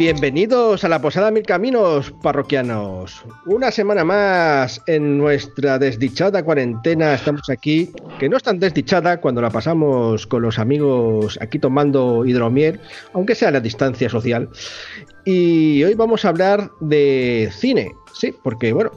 Bienvenidos 0.00 0.82
a 0.82 0.88
la 0.88 1.02
Posada 1.02 1.30
Mil 1.30 1.42
Caminos, 1.42 2.10
parroquianos. 2.22 3.22
Una 3.44 3.70
semana 3.70 4.02
más 4.02 4.80
en 4.86 5.18
nuestra 5.18 5.78
desdichada 5.78 6.42
cuarentena. 6.42 7.12
Estamos 7.12 7.50
aquí, 7.50 7.92
que 8.18 8.30
no 8.30 8.38
es 8.38 8.42
tan 8.42 8.58
desdichada 8.58 9.20
cuando 9.20 9.42
la 9.42 9.50
pasamos 9.50 10.26
con 10.26 10.40
los 10.40 10.58
amigos 10.58 11.38
aquí 11.42 11.58
tomando 11.58 12.24
hidromiel, 12.24 12.80
aunque 13.12 13.34
sea 13.34 13.48
a 13.48 13.52
la 13.52 13.60
distancia 13.60 14.08
social. 14.08 14.48
Y 15.26 15.84
hoy 15.84 15.92
vamos 15.92 16.24
a 16.24 16.30
hablar 16.30 16.70
de 16.80 17.50
cine. 17.52 17.92
Sí, 18.14 18.34
porque 18.42 18.72
bueno, 18.72 18.92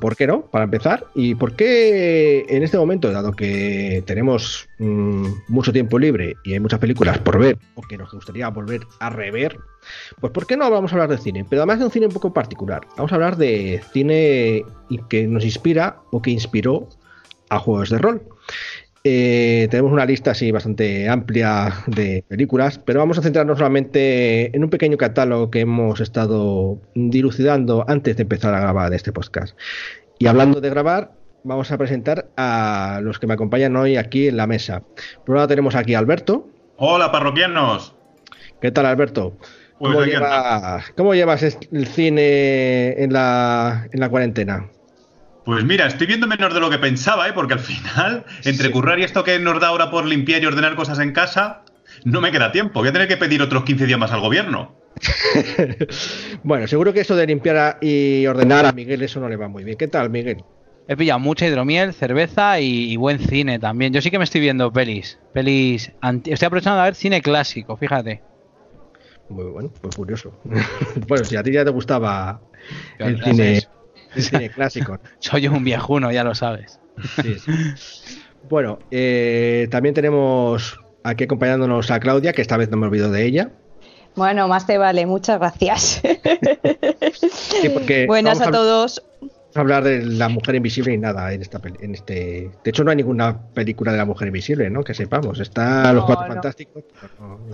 ¿Por 0.00 0.16
qué 0.16 0.26
no? 0.26 0.42
Para 0.42 0.64
empezar. 0.64 1.06
¿Y 1.14 1.34
por 1.34 1.54
qué 1.54 2.44
en 2.48 2.62
este 2.62 2.78
momento, 2.78 3.10
dado 3.10 3.32
que 3.32 4.02
tenemos 4.06 4.68
mm, 4.78 5.26
mucho 5.48 5.72
tiempo 5.72 5.98
libre 5.98 6.34
y 6.44 6.54
hay 6.54 6.60
muchas 6.60 6.80
películas 6.80 7.18
por 7.18 7.38
ver 7.38 7.58
o 7.74 7.82
que 7.82 7.98
nos 7.98 8.12
gustaría 8.12 8.48
volver 8.48 8.86
a 9.00 9.10
rever, 9.10 9.58
pues 10.20 10.32
¿por 10.32 10.46
qué 10.46 10.56
no 10.56 10.70
vamos 10.70 10.92
a 10.92 10.94
hablar 10.94 11.10
de 11.10 11.18
cine? 11.18 11.46
Pero 11.48 11.62
además 11.62 11.78
de 11.78 11.84
un 11.86 11.90
cine 11.90 12.06
un 12.06 12.12
poco 12.12 12.32
particular. 12.32 12.86
Vamos 12.96 13.12
a 13.12 13.16
hablar 13.16 13.36
de 13.36 13.82
cine 13.92 14.64
que 15.08 15.26
nos 15.26 15.44
inspira 15.44 15.98
o 16.10 16.22
que 16.22 16.30
inspiró 16.30 16.88
a 17.48 17.58
juegos 17.58 17.90
de 17.90 17.98
rol. 17.98 18.22
Eh, 19.04 19.66
tenemos 19.70 19.90
una 19.90 20.06
lista 20.06 20.30
así 20.30 20.52
bastante 20.52 21.08
amplia 21.08 21.74
de 21.88 22.24
películas, 22.28 22.78
pero 22.78 23.00
vamos 23.00 23.18
a 23.18 23.22
centrarnos 23.22 23.58
solamente 23.58 24.54
en 24.54 24.62
un 24.62 24.70
pequeño 24.70 24.96
catálogo 24.96 25.50
que 25.50 25.60
hemos 25.60 26.00
estado 26.00 26.78
dilucidando 26.94 27.84
antes 27.88 28.16
de 28.16 28.22
empezar 28.22 28.54
a 28.54 28.60
grabar 28.60 28.94
este 28.94 29.12
podcast. 29.12 29.58
Y 30.20 30.28
hablando 30.28 30.60
de 30.60 30.70
grabar, 30.70 31.12
vamos 31.42 31.72
a 31.72 31.78
presentar 31.78 32.28
a 32.36 33.00
los 33.02 33.18
que 33.18 33.26
me 33.26 33.34
acompañan 33.34 33.74
hoy 33.74 33.96
aquí 33.96 34.28
en 34.28 34.36
la 34.36 34.46
mesa. 34.46 34.82
Por 35.26 35.36
ahora 35.36 35.48
tenemos 35.48 35.74
aquí 35.74 35.94
a 35.94 35.98
Alberto. 35.98 36.48
Hola, 36.76 37.10
parroquianos. 37.10 37.96
¿Qué 38.60 38.70
tal, 38.70 38.86
Alberto? 38.86 39.36
Pues 39.80 39.94
¿Cómo, 40.96 41.14
llevas, 41.14 41.42
el 41.42 41.88
cine 41.88 43.02
en 43.02 43.12
la, 43.12 43.88
en 43.90 43.98
la 43.98 44.08
cuarentena? 44.08 44.70
Pues 45.44 45.64
mira, 45.64 45.86
estoy 45.86 46.06
viendo 46.06 46.26
menos 46.26 46.54
de 46.54 46.60
lo 46.60 46.70
que 46.70 46.78
pensaba, 46.78 47.28
¿eh? 47.28 47.32
porque 47.32 47.54
al 47.54 47.60
final, 47.60 48.24
entre 48.44 48.70
currar 48.70 48.98
y 49.00 49.04
esto 49.04 49.24
que 49.24 49.38
nos 49.40 49.60
da 49.60 49.68
ahora 49.68 49.90
por 49.90 50.06
limpiar 50.06 50.42
y 50.42 50.46
ordenar 50.46 50.76
cosas 50.76 51.00
en 51.00 51.12
casa, 51.12 51.64
no 52.04 52.20
me 52.20 52.30
queda 52.30 52.52
tiempo. 52.52 52.80
Voy 52.80 52.88
a 52.88 52.92
tener 52.92 53.08
que 53.08 53.16
pedir 53.16 53.42
otros 53.42 53.64
15 53.64 53.86
días 53.86 53.98
más 53.98 54.12
al 54.12 54.20
gobierno. 54.20 54.76
bueno, 56.44 56.66
seguro 56.68 56.92
que 56.92 57.00
eso 57.00 57.16
de 57.16 57.26
limpiar 57.26 57.78
y 57.80 58.26
ordenar 58.26 58.66
a 58.66 58.72
Miguel, 58.72 59.02
eso 59.02 59.18
no 59.20 59.28
le 59.28 59.36
va 59.36 59.48
muy 59.48 59.64
bien. 59.64 59.76
¿Qué 59.76 59.88
tal, 59.88 60.10
Miguel? 60.10 60.44
He 60.88 60.96
pillado 60.96 61.20
mucha 61.20 61.46
hidromiel, 61.46 61.94
cerveza 61.94 62.60
y, 62.60 62.96
buen 62.96 63.18
cine 63.18 63.58
también. 63.58 63.92
Yo 63.92 64.00
sí 64.00 64.10
que 64.10 64.18
me 64.18 64.24
estoy 64.24 64.40
viendo 64.40 64.72
pelis. 64.72 65.18
Pelis. 65.32 65.92
Estoy 66.24 66.46
aprovechando 66.46 66.80
a 66.80 66.84
ver 66.84 66.94
cine 66.94 67.22
clásico, 67.22 67.76
fíjate. 67.76 68.22
Muy 69.28 69.44
bueno, 69.44 69.72
pues 69.80 69.96
curioso. 69.96 70.32
bueno, 71.08 71.24
si 71.24 71.36
a 71.36 71.42
ti 71.42 71.52
ya 71.52 71.64
te 71.64 71.70
gustaba 71.70 72.40
el 72.98 73.22
cine. 73.22 73.62
cine 74.16 74.50
clásico. 74.50 74.98
Soy 75.18 75.48
un 75.48 75.64
viejuno, 75.64 76.10
ya 76.12 76.24
lo 76.24 76.34
sabes. 76.34 76.80
Bueno, 78.48 78.78
eh, 78.90 79.68
también 79.70 79.94
tenemos 79.94 80.78
aquí 81.04 81.24
acompañándonos 81.24 81.90
a 81.90 82.00
Claudia, 82.00 82.32
que 82.32 82.42
esta 82.42 82.56
vez 82.56 82.70
no 82.70 82.76
me 82.76 82.86
olvido 82.86 83.10
de 83.10 83.24
ella. 83.24 83.50
Bueno, 84.14 84.46
más 84.46 84.66
te 84.66 84.76
vale, 84.76 85.06
muchas 85.06 85.38
gracias. 85.38 86.02
Buenas 88.06 88.40
a 88.40 88.50
todos 88.50 89.02
hablar 89.54 89.84
de 89.84 90.04
la 90.04 90.28
mujer 90.28 90.54
invisible 90.54 90.94
y 90.94 90.98
nada 90.98 91.32
en 91.32 91.42
esta 91.42 91.60
en 91.80 91.94
este 91.94 92.50
de 92.62 92.70
hecho 92.70 92.84
no 92.84 92.90
hay 92.90 92.96
ninguna 92.96 93.38
película 93.54 93.92
de 93.92 93.98
la 93.98 94.04
mujer 94.04 94.28
invisible 94.28 94.70
no 94.70 94.82
que 94.82 94.94
sepamos 94.94 95.40
está 95.40 95.92
los 95.92 96.04
cuatro 96.04 96.26
fantásticos 96.26 96.84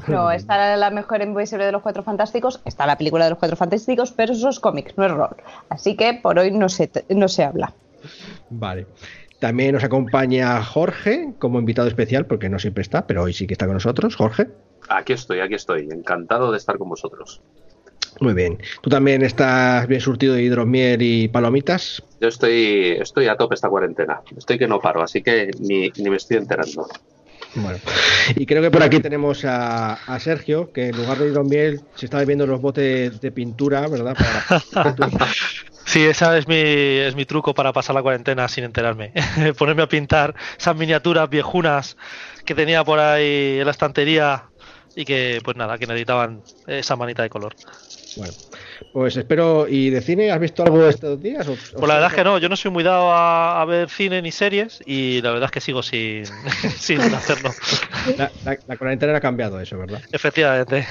no. 0.07 0.31
está 0.31 0.77
la 0.77 0.91
mujer 0.91 1.23
invisible 1.23 1.65
de 1.65 1.73
los 1.73 1.83
cuatro 1.83 2.03
fantásticos 2.03 2.61
está 2.65 2.87
la 2.87 2.97
película 2.97 3.25
de 3.25 3.31
los 3.31 3.39
cuatro 3.39 3.57
fantásticos 3.57 4.13
pero 4.13 4.33
eso 4.33 4.49
es 4.49 4.61
cómics 4.61 4.97
no 4.97 5.07
es 5.07 5.13
rol. 5.13 5.37
Así 5.69 5.97
que 5.97 6.15
por 6.15 6.39
hoy 6.39 6.51
no 6.51 6.69
se 6.69 6.91
no 7.11 7.29
se 7.29 7.45
habla. 7.45 7.75
Vale. 8.51 8.87
También 9.41 9.73
nos 9.75 9.85
acompaña 9.85 10.63
Jorge 10.63 11.35
como 11.39 11.59
invitado 11.59 11.87
especial 11.89 12.27
porque 12.27 12.49
no 12.49 12.59
siempre 12.59 12.83
está 12.83 13.07
pero 13.07 13.23
hoy 13.23 13.33
sí 13.33 13.47
que 13.47 13.55
está 13.55 13.67
con 13.67 13.75
nosotros. 13.75 14.17
Jorge. 14.17 14.49
Aquí 14.89 15.13
estoy 15.13 15.41
aquí 15.41 15.55
estoy 15.55 15.89
encantado 15.91 16.51
de 16.51 16.59
estar 16.59 16.79
con 16.79 16.89
vosotros 16.89 17.43
muy 18.21 18.35
bien. 18.35 18.59
¿Tú 18.81 18.91
también 18.91 19.23
estás 19.23 19.87
bien 19.87 20.01
surtido 20.01 20.35
de 20.35 20.43
hidromiel 20.43 21.03
y 21.03 21.29
palomitas? 21.29 22.03
Yo 22.21 22.29
estoy, 22.29 22.97
estoy 23.01 23.29
a 23.29 23.37
tope 23.37 23.55
esta 23.55 23.69
cuarentena. 23.69 24.21
Estoy 24.37 24.59
que 24.59 24.67
no 24.67 24.81
paro, 24.81 25.03
así 25.03 25.23
que 25.23 25.51
ni, 25.61 25.91
me 26.09 26.17
estoy 26.17 26.39
enterando. 26.39 26.89
Bueno, 27.55 27.79
y 28.37 28.45
creo 28.45 28.63
que 28.63 28.71
por 28.71 28.83
aquí 28.83 29.01
tenemos 29.01 29.45
a, 29.45 30.19
Sergio, 30.21 30.71
que 30.73 30.89
en 30.89 30.97
lugar 30.97 31.19
de 31.19 31.29
hidromiel 31.29 31.81
se 31.95 32.07
está 32.07 32.19
bebiendo 32.19 32.47
los 32.47 32.61
botes 32.61 33.21
de 33.21 33.33
pintura, 33.33 33.87
¿verdad? 33.89 34.17
Sí, 35.89 36.05
ese 36.05 36.37
es 36.37 36.47
mi, 36.47 36.55
es 36.55 37.15
mi 37.15 37.25
truco 37.25 37.55
para 37.55 37.73
pasar 37.73 37.95
la 37.95 38.03
cuarentena 38.03 38.47
sin 38.47 38.65
enterarme. 38.65 39.11
Ponerme 39.59 39.83
a 39.83 39.89
pintar 39.89 40.35
esas 40.59 40.77
miniaturas 40.77 41.31
viejunas 41.31 41.97
que 42.45 42.55
tenía 42.55 42.85
por 42.85 42.99
ahí 42.99 43.57
en 43.59 43.65
la 43.65 43.71
estantería 43.71 44.51
y 44.95 45.07
que, 45.07 45.41
pues 45.43 45.57
nada, 45.57 45.79
que 45.79 45.87
necesitaban 45.87 46.43
esa 46.67 46.95
manita 46.95 47.23
de 47.23 47.31
color. 47.31 47.55
Bueno, 48.19 48.35
pues 48.93 49.17
espero. 49.17 49.69
¿Y 49.69 49.91
de 49.91 50.01
cine 50.01 50.31
has 50.33 50.41
visto 50.41 50.65
algo 50.65 50.87
estos 50.89 51.23
días? 51.23 51.47
pues 51.47 51.89
la 51.89 51.95
verdad 51.95 52.11
es 52.11 52.15
que 52.15 52.25
no, 52.25 52.39
yo 52.39 52.49
no 52.49 52.57
soy 52.57 52.71
muy 52.71 52.83
dado 52.83 53.13
a, 53.13 53.65
ver 53.65 53.89
cine 53.89 54.21
ni 54.21 54.33
series 54.33 54.83
y 54.85 55.23
la 55.23 55.31
verdad 55.31 55.47
es 55.47 55.53
que 55.53 55.61
sigo 55.61 55.83
sin, 55.83 56.25
sin 56.77 57.01
hacerlo. 57.01 57.51
La, 58.17 58.31
la, 58.45 58.77
cuarentena 58.77 59.17
ha 59.17 59.21
cambiado 59.21 59.61
eso, 59.61 59.79
¿verdad? 59.79 60.03
Efectivamente. 60.11 60.87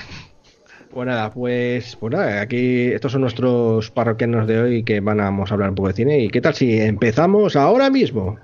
Pues 0.90 1.06
nada, 1.06 1.32
pues, 1.32 1.98
pues 1.98 2.14
nada, 2.14 2.42
aquí 2.42 2.88
estos 2.88 3.12
son 3.12 3.22
nuestros 3.22 3.92
parroquianos 3.92 4.48
de 4.48 4.60
hoy 4.60 4.84
que 4.84 5.02
van 5.02 5.20
a 5.20 5.28
hablar 5.28 5.70
un 5.70 5.76
poco 5.76 5.90
de 5.90 5.94
cine. 5.94 6.20
¿Y 6.20 6.30
qué 6.30 6.40
tal 6.40 6.56
si 6.56 6.80
empezamos 6.80 7.58
ahora 7.58 7.90
mismo? 7.90 8.40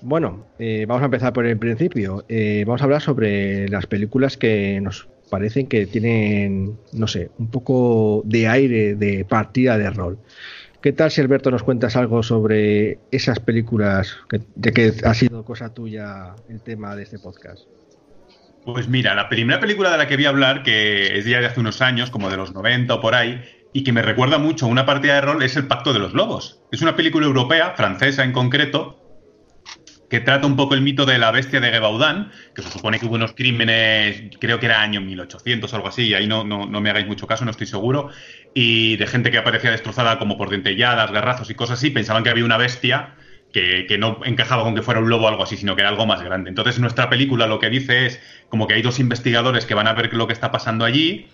Bueno, 0.00 0.46
eh, 0.58 0.84
vamos 0.86 1.02
a 1.02 1.06
empezar 1.06 1.32
por 1.32 1.46
el 1.46 1.58
principio. 1.58 2.24
Eh, 2.28 2.64
vamos 2.66 2.80
a 2.80 2.84
hablar 2.84 3.02
sobre 3.02 3.68
las 3.68 3.86
películas 3.86 4.36
que 4.36 4.80
nos 4.80 5.08
parecen 5.30 5.66
que 5.66 5.86
tienen, 5.86 6.78
no 6.92 7.06
sé, 7.06 7.30
un 7.38 7.50
poco 7.50 8.22
de 8.24 8.48
aire 8.48 8.94
de 8.94 9.24
partida 9.24 9.76
de 9.76 9.90
rol. 9.90 10.18
¿Qué 10.80 10.92
tal 10.92 11.10
si 11.10 11.20
Alberto 11.20 11.50
nos 11.50 11.64
cuentas 11.64 11.96
algo 11.96 12.22
sobre 12.22 12.98
esas 13.10 13.40
películas, 13.40 14.16
que, 14.28 14.40
de 14.54 14.72
que 14.72 14.92
ha 15.04 15.14
sido 15.14 15.44
cosa 15.44 15.74
tuya 15.74 16.36
el 16.48 16.60
tema 16.60 16.94
de 16.94 17.02
este 17.02 17.18
podcast? 17.18 17.64
Pues 18.64 18.88
mira, 18.88 19.14
la 19.14 19.28
primera 19.28 19.58
película 19.58 19.90
de 19.90 19.98
la 19.98 20.06
que 20.06 20.16
voy 20.16 20.26
a 20.26 20.28
hablar, 20.28 20.62
que 20.62 21.18
es 21.18 21.24
ya 21.24 21.40
de 21.40 21.46
hace 21.46 21.58
unos 21.58 21.82
años, 21.82 22.10
como 22.10 22.30
de 22.30 22.36
los 22.36 22.54
90 22.54 22.94
o 22.94 23.00
por 23.00 23.14
ahí, 23.14 23.42
y 23.72 23.82
que 23.82 23.92
me 23.92 24.02
recuerda 24.02 24.38
mucho 24.38 24.66
a 24.66 24.68
una 24.68 24.86
partida 24.86 25.14
de 25.14 25.20
rol, 25.22 25.42
es 25.42 25.56
El 25.56 25.66
Pacto 25.66 25.92
de 25.92 25.98
los 25.98 26.14
Lobos. 26.14 26.60
Es 26.70 26.80
una 26.80 26.94
película 26.94 27.26
europea, 27.26 27.74
francesa 27.76 28.22
en 28.24 28.32
concreto, 28.32 28.97
que 30.08 30.20
trata 30.20 30.46
un 30.46 30.56
poco 30.56 30.74
el 30.74 30.80
mito 30.80 31.04
de 31.04 31.18
la 31.18 31.30
bestia 31.30 31.60
de 31.60 31.70
Gebaudan, 31.70 32.30
que 32.54 32.62
se 32.62 32.70
supone 32.70 32.98
que 32.98 33.06
hubo 33.06 33.16
unos 33.16 33.32
crímenes, 33.32 34.36
creo 34.40 34.58
que 34.58 34.66
era 34.66 34.80
año 34.80 35.00
1800 35.00 35.70
o 35.72 35.76
algo 35.76 35.88
así, 35.88 36.08
y 36.08 36.14
ahí 36.14 36.26
no, 36.26 36.44
no, 36.44 36.66
me 36.80 36.90
hagáis 36.90 37.06
mucho 37.06 37.26
caso, 37.26 37.44
no 37.44 37.50
estoy 37.50 37.66
seguro, 37.66 38.10
y 38.54 38.96
de 38.96 39.06
gente 39.06 39.30
que 39.30 39.38
aparecía 39.38 39.70
destrozada 39.70 40.18
como 40.18 40.38
por 40.38 40.48
dentelladas, 40.48 41.12
garrazos 41.12 41.50
y 41.50 41.54
cosas 41.54 41.78
así, 41.78 41.90
pensaban 41.90 42.22
que 42.24 42.30
había 42.30 42.44
una 42.44 42.56
bestia 42.56 43.16
que, 43.52 43.86
que, 43.86 43.98
no 43.98 44.20
encajaba 44.24 44.62
con 44.62 44.74
que 44.74 44.82
fuera 44.82 45.00
un 45.00 45.10
lobo 45.10 45.26
o 45.26 45.28
algo 45.28 45.42
así, 45.42 45.56
sino 45.56 45.76
que 45.76 45.82
era 45.82 45.90
algo 45.90 46.06
más 46.06 46.22
grande. 46.22 46.50
Entonces 46.50 46.78
nuestra 46.78 47.10
película 47.10 47.46
lo 47.46 47.58
que 47.58 47.70
dice 47.70 48.06
es 48.06 48.20
como 48.48 48.66
que 48.66 48.74
hay 48.74 48.82
dos 48.82 48.98
investigadores 49.00 49.66
que 49.66 49.74
van 49.74 49.88
a 49.88 49.92
ver 49.92 50.12
lo 50.14 50.26
que 50.26 50.32
está 50.32 50.50
pasando 50.50 50.84
allí, 50.84 51.28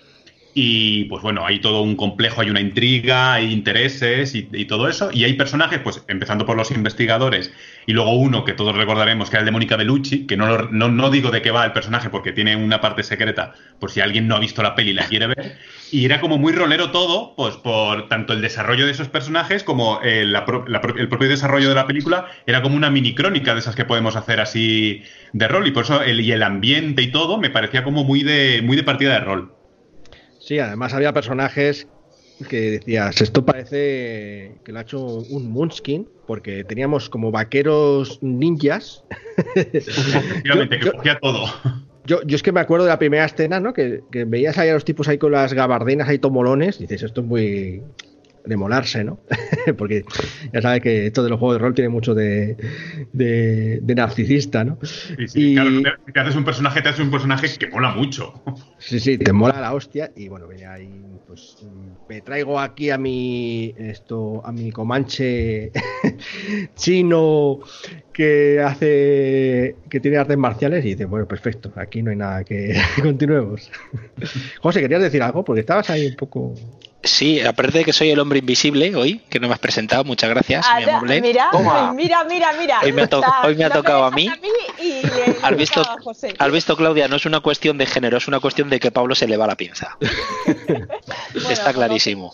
y 0.56 1.04
pues 1.06 1.20
bueno, 1.20 1.44
hay 1.44 1.58
todo 1.58 1.82
un 1.82 1.96
complejo, 1.96 2.40
hay 2.40 2.48
una 2.48 2.60
intriga, 2.60 3.34
hay 3.34 3.52
intereses 3.52 4.36
y, 4.36 4.64
todo 4.66 4.88
eso. 4.88 5.10
Y 5.12 5.24
hay 5.24 5.34
personajes, 5.34 5.80
pues 5.80 6.04
empezando 6.06 6.46
por 6.46 6.56
los 6.56 6.70
investigadores 6.70 7.52
y 7.86 7.92
luego 7.92 8.12
uno 8.14 8.44
que 8.44 8.52
todos 8.52 8.76
recordaremos 8.76 9.28
que 9.28 9.36
era 9.36 9.40
el 9.40 9.46
de 9.46 9.50
Mónica 9.50 9.76
Bellucci, 9.76 10.26
que 10.26 10.36
no, 10.36 10.56
no, 10.70 10.88
no, 10.88 11.10
digo 11.10 11.32
de 11.32 11.42
qué 11.42 11.50
va 11.50 11.64
el 11.64 11.72
personaje 11.72 12.08
porque 12.08 12.32
tiene 12.32 12.54
una 12.54 12.80
parte 12.80 13.02
secreta 13.02 13.54
por 13.80 13.90
si 13.90 14.00
alguien 14.00 14.28
no 14.28 14.36
ha 14.36 14.38
visto 14.38 14.62
la 14.62 14.76
peli 14.76 14.92
y 14.92 14.94
la 14.94 15.06
quiere 15.08 15.26
ver. 15.26 15.58
Y 15.90 16.04
era 16.04 16.20
como 16.20 16.38
muy 16.38 16.52
rolero 16.52 16.92
todo, 16.92 17.34
pues 17.36 17.56
por 17.56 18.08
tanto 18.08 18.32
el 18.32 18.40
desarrollo 18.40 18.86
de 18.86 18.92
esos 18.92 19.08
personajes 19.08 19.64
como 19.64 20.00
el, 20.02 20.36
el 20.36 21.08
propio 21.08 21.28
desarrollo 21.28 21.68
de 21.68 21.74
la 21.74 21.86
película 21.86 22.28
era 22.46 22.62
como 22.62 22.76
una 22.76 22.90
mini 22.90 23.14
crónica 23.14 23.54
de 23.54 23.60
esas 23.60 23.74
que 23.74 23.84
podemos 23.84 24.14
hacer 24.14 24.40
así 24.40 25.02
de 25.32 25.48
rol. 25.48 25.66
Y 25.66 25.72
por 25.72 25.82
eso 25.82 26.00
el, 26.00 26.20
y 26.20 26.30
el 26.30 26.44
ambiente 26.44 27.02
y 27.02 27.10
todo 27.10 27.38
me 27.38 27.50
parecía 27.50 27.82
como 27.82 28.04
muy 28.04 28.22
de, 28.22 28.62
muy 28.62 28.76
de 28.76 28.84
partida 28.84 29.14
de 29.14 29.20
rol. 29.20 29.53
Sí, 30.44 30.58
además 30.58 30.92
había 30.92 31.14
personajes 31.14 31.88
que 32.50 32.72
decías, 32.72 33.18
esto 33.22 33.46
parece 33.46 34.56
que 34.62 34.72
lo 34.72 34.78
ha 34.78 34.82
hecho 34.82 35.02
un 35.30 35.50
Moonskin, 35.50 36.06
porque 36.26 36.64
teníamos 36.64 37.08
como 37.08 37.30
vaqueros 37.30 38.18
ninjas. 38.20 39.04
Efectivamente, 39.54 40.80
que 40.80 40.92
cogía 40.92 41.18
todo. 41.18 41.46
Yo, 42.04 42.22
yo, 42.24 42.36
es 42.36 42.42
que 42.42 42.52
me 42.52 42.60
acuerdo 42.60 42.84
de 42.84 42.90
la 42.90 42.98
primera 42.98 43.24
escena, 43.24 43.58
¿no? 43.58 43.72
Que, 43.72 44.02
veías 44.26 44.58
ahí 44.58 44.68
a 44.68 44.74
los 44.74 44.84
tipos 44.84 45.08
ahí 45.08 45.16
con 45.16 45.32
las 45.32 45.54
gabardinas 45.54 46.10
ahí 46.10 46.18
tomolones, 46.18 46.76
y 46.78 46.82
dices, 46.82 47.04
esto 47.04 47.22
es 47.22 47.26
muy... 47.26 47.82
de 48.44 48.56
molarse, 48.56 49.04
¿no? 49.04 49.20
Porque 49.78 50.04
ya 50.52 50.60
sabes 50.62 50.82
que 50.82 51.06
esto 51.06 51.22
de 51.22 51.30
los 51.30 51.38
juegos 51.38 51.56
de 51.56 51.62
rol 51.62 51.74
tiene 51.74 51.88
mucho 51.88 52.14
de, 52.14 52.56
de, 53.12 53.80
de 53.82 53.94
narcisista, 53.94 54.64
¿no? 54.64 54.78
Sí, 54.82 55.28
sí, 55.28 55.40
Y- 55.50 55.54
claro, 55.54 55.70
te, 56.04 56.12
te 56.12 56.20
haces 56.20 56.36
un 56.36 56.44
personaje, 56.44 56.82
te 56.82 56.88
haces 56.90 57.00
un 57.04 57.10
personaje 57.10 57.46
que 57.58 57.68
mola 57.68 57.90
mucho. 57.94 58.42
Sí, 58.78 59.00
sí, 59.00 59.16
te 59.18 59.32
mola 59.32 59.60
la 59.60 59.72
hostia 59.74 60.12
y 60.14 60.28
bueno, 60.28 60.46
venga, 60.46 60.74
ahí, 60.74 61.20
pues 61.26 61.56
me 62.06 62.20
traigo 62.20 62.60
aquí 62.60 62.90
a 62.90 62.98
mi 62.98 63.74
esto 63.78 64.44
a 64.44 64.52
mi 64.52 64.70
comanche 64.70 65.72
chino 66.74 67.60
que 68.12 68.60
hace 68.60 69.78
que 69.88 70.00
tiene 70.00 70.18
artes 70.18 70.36
marciales 70.36 70.84
y 70.84 70.90
dice, 70.90 71.04
bueno, 71.06 71.26
perfecto, 71.26 71.72
aquí 71.76 72.02
no 72.02 72.10
hay 72.10 72.16
nada 72.16 72.44
que 72.44 72.74
continuemos. 73.02 73.70
José, 74.60 74.80
¿querías 74.80 75.02
decir 75.02 75.22
algo? 75.22 75.44
Porque 75.44 75.60
estabas 75.60 75.88
ahí 75.90 76.06
un 76.06 76.16
poco 76.16 76.54
Sí, 77.04 77.40
aparte 77.40 77.78
de 77.78 77.84
que 77.84 77.92
soy 77.92 78.10
el 78.10 78.18
hombre 78.18 78.38
invisible 78.38 78.94
hoy, 78.96 79.20
que 79.28 79.38
no 79.38 79.46
me 79.48 79.54
has 79.54 79.60
presentado, 79.60 80.04
muchas 80.04 80.30
gracias, 80.30 80.64
mi 80.78 80.84
amable. 80.84 81.20
mira, 81.20 81.48
Toma. 81.52 81.92
mira, 81.92 82.24
mira, 82.24 82.52
mira. 82.58 82.80
Hoy 82.82 82.92
me 82.92 83.02
ha 83.02 83.06
to- 83.06 83.20
La- 83.20 83.42
hoy 83.44 83.54
me 83.56 83.64
ha 83.64 83.68
la 83.68 83.74
tocado 83.74 84.04
a 84.04 84.10
mí. 84.10 84.30
y 84.80 85.02
le 85.02 85.36
¿Has 85.42 85.56
visto, 85.56 85.80
a 85.82 85.96
José. 86.02 86.34
has 86.38 86.50
visto, 86.50 86.76
Claudia? 86.76 87.06
No 87.08 87.16
es 87.16 87.26
una 87.26 87.40
cuestión 87.40 87.76
de 87.78 87.86
género, 87.86 88.16
es 88.16 88.26
una 88.26 88.40
cuestión 88.40 88.70
de 88.70 88.80
que 88.80 88.90
Pablo 88.90 89.14
se 89.14 89.28
le 89.28 89.36
va 89.36 89.46
la 89.46 89.56
pinza. 89.56 89.96
Bueno, 91.34 91.50
Está 91.50 91.64
pues, 91.64 91.74
clarísimo. 91.76 92.32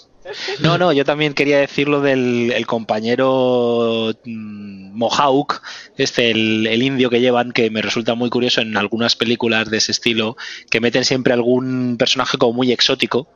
No, 0.61 0.76
no, 0.78 0.93
yo 0.93 1.05
también 1.05 1.32
quería 1.32 1.58
decir 1.58 1.88
lo 1.88 2.00
del 2.02 2.52
el 2.55 2.67
compañero 2.67 4.12
mm, 4.25 4.93
Mohawk, 4.96 5.62
este, 5.96 6.31
el, 6.31 6.67
el 6.67 6.82
indio 6.82 7.08
que 7.11 7.20
llevan, 7.20 7.52
que 7.52 7.70
me 7.70 7.81
resulta 7.82 8.14
muy 8.14 8.28
curioso 8.31 8.61
en 8.61 8.76
algunas 8.76 9.17
películas 9.17 9.70
de 9.70 9.78
ese 9.78 9.93
estilo, 9.93 10.37
que 10.70 10.81
meten 10.81 11.05
siempre 11.05 11.32
algún 11.32 11.96
personaje 11.99 12.37
como 12.38 12.52
muy 12.52 12.70
exótico, 12.72 13.28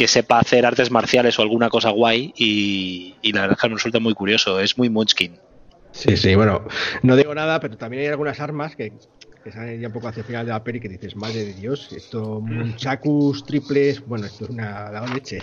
que 0.00 0.08
sepa 0.08 0.38
hacer 0.38 0.64
artes 0.64 0.90
marciales 0.90 1.38
o 1.38 1.42
alguna 1.42 1.68
cosa 1.68 1.90
guay, 1.90 2.32
y, 2.34 3.14
la 3.34 3.42
verdad 3.42 3.58
es 3.58 3.60
que 3.60 3.68
me 3.68 3.74
resulta 3.74 4.00
muy 4.00 4.14
curioso, 4.14 4.58
es 4.58 4.78
muy 4.78 4.88
Munchkin. 4.88 5.36
Sí, 5.92 6.16
sí, 6.16 6.34
bueno, 6.34 6.66
no 7.02 7.16
digo 7.16 7.34
nada, 7.34 7.60
pero 7.60 7.76
también 7.76 8.04
hay 8.04 8.08
algunas 8.08 8.40
armas 8.40 8.74
que, 8.74 8.94
que 9.44 9.52
salen 9.52 9.78
ya 9.78 9.88
un 9.88 9.92
poco 9.92 10.08
hacia 10.08 10.22
el 10.22 10.26
final 10.26 10.46
de 10.46 10.52
la 10.52 10.64
peli 10.64 10.80
que 10.80 10.88
dices, 10.88 11.14
madre 11.16 11.44
de 11.44 11.52
Dios, 11.52 11.92
esto, 11.92 12.40
munchakus, 12.40 13.44
triples, 13.44 14.02
bueno, 14.06 14.24
esto 14.24 14.44
es 14.44 14.50
una 14.52 14.90
la 14.90 15.06
leche. 15.06 15.40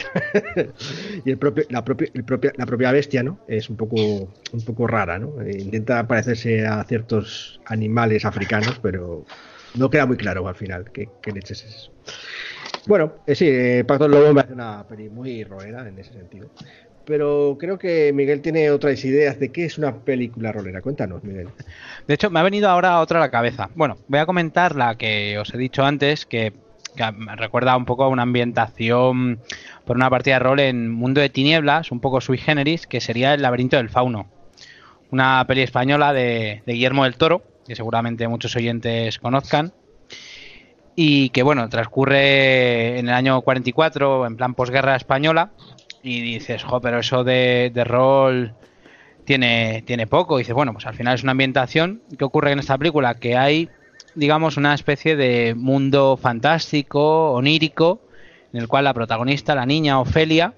y 1.24 1.30
el 1.30 1.38
propio, 1.38 1.64
la, 1.70 1.86
propia, 1.86 2.08
el 2.12 2.24
propia, 2.24 2.52
la 2.58 2.66
propia 2.66 2.92
bestia, 2.92 3.22
¿no? 3.22 3.38
Es 3.48 3.70
un 3.70 3.78
poco, 3.78 3.96
un 3.96 4.66
poco 4.66 4.88
rara, 4.88 5.20
¿no? 5.20 5.40
Eh, 5.40 5.56
Intenta 5.60 6.08
parecerse 6.08 6.66
a 6.66 6.84
ciertos 6.86 7.62
animales 7.68 8.26
africanos, 8.26 8.80
pero 8.82 9.24
no 9.76 9.92
queda 9.92 10.08
muy 10.08 10.18
claro 10.18 10.48
al 10.48 10.56
final 10.56 10.92
qué, 10.92 11.10
qué 11.22 11.32
leches 11.32 11.64
es 11.64 11.76
eso. 11.76 11.92
Bueno, 12.88 13.16
eh, 13.28 13.36
sí, 13.36 13.48
eh, 13.50 13.84
Pacto 13.86 14.08
Lobo 14.08 14.34
me 14.34 14.42
hace 14.42 14.54
una 14.54 14.86
peli 14.88 15.10
muy 15.10 15.44
rolera 15.44 15.88
en 15.88 16.00
ese 16.00 16.14
sentido. 16.14 16.48
Pero 17.04 17.58
creo 17.60 17.78
que 17.78 18.12
Miguel 18.14 18.42
tiene 18.42 18.72
otras 18.72 19.04
ideas 19.04 19.40
de 19.40 19.52
qué 19.52 19.66
es 19.66 19.78
una 19.78 19.96
película 19.96 20.52
rolera. 20.52 20.82
Cuéntanos, 20.82 21.24
Miguel. 21.24 21.50
De 22.08 22.14
hecho, 22.14 22.30
me 22.30 22.40
ha 22.40 22.44
venido 22.44 22.70
ahora 22.70 23.00
otra 23.00 23.20
a 23.20 23.22
la 23.22 23.32
cabeza. 23.32 23.70
Bueno, 23.76 23.98
voy 24.08 24.20
a 24.20 24.26
comentar 24.26 24.76
la 24.76 24.96
que 24.98 25.38
os 25.38 25.54
he 25.54 25.58
dicho 25.58 25.84
antes, 25.84 26.26
que, 26.26 26.54
que 26.96 27.12
me 27.12 27.36
recuerda 27.36 27.78
un 27.78 27.86
poco 27.86 28.04
a 28.04 28.10
una 28.10 28.24
ambientación 28.24 29.40
por 29.86 29.96
una 29.96 30.10
partida 30.10 30.36
de 30.36 30.40
rol 30.40 30.60
en 30.60 30.90
Mundo 30.90 31.22
de 31.22 31.30
Tinieblas, 31.30 31.92
un 31.92 32.00
poco 32.00 32.20
sui 32.20 32.38
generis, 32.38 32.88
que 32.88 33.00
sería 33.00 33.34
El 33.34 33.42
laberinto 33.42 33.78
del 33.78 33.90
fauno. 33.90 34.28
Una 35.12 35.46
peli 35.48 35.62
española 35.62 36.12
de, 36.12 36.62
de 36.66 36.74
Guillermo 36.74 37.06
del 37.06 37.16
Toro, 37.16 37.42
que 37.66 37.76
seguramente 37.76 38.28
muchos 38.28 38.56
oyentes 38.56 39.20
conozcan. 39.20 39.74
Y 41.00 41.30
que, 41.30 41.44
bueno, 41.44 41.70
transcurre 41.70 42.98
en 42.98 43.08
el 43.08 43.14
año 43.14 43.40
44, 43.42 44.26
en 44.26 44.36
plan 44.36 44.56
posguerra 44.56 44.96
española. 44.96 45.52
Y 46.02 46.22
dices, 46.22 46.64
jo, 46.64 46.82
pero 46.82 46.98
eso 46.98 47.24
de, 47.24 47.72
de 47.72 47.84
rol 47.84 48.56
tiene, 49.24 49.84
tiene 49.86 50.08
poco. 50.08 50.40
Y 50.40 50.42
dices, 50.42 50.56
bueno, 50.56 50.74
pues 50.74 50.88
al 50.88 50.96
final 50.96 51.14
es 51.14 51.22
una 51.22 51.34
ambientación. 51.34 52.02
¿Qué 52.18 52.26
ocurre 52.26 52.52
en 52.52 52.58
esta 52.58 52.80
película? 52.80 53.14
Que 53.14 53.38
hay, 53.38 53.70
digamos, 54.16 54.58
una 54.58 54.74
especie 54.74 55.16
de 55.16 55.54
mundo 55.54 56.18
fantástico, 56.18 57.32
onírico, 57.32 58.02
en 58.52 58.62
el 58.62 58.68
cual 58.68 58.86
la 58.86 58.96
protagonista, 58.96 59.54
la 59.54 59.68
niña 59.68 60.00
Ofelia, 60.00 60.56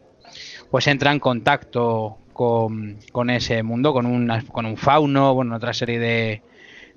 pues 0.72 0.88
entra 0.88 1.12
en 1.12 1.20
contacto 1.20 2.18
con, 2.32 2.98
con 3.12 3.30
ese 3.30 3.62
mundo, 3.62 3.92
con, 3.92 4.06
una, 4.06 4.42
con 4.44 4.66
un 4.66 4.78
fauno, 4.78 5.34
bueno, 5.34 5.58
otra 5.58 5.74
serie 5.74 6.00
de, 6.00 6.42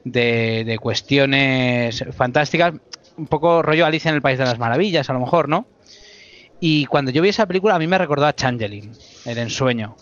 de, 0.04 0.62
de 0.64 0.78
cuestiones 0.78 2.04
fantásticas. 2.12 2.74
Un 3.16 3.26
poco 3.26 3.62
rollo 3.62 3.84
Alicia 3.86 4.08
en 4.08 4.14
el 4.16 4.22
País 4.22 4.38
de 4.38 4.44
las 4.44 4.58
Maravillas, 4.58 5.08
a 5.10 5.12
lo 5.12 5.20
mejor, 5.20 5.48
¿no? 5.48 5.66
Y 6.60 6.86
cuando 6.86 7.10
yo 7.10 7.22
vi 7.22 7.28
esa 7.28 7.46
película, 7.46 7.74
a 7.74 7.78
mí 7.78 7.86
me 7.86 7.98
recordó 7.98 8.24
a 8.26 8.34
Changeling, 8.34 8.92
el 9.26 9.38
ensueño. 9.38 9.96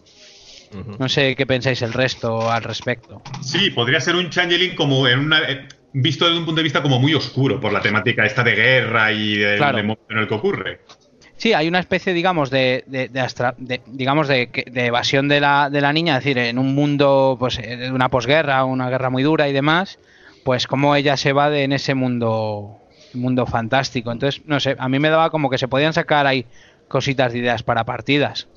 No 0.99 1.09
sé 1.09 1.35
qué 1.35 1.47
pensáis 1.47 1.83
el 1.83 1.93
resto 1.93 2.49
al 2.51 2.63
respecto. 2.63 3.23
Sí, 3.43 3.71
podría 3.71 4.01
ser 4.01 4.15
un 4.15 4.31
changeling 4.31 4.77
como 4.77 5.09
en 5.09 5.19
una. 5.21 5.41
eh, 5.51 5.67
Visto 5.93 6.25
desde 6.27 6.39
un 6.39 6.45
punto 6.45 6.61
de 6.61 6.63
vista 6.63 6.83
como 6.83 7.01
muy 7.01 7.13
oscuro 7.15 7.59
por 7.59 7.73
la 7.73 7.81
temática 7.81 8.25
esta 8.25 8.45
de 8.45 8.55
guerra 8.55 9.11
y 9.11 9.35
del 9.39 9.57
Claro. 9.59 9.79
en 9.81 10.19
el 10.19 10.29
que 10.29 10.35
ocurre. 10.35 10.81
Sí, 11.37 11.53
hay 11.53 11.67
una 11.67 11.81
especie, 11.81 12.13
digamos, 12.13 12.49
de, 12.51 12.85
de, 12.87 13.09
de 13.09 13.21
astra- 13.21 13.57
de- 13.59 13.81
digamos, 13.87 14.29
de, 14.29 14.49
evasión 14.73 15.27
de 15.27 15.41
la, 15.41 15.69
de 15.69 15.81
la 15.81 15.93
niña, 15.93 16.19
es 16.19 16.23
decir, 16.23 16.39
en 16.39 16.59
un 16.61 16.77
mundo, 16.77 17.37
pues, 17.41 17.59
eh, 17.59 17.77
de 17.77 17.91
una 17.91 18.09
posguerra, 18.09 18.65
una 18.65 18.89
guerra 18.89 19.11
muy 19.11 19.25
dura 19.25 19.49
y 19.49 19.53
demás, 19.53 19.99
pues 20.45 20.69
cómo 20.69 20.95
ella 20.95 21.17
se 21.17 21.33
va 21.33 21.51
de 21.51 21.65
en 21.65 21.73
ese 21.73 21.95
mundo, 21.97 22.79
mundo 23.15 23.47
fantástico. 23.47 24.13
Entonces, 24.13 24.43
no 24.47 24.61
sé, 24.61 24.77
a 24.79 24.89
mí 24.89 24.99
me 24.99 25.11
daba 25.11 25.31
como 25.31 25.51
que 25.51 25.59
se 25.59 25.69
podían 25.69 25.93
sacar 25.93 26.27
ahí 26.27 26.47
cositas 26.89 27.33
de 27.33 27.39
ideas 27.41 27.63
para 27.63 27.85
partidas. 27.85 28.49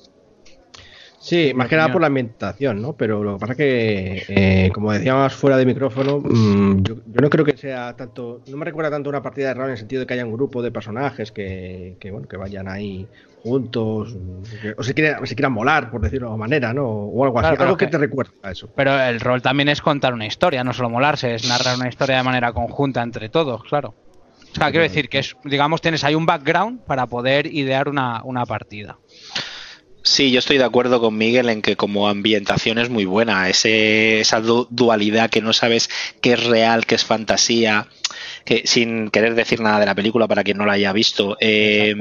Sí, 1.18 1.52
más 1.54 1.68
que 1.68 1.76
nada 1.76 1.90
por 1.90 2.02
la 2.02 2.08
ambientación, 2.08 2.82
¿no? 2.82 2.92
Pero 2.96 3.24
lo 3.24 3.34
que 3.34 3.40
pasa 3.40 3.52
es 3.54 3.56
que, 3.56 4.22
eh, 4.28 4.70
como 4.74 4.92
decíamos 4.92 5.32
fuera 5.32 5.56
de 5.56 5.64
micrófono, 5.64 6.20
mm, 6.20 6.82
yo, 6.82 6.96
yo 7.06 7.20
no 7.22 7.30
creo 7.30 7.46
que 7.46 7.56
sea 7.56 7.96
tanto, 7.96 8.42
no 8.46 8.58
me 8.58 8.64
recuerda 8.66 8.90
tanto 8.90 9.08
una 9.08 9.22
partida 9.22 9.48
de 9.48 9.54
rol 9.54 9.64
en 9.66 9.70
el 9.72 9.78
sentido 9.78 10.00
de 10.00 10.06
que 10.06 10.14
haya 10.14 10.26
un 10.26 10.34
grupo 10.34 10.60
de 10.62 10.70
personajes 10.70 11.32
que, 11.32 11.96
que, 11.98 12.10
bueno, 12.10 12.28
que 12.28 12.36
vayan 12.36 12.68
ahí 12.68 13.08
juntos, 13.42 14.14
que- 14.60 14.74
o 14.76 14.82
se 14.82 14.92
quieran, 14.92 15.26
se 15.26 15.34
quieran 15.34 15.52
molar, 15.52 15.90
por 15.90 16.02
decirlo 16.02 16.26
de 16.26 16.32
alguna 16.32 16.44
manera, 16.44 16.74
¿no? 16.74 16.86
O 16.86 17.24
algo 17.24 17.38
así, 17.38 17.48
Claro, 17.48 17.62
algo 17.64 17.76
que 17.78 17.86
que- 17.86 17.92
te 17.92 17.98
recuerda 17.98 18.32
a 18.42 18.50
eso. 18.50 18.68
Pero 18.74 19.00
el 19.00 19.20
rol 19.20 19.40
también 19.40 19.70
es 19.70 19.80
contar 19.80 20.12
una 20.12 20.26
historia, 20.26 20.62
no 20.62 20.74
solo 20.74 20.90
molarse, 20.90 21.34
es 21.34 21.48
narrar 21.48 21.76
una 21.76 21.88
historia 21.88 22.18
de 22.18 22.22
manera 22.22 22.52
conjunta 22.52 23.02
entre 23.02 23.30
todos, 23.30 23.62
claro. 23.64 23.94
O 24.54 24.56
sea, 24.56 24.70
quiero 24.70 24.84
decir 24.84 25.08
que 25.08 25.18
es, 25.18 25.34
digamos, 25.44 25.80
tienes 25.80 26.04
ahí 26.04 26.14
un 26.14 26.26
background 26.26 26.80
para 26.86 27.06
poder 27.06 27.46
idear 27.46 27.88
una, 27.88 28.22
una 28.24 28.46
partida. 28.46 28.98
Sí, 30.02 30.30
yo 30.30 30.38
estoy 30.38 30.58
de 30.58 30.64
acuerdo 30.64 31.00
con 31.00 31.16
Miguel 31.16 31.48
en 31.48 31.62
que 31.62 31.76
como 31.76 32.08
ambientación 32.08 32.78
es 32.78 32.90
muy 32.90 33.04
buena. 33.06 33.48
Ese, 33.48 34.20
esa 34.20 34.40
du- 34.40 34.68
dualidad 34.70 35.30
que 35.30 35.40
no 35.40 35.52
sabes 35.52 35.88
qué 36.20 36.34
es 36.34 36.44
real, 36.44 36.84
qué 36.86 36.94
es 36.94 37.04
fantasía, 37.04 37.88
que 38.44 38.62
sin 38.66 39.08
querer 39.10 39.34
decir 39.34 39.60
nada 39.60 39.80
de 39.80 39.86
la 39.86 39.94
película 39.94 40.28
para 40.28 40.44
quien 40.44 40.58
no 40.58 40.66
la 40.66 40.74
haya 40.74 40.92
visto, 40.92 41.36
eh, 41.40 41.94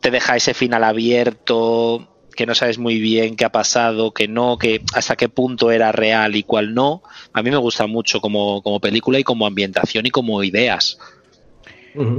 te 0.00 0.10
deja 0.10 0.36
ese 0.36 0.54
final 0.54 0.84
abierto, 0.84 2.13
que 2.34 2.46
no 2.46 2.54
sabes 2.54 2.78
muy 2.78 3.00
bien 3.00 3.36
qué 3.36 3.44
ha 3.44 3.52
pasado, 3.52 4.12
que 4.12 4.28
no, 4.28 4.58
que 4.58 4.82
hasta 4.94 5.16
qué 5.16 5.28
punto 5.28 5.70
era 5.70 5.92
real 5.92 6.36
y 6.36 6.42
cuál 6.42 6.74
no. 6.74 7.02
A 7.32 7.42
mí 7.42 7.50
me 7.50 7.56
gusta 7.56 7.86
mucho 7.86 8.20
como, 8.20 8.62
como 8.62 8.80
película 8.80 9.18
y 9.18 9.24
como 9.24 9.46
ambientación 9.46 10.06
y 10.06 10.10
como 10.10 10.42
ideas. 10.42 10.98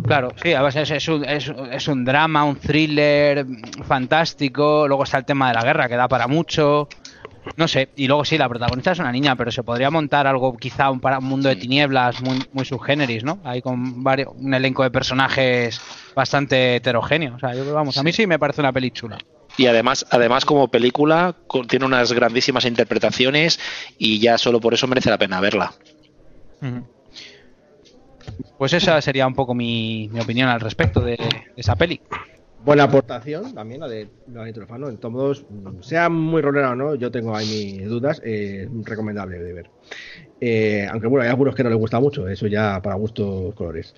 Claro, 0.05 0.29
sí, 0.41 0.53
a 0.53 0.61
veces 0.61 0.89
es 0.89 1.07
un, 1.09 1.25
es, 1.25 1.51
es 1.71 1.87
un 1.89 2.05
drama, 2.05 2.45
un 2.45 2.55
thriller 2.55 3.45
fantástico, 3.85 4.87
luego 4.87 5.03
está 5.03 5.17
el 5.17 5.25
tema 5.25 5.49
de 5.49 5.55
la 5.55 5.63
guerra 5.63 5.89
que 5.89 5.97
da 5.97 6.07
para 6.07 6.27
mucho, 6.27 6.87
no 7.57 7.67
sé, 7.67 7.89
y 7.97 8.07
luego 8.07 8.23
sí, 8.23 8.37
la 8.37 8.47
protagonista 8.47 8.93
es 8.93 8.99
una 8.99 9.11
niña, 9.11 9.35
pero 9.35 9.51
se 9.51 9.63
podría 9.63 9.91
montar 9.91 10.27
algo 10.27 10.55
quizá 10.55 10.89
un, 10.89 11.01
para 11.01 11.19
un 11.19 11.25
mundo 11.25 11.49
de 11.49 11.57
tinieblas 11.57 12.21
muy, 12.21 12.41
muy 12.53 12.63
subgéneris, 12.63 13.25
¿no? 13.25 13.39
Ahí 13.43 13.61
con 13.61 14.01
varios, 14.01 14.33
un 14.37 14.53
elenco 14.53 14.83
de 14.83 14.91
personajes 14.91 15.81
bastante 16.15 16.77
heterogéneo, 16.77 17.35
o 17.35 17.39
sea, 17.39 17.53
yo 17.53 17.73
vamos, 17.73 17.97
a 17.97 18.03
mí 18.03 18.13
sí 18.13 18.25
me 18.27 18.39
parece 18.39 18.61
una 18.61 18.71
peli 18.71 18.91
chula. 18.91 19.17
Y 19.57 19.67
además, 19.67 20.05
además 20.09 20.45
como 20.45 20.67
película 20.69 21.35
con- 21.47 21.67
tiene 21.67 21.85
unas 21.85 22.11
grandísimas 22.11 22.65
interpretaciones 22.65 23.59
y 23.97 24.19
ya 24.19 24.37
solo 24.37 24.59
por 24.59 24.73
eso 24.73 24.87
merece 24.87 25.09
la 25.09 25.17
pena 25.17 25.39
verla. 25.39 25.73
Pues 28.57 28.73
esa 28.73 28.99
sería 29.01 29.27
un 29.27 29.35
poco 29.35 29.53
mi, 29.53 30.09
mi 30.11 30.19
opinión 30.19 30.49
al 30.49 30.59
respecto 30.61 31.01
de, 31.01 31.11
de 31.17 31.43
esa 31.55 31.75
peli. 31.75 32.01
Buena 32.57 32.83
aportación 32.83 33.53
también 33.53 33.81
la 33.81 33.87
de 33.87 34.07
la 34.27 34.43
de 34.43 34.53
Trofano. 34.53 34.89
En 34.89 34.97
todos 34.97 35.13
modos, 35.13 35.45
sea 35.81 36.09
muy 36.09 36.41
rolera 36.41 36.71
o 36.71 36.75
no, 36.75 36.95
yo 36.95 37.11
tengo 37.11 37.35
ahí 37.35 37.45
mis 37.77 37.87
dudas. 37.87 38.19
eh, 38.25 38.67
recomendable 38.83 39.37
de 39.37 39.53
ver. 39.53 39.69
Eh, 40.41 40.87
aunque 40.89 41.07
bueno, 41.07 41.23
hay 41.23 41.29
algunos 41.29 41.53
que 41.53 41.63
no 41.63 41.69
les 41.69 41.77
gusta 41.77 41.99
mucho, 41.99 42.27
eso 42.27 42.47
ya 42.47 42.81
para 42.81 42.95
gustos 42.95 43.53
colores. 43.53 43.93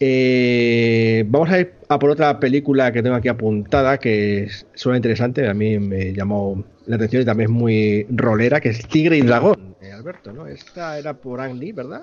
Eh, 0.00 1.24
vamos 1.28 1.50
a 1.50 1.60
ir 1.60 1.72
a 1.88 1.98
por 1.98 2.10
otra 2.10 2.40
película 2.40 2.92
que 2.92 3.02
tengo 3.02 3.16
aquí 3.16 3.28
apuntada 3.28 3.98
que 3.98 4.48
suena 4.74 4.96
interesante, 4.96 5.48
a 5.48 5.54
mí 5.54 5.78
me 5.78 6.12
llamó 6.12 6.64
la 6.86 6.96
atención 6.96 7.22
y 7.22 7.24
también 7.24 7.50
es 7.50 7.54
muy 7.56 8.06
rolera, 8.10 8.60
que 8.60 8.70
es 8.70 8.86
Tigre 8.88 9.16
y 9.18 9.22
Dragón, 9.22 9.76
eh, 9.80 9.92
Alberto, 9.92 10.32
¿no? 10.32 10.46
Esta 10.46 10.98
era 10.98 11.14
por 11.14 11.40
Ang 11.40 11.58
Lee, 11.58 11.72
¿verdad? 11.72 12.02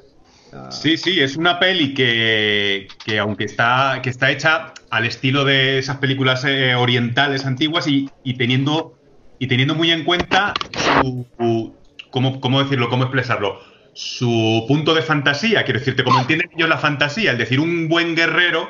Sí, 0.69 0.97
sí, 0.97 1.19
es 1.21 1.37
una 1.37 1.59
peli 1.59 1.93
que, 1.93 2.87
que 3.05 3.19
aunque 3.19 3.45
está, 3.45 3.99
que 4.03 4.09
está 4.09 4.31
hecha 4.31 4.73
al 4.89 5.05
estilo 5.05 5.45
de 5.45 5.77
esas 5.79 5.97
películas 5.97 6.43
eh, 6.45 6.75
orientales 6.75 7.45
antiguas 7.45 7.87
y, 7.87 8.09
y 8.23 8.33
teniendo 8.33 8.97
y 9.39 9.47
teniendo 9.47 9.75
muy 9.75 9.91
en 9.91 10.03
cuenta 10.03 10.53
su, 11.01 11.25
su- 11.37 11.73
¿cómo, 12.11 12.39
cómo 12.41 12.61
decirlo, 12.61 12.89
cómo 12.89 13.03
expresarlo, 13.03 13.59
su 13.93 14.65
punto 14.67 14.93
de 14.93 15.01
fantasía, 15.01 15.63
quiero 15.63 15.79
decirte, 15.79 16.03
como 16.03 16.19
entienden 16.19 16.49
ellos 16.55 16.69
la 16.69 16.77
fantasía, 16.77 17.33
es 17.33 17.37
decir, 17.37 17.59
un 17.59 17.89
buen 17.89 18.15
guerrero 18.15 18.69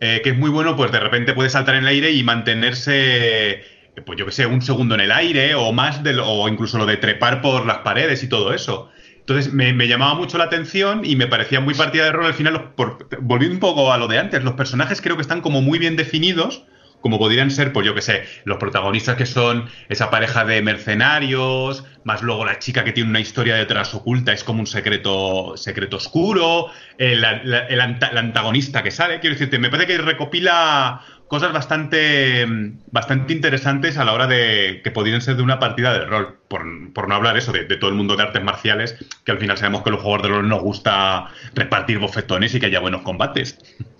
eh, 0.00 0.20
que 0.22 0.30
es 0.30 0.38
muy 0.38 0.50
bueno, 0.50 0.76
pues 0.76 0.92
de 0.92 1.00
repente 1.00 1.32
puede 1.34 1.50
saltar 1.50 1.74
en 1.74 1.82
el 1.82 1.88
aire 1.88 2.10
y 2.12 2.22
mantenerse, 2.22 3.62
pues 4.04 4.18
yo 4.18 4.26
que 4.26 4.32
sé, 4.32 4.46
un 4.46 4.62
segundo 4.62 4.94
en 4.94 5.00
el 5.02 5.12
aire 5.12 5.54
o 5.54 5.72
más, 5.72 6.02
de 6.02 6.12
lo- 6.12 6.26
o 6.28 6.48
incluso 6.48 6.78
lo 6.78 6.86
de 6.86 6.96
trepar 6.98 7.40
por 7.42 7.66
las 7.66 7.78
paredes 7.78 8.22
y 8.22 8.28
todo 8.28 8.52
eso. 8.54 8.90
Entonces 9.20 9.52
me, 9.52 9.72
llamaba 9.88 10.14
mucho 10.14 10.38
la 10.38 10.44
atención 10.44 11.04
y 11.04 11.16
me 11.16 11.26
parecía 11.26 11.60
muy 11.60 11.74
partida 11.74 12.04
de 12.04 12.12
rol 12.12 12.26
al 12.26 12.34
final, 12.34 12.74
por- 12.74 13.08
un 13.50 13.58
poco 13.58 13.92
a 13.92 13.98
lo 13.98 14.06
de 14.08 14.18
antes, 14.18 14.44
los 14.44 14.54
personajes 14.54 15.00
creo 15.00 15.16
que 15.16 15.22
están 15.22 15.40
como 15.40 15.62
muy 15.62 15.78
bien 15.78 15.96
definidos, 15.96 16.64
como 17.06 17.20
podrían 17.20 17.52
ser, 17.52 17.72
pues 17.72 17.86
yo 17.86 17.94
que 17.94 18.02
sé, 18.02 18.24
los 18.42 18.58
protagonistas 18.58 19.14
que 19.14 19.26
son 19.26 19.68
esa 19.88 20.10
pareja 20.10 20.44
de 20.44 20.60
mercenarios, 20.60 21.84
más 22.02 22.20
luego 22.22 22.44
la 22.44 22.58
chica 22.58 22.82
que 22.82 22.90
tiene 22.90 23.10
una 23.10 23.20
historia 23.20 23.54
detrás 23.54 23.94
oculta, 23.94 24.32
es 24.32 24.42
como 24.42 24.58
un 24.58 24.66
secreto, 24.66 25.56
secreto 25.56 25.98
oscuro, 25.98 26.66
el, 26.98 27.20
la- 27.20 27.30
el 27.68 27.80
anta- 27.80 28.10
el 28.10 28.18
antagonista 28.18 28.82
que 28.82 28.90
sale, 28.90 29.20
quiero 29.20 29.34
decirte, 29.36 29.60
me 29.60 29.70
parece 29.70 29.86
que 29.86 29.98
recopila 29.98 31.00
cosas 31.28 31.52
bastante, 31.52 32.44
bastante 32.90 33.32
interesantes 33.32 33.98
a 33.98 34.04
la 34.04 34.12
hora 34.12 34.26
de 34.26 34.80
que 34.82 34.90
podrían 34.90 35.20
ser 35.20 35.36
de 35.36 35.42
una 35.44 35.60
partida 35.60 35.92
de 35.92 36.06
rol, 36.06 36.40
por, 36.48 36.64
por 36.92 37.08
no 37.08 37.14
hablar 37.14 37.36
eso 37.36 37.52
de, 37.52 37.66
de 37.66 37.76
todo 37.76 37.90
el 37.90 37.96
mundo 37.96 38.16
de 38.16 38.24
artes 38.24 38.42
marciales, 38.42 38.96
que 39.24 39.30
al 39.30 39.38
final 39.38 39.56
sabemos 39.58 39.82
que 39.84 39.90
los 39.90 40.00
jugadores 40.00 40.24
de 40.28 40.36
rol 40.38 40.48
nos 40.48 40.60
gusta 40.60 41.28
repartir 41.54 42.00
bofetones 42.00 42.52
y 42.54 42.58
que 42.58 42.66
haya 42.66 42.80
buenos 42.80 43.02
combates. 43.02 43.58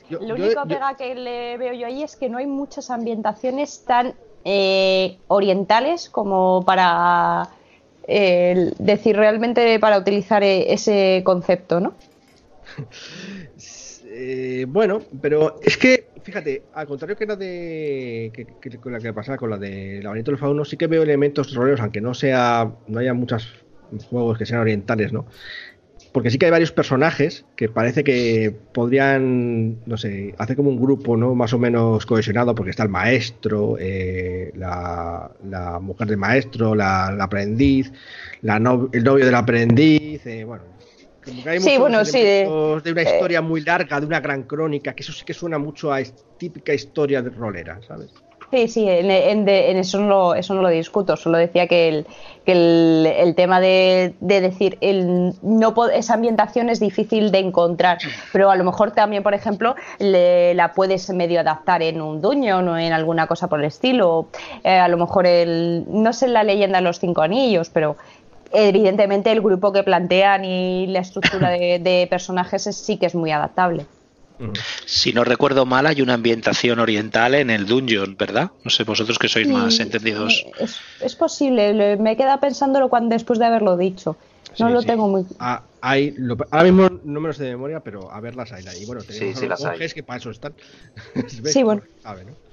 Yo- 0.09 0.19
Lo 0.21 0.35
único 0.35 0.63
yo- 0.63 0.69
pega 0.69 0.95
que 0.97 1.15
le 1.15 1.57
veo 1.59 1.73
yo 1.75 1.87
ahí 1.87 2.03
es 2.03 2.17
que 2.17 2.29
no 2.29 2.39
hay 2.39 2.47
muchas 2.47 2.91
ambientaciones 2.91 3.83
tan 3.85 4.15
eh, 4.45 5.19
orientales 5.29 6.09
como 6.09 6.65
para 6.65 7.49
eh, 8.07 8.73
decir 8.79 9.17
realmente 9.17 9.81
para 9.81 9.99
utilizar 9.99 10.45
eh, 10.45 10.73
ese 10.73 11.23
concepto, 11.25 11.81
¿no? 11.81 11.95
Eh, 14.09 14.65
bueno, 14.69 15.01
pero 15.21 15.61
es 15.63 15.77
que, 15.77 16.07
fíjate, 16.23 16.63
al 16.75 16.87
contrario 16.87 17.17
que 17.17 17.27
la 17.27 17.37
de 17.37 18.31
que, 18.33 18.79
la 18.91 18.99
que 19.01 19.13
pasaba 19.13 19.37
con 19.37 19.51
la 19.51 19.59
de 19.59 20.01
Laberinto 20.03 20.31
del 20.31 20.39
Fauno, 20.39 20.65
sí 20.65 20.77
que 20.77 20.87
veo 20.87 21.03
elementos 21.03 21.53
roleros, 21.53 21.81
aunque 21.81 22.01
no 22.01 22.15
sea, 22.15 22.71
no 22.87 22.99
haya 23.01 23.13
muchos 23.15 23.53
juegos 24.09 24.39
que 24.39 24.47
sean 24.47 24.61
orientales, 24.61 25.13
¿no? 25.13 25.27
Porque 26.17 26.31
sí 26.31 26.39
que 26.39 26.47
hay 26.47 26.51
varios 26.51 26.73
personajes 26.73 27.45
que 27.57 27.69
parece 27.69 28.03
que 28.03 28.51
podrían, 28.73 29.85
no 29.85 29.99
sé, 29.99 30.35
hacer 30.39 30.57
como 30.57 30.71
un 30.71 30.81
grupo, 30.81 31.15
¿no? 31.15 31.35
Más 31.35 31.53
o 31.53 31.59
menos 31.59 32.07
cohesionado, 32.07 32.55
porque 32.55 32.71
está 32.71 32.85
el 32.85 32.89
maestro, 32.89 33.77
eh, 33.79 34.51
la, 34.55 35.31
la 35.45 35.79
mujer 35.79 36.09
del 36.09 36.17
maestro, 36.17 36.75
la, 36.75 37.13
la 37.13 37.25
aprendiz, 37.25 37.93
la 38.41 38.59
no- 38.59 38.89
el 38.95 39.05
novio 39.05 39.27
del 39.27 39.35
aprendiz, 39.35 40.25
eh, 40.25 40.45
bueno. 40.45 40.65
como 41.23 41.43
que 41.43 41.51
hay 41.51 41.61
Sí, 41.61 41.73
muchos 41.73 41.79
bueno, 41.81 42.03
sí, 42.07 42.19
de- 42.23 42.47
una 42.49 43.03
eh, 43.03 43.05
historia 43.05 43.43
muy 43.43 43.61
larga, 43.61 44.01
de 44.01 44.07
una 44.07 44.21
gran 44.21 44.45
crónica, 44.45 44.95
que 44.95 45.03
eso 45.03 45.13
sí 45.13 45.23
que 45.23 45.35
suena 45.35 45.59
mucho 45.59 45.93
a 45.93 46.01
típica 46.39 46.73
historia 46.73 47.21
de 47.21 47.29
rolera, 47.29 47.79
¿sabes? 47.87 48.11
Sí, 48.57 48.69
sí, 48.69 48.89
en, 48.89 49.11
en- 49.11 49.47
eso, 49.77 50.01
no 50.01 50.09
lo, 50.09 50.35
eso 50.35 50.55
no 50.55 50.63
lo 50.63 50.71
discuto, 50.71 51.15
solo 51.19 51.37
decía 51.37 51.67
que 51.67 51.89
el, 51.89 52.07
que 52.47 52.53
el, 52.53 53.35
tema 53.35 53.61
de, 53.61 54.15
de 54.21 54.41
decir, 54.41 54.79
el, 54.81 55.35
no 55.43 55.75
esa 55.93 56.15
ambientación 56.15 56.71
es 56.71 56.81
difícil 56.81 57.31
de 57.33 57.41
encontrar, 57.41 57.99
pero 58.33 58.51
a 58.51 58.57
lo 58.57 58.65
mejor 58.65 58.93
también, 58.93 59.23
por 59.23 59.35
ejemplo, 59.35 59.75
le- 59.99 60.55
la 60.55 60.73
puedes 60.73 61.11
medio 61.11 61.39
adaptar 61.41 61.83
en 61.83 62.01
un 62.01 62.23
dungeon 62.23 62.67
o 62.67 62.79
en 62.79 62.95
alguna 62.95 63.27
cosa 63.27 63.47
por 63.47 63.61
el 63.61 63.67
estilo, 63.67 64.29
Eh, 64.65 64.71
a 64.79 64.89
lo 64.89 64.97
mejor, 64.97 65.27
el, 65.27 65.85
no 65.89 66.15
sé 66.15 66.27
la 66.29 66.43
leyenda 66.43 66.79
de 66.79 66.85
los 66.85 66.99
cinco 66.99 67.21
anillos, 67.21 67.69
pero 67.69 67.97
evidentemente 68.53 69.31
el 69.33 69.43
grupo 69.43 69.71
que 69.71 69.83
plantean 69.83 70.47
y 70.47 70.87
la 70.87 71.01
estructura 71.01 71.51
de, 71.51 71.79
de 71.79 72.07
personajes 72.09 72.67
es- 72.67 72.77
sí 72.79 72.97
que 72.97 73.05
es 73.05 73.15
muy 73.15 73.33
adaptable. 73.33 73.85
Si 74.87 75.13
no 75.13 75.25
recuerdo 75.25 75.65
mal, 75.67 75.87
hay 75.87 76.03
una 76.03 76.15
ambientación 76.15 76.79
oriental 76.79 77.35
en 77.35 77.51
el 77.51 77.67
dungeon, 77.67 78.17
¿verdad? 78.19 78.51
No 78.65 78.71
sé, 78.71 78.85
vosotros 78.85 79.19
que 79.19 79.29
sois 79.29 79.49
más 79.49 79.81
entendidos. 79.81 80.45
Es, 80.59 80.79
es 81.01 81.15
posible, 81.17 81.73
le- 81.73 81.97
me 81.97 82.17
queda 82.17 82.39
pensándolo 82.41 82.89
cuando, 82.89 83.15
después 83.15 83.39
de 83.39 83.47
haberlo 83.47 83.77
dicho. 83.77 84.17
No 84.59 84.69
Sí, 84.69 84.73
lo 84.75 84.81
sí. 84.81 84.87
tengo 84.87 85.09
muy. 85.09 85.25
Ah, 85.39 85.63
hay, 85.81 86.13
lo- 86.17 86.37
ahora 86.51 86.65
mismo 86.65 87.01
no 87.05 87.21
me 87.21 87.29
lo 87.29 87.35
sé 87.35 87.45
de 87.45 87.51
memoria, 87.51 87.81
pero 87.81 88.11
a 88.13 88.21
verlas 88.21 88.53
hay. 88.53 88.63
Y 88.81 88.87
bueno, 88.87 89.03
tenemos 89.03 89.19
Sí, 89.19 89.25
a 89.37 89.41
sí, 89.41 89.47
los 89.49 89.61
las 89.61 89.81
hay. 89.81 89.89
que 89.93 90.03
para 90.03 90.19
eso 90.19 90.31
están. 90.31 90.55
Sí, 91.45 91.63
bueno. 91.63 91.83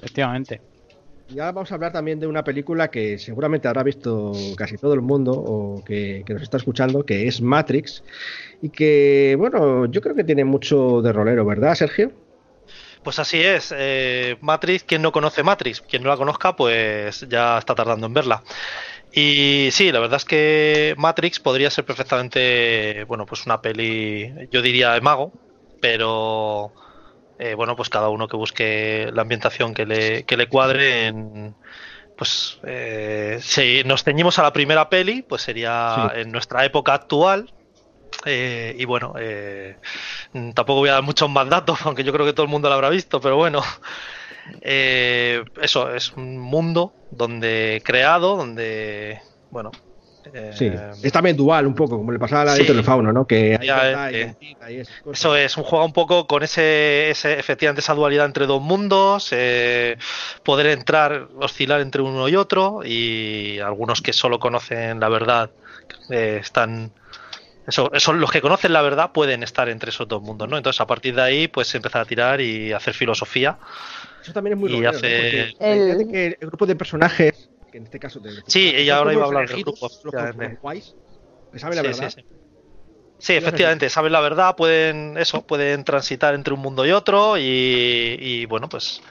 Efectivamente. 0.01 0.61
Y 1.33 1.39
ahora 1.39 1.51
vamos 1.51 1.71
a 1.71 1.75
hablar 1.75 1.91
también 1.91 2.19
de 2.19 2.27
una 2.27 2.43
película 2.43 2.91
que 2.91 3.17
seguramente 3.17 3.67
habrá 3.67 3.81
visto 3.81 4.33
casi 4.55 4.77
todo 4.77 4.93
el 4.93 5.01
mundo 5.01 5.31
o 5.33 5.83
que, 5.83 6.23
que 6.25 6.33
nos 6.33 6.43
está 6.43 6.57
escuchando, 6.57 7.03
que 7.03 7.27
es 7.27 7.41
Matrix. 7.41 8.03
Y 8.61 8.69
que, 8.69 9.35
bueno, 9.37 9.87
yo 9.87 9.99
creo 9.99 10.13
que 10.13 10.23
tiene 10.23 10.45
mucho 10.45 11.01
de 11.01 11.11
rolero, 11.11 11.43
¿verdad, 11.43 11.73
Sergio? 11.73 12.11
Pues 13.03 13.17
así 13.17 13.41
es. 13.41 13.73
eh, 13.75 14.37
Matrix, 14.41 14.83
quien 14.83 15.01
no 15.01 15.11
conoce 15.11 15.41
Matrix, 15.41 15.81
quien 15.81 16.03
no 16.03 16.09
la 16.09 16.17
conozca, 16.17 16.55
pues 16.55 17.25
ya 17.27 17.57
está 17.57 17.73
tardando 17.73 18.05
en 18.05 18.13
verla. 18.13 18.43
Y 19.11 19.69
sí, 19.71 19.91
la 19.91 19.99
verdad 19.99 20.17
es 20.17 20.25
que 20.25 20.93
Matrix 20.97 21.39
podría 21.39 21.71
ser 21.71 21.83
perfectamente, 21.83 23.05
bueno, 23.05 23.25
pues 23.25 23.45
una 23.47 23.59
peli, 23.59 24.31
yo 24.51 24.61
diría 24.61 24.91
de 24.93 25.01
mago, 25.01 25.31
pero 25.81 26.71
eh, 27.39 27.53
bueno, 27.55 27.75
pues 27.75 27.89
cada 27.89 28.09
uno 28.09 28.27
que 28.27 28.37
busque 28.37 29.09
la 29.13 29.21
ambientación 29.23 29.73
que 29.73 29.85
le, 29.85 30.23
que 30.25 30.37
le 30.37 30.47
cuadre 30.47 31.07
en, 31.07 31.55
pues 32.17 32.59
eh, 32.63 33.39
si 33.41 33.83
nos 33.85 34.03
ceñimos 34.03 34.37
a 34.39 34.43
la 34.43 34.53
primera 34.53 34.89
peli, 34.89 35.21
pues 35.23 35.41
sería 35.41 36.11
Sí. 36.13 36.21
en 36.21 36.31
nuestra 36.31 36.63
época 36.65 36.93
actual. 36.93 37.51
eh, 38.25 38.75
y 38.77 38.85
bueno, 38.85 39.13
eh, 39.19 39.77
tampoco 40.53 40.75
voy 40.81 40.89
a 40.89 40.93
dar 40.93 41.03
muchos 41.03 41.29
más 41.29 41.49
datos, 41.49 41.79
aunque 41.85 42.03
yo 42.03 42.13
creo 42.13 42.25
que 42.25 42.33
todo 42.33 42.45
el 42.45 42.51
mundo 42.51 42.69
lo 42.69 42.75
habrá 42.75 42.89
visto, 42.89 43.19
pero 43.21 43.35
bueno. 43.37 43.61
Eh, 44.61 45.41
eso 45.61 45.93
es 45.95 46.11
un 46.17 46.37
mundo 46.37 46.93
donde 47.11 47.81
creado, 47.85 48.35
donde 48.35 49.21
bueno. 49.49 49.71
Eh, 50.32 50.51
Sí. 50.53 50.72
Es 51.03 51.12
también 51.12 51.36
dual 51.36 51.68
un 51.68 51.75
poco, 51.75 51.98
como 51.98 52.12
le 52.12 52.20
pasaba 52.20 52.42
a 52.44 52.46
la 52.46 52.56
Sí. 52.56 52.63
de 52.65 52.84
Fauno, 52.84 53.12
¿no? 53.12 53.25
Que 53.27 53.58
hay 53.60 53.68
Ya, 53.68 53.82
verdad 53.84 54.12
y 54.12 54.15
eh, 54.15 54.36
cosas. 55.03 55.20
Eso 55.20 55.36
es, 55.36 55.58
un 55.58 55.63
juego 55.63 55.86
un 55.86 55.94
poco 55.94 56.27
con 56.27 56.44
ese, 56.44 57.10
ese 57.10 57.39
efectivamente 57.39 57.82
esa 57.82 57.94
dualidad 57.94 58.25
entre 58.25 58.46
dos 58.46 58.62
mundos, 58.62 59.30
eh, 59.32 59.98
poder 60.44 60.68
entrar, 60.68 61.27
oscilar 61.39 61.82
entre 61.82 62.01
uno 62.01 62.27
y 62.30 62.36
otro, 62.36 62.82
y 62.86 63.60
algunos 63.60 64.01
que 64.01 64.13
solo 64.13 64.39
conocen 64.39 65.00
la 65.00 65.10
verdad 65.10 65.50
eh, 66.10 66.38
están. 66.42 66.92
Eso, 67.65 67.89
eso, 67.94 68.12
los 68.12 68.30
que 68.30 68.42
conocen 68.42 68.74
la 68.74 68.82
verdad 68.82 69.12
pueden 69.13 69.42
estar 69.42 69.70
entre 69.70 69.89
esos 69.89 70.06
dos 70.08 70.22
mundos, 70.22 70.50
¿no? 70.50 70.58
Entonces 70.58 70.82
a 70.82 70.88
partir 70.88 71.15
de 71.15 71.22
ahí, 71.22 71.48
pues 71.48 71.74
empezar 71.75 72.01
a 72.01 72.06
tirar 72.06 72.42
y 72.42 72.74
hacer 72.74 72.94
filosofía. 72.94 73.58
Eso 74.22 74.34
también 74.34 74.56
es 74.56 74.60
muy 74.60 74.70
y 74.70 74.74
rolero, 74.75 74.92
¿no? 74.92 74.98
hace- 74.98 75.18
Porque 75.18 75.53
la 75.60 75.75
idea 75.75 75.92
El- 75.94 75.98
de 75.98 76.08
que 76.08 76.25
el 76.42 76.48
grupo 76.48 76.65
de 76.65 76.75
personajes, 76.75 77.50
que 77.74 77.80
en 77.80 77.86
este 77.86 78.00
caso... 78.00 78.22
Sí, 78.46 78.70
y 78.70 78.89
ahora 78.92 79.13
iba 79.13 79.24
a 79.24 79.25
hablar 79.25 79.48
del 79.50 79.63
grupo, 79.63 79.89
guays, 80.62 80.94
que 81.51 81.58
saben 81.58 81.75
la 81.77 81.82
Sí, 81.82 81.88
verdad. 81.88 82.13
sí, 82.15 82.22
sí. 82.22 82.25
Sí, 83.18 83.34
efectivamente, 83.34 83.89
saben 83.89 84.12
la 84.12 84.20
verdad, 84.20 84.56
pueden 84.56 85.18
eso, 85.18 85.42
pueden 85.42 85.84
transitar 85.84 86.36
entre 86.36 86.53
un 86.53 86.60
mundo 86.60 86.86
y 86.86 86.92
otro 86.92 87.38
y, 87.38 88.18
y, 88.20 88.46
bueno, 88.46 88.70
pues 88.70 89.01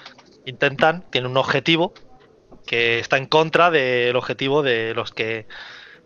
intentan, 0.44 1.04
tienen 1.10 1.30
un 1.32 1.38
objetivo 1.38 1.92
que 2.64 3.00
está 3.00 3.16
en 3.16 3.26
contra 3.26 3.72
del 3.72 4.14
objetivo 4.14 4.62
de 4.62 4.94
los 4.94 5.10
que 5.10 5.46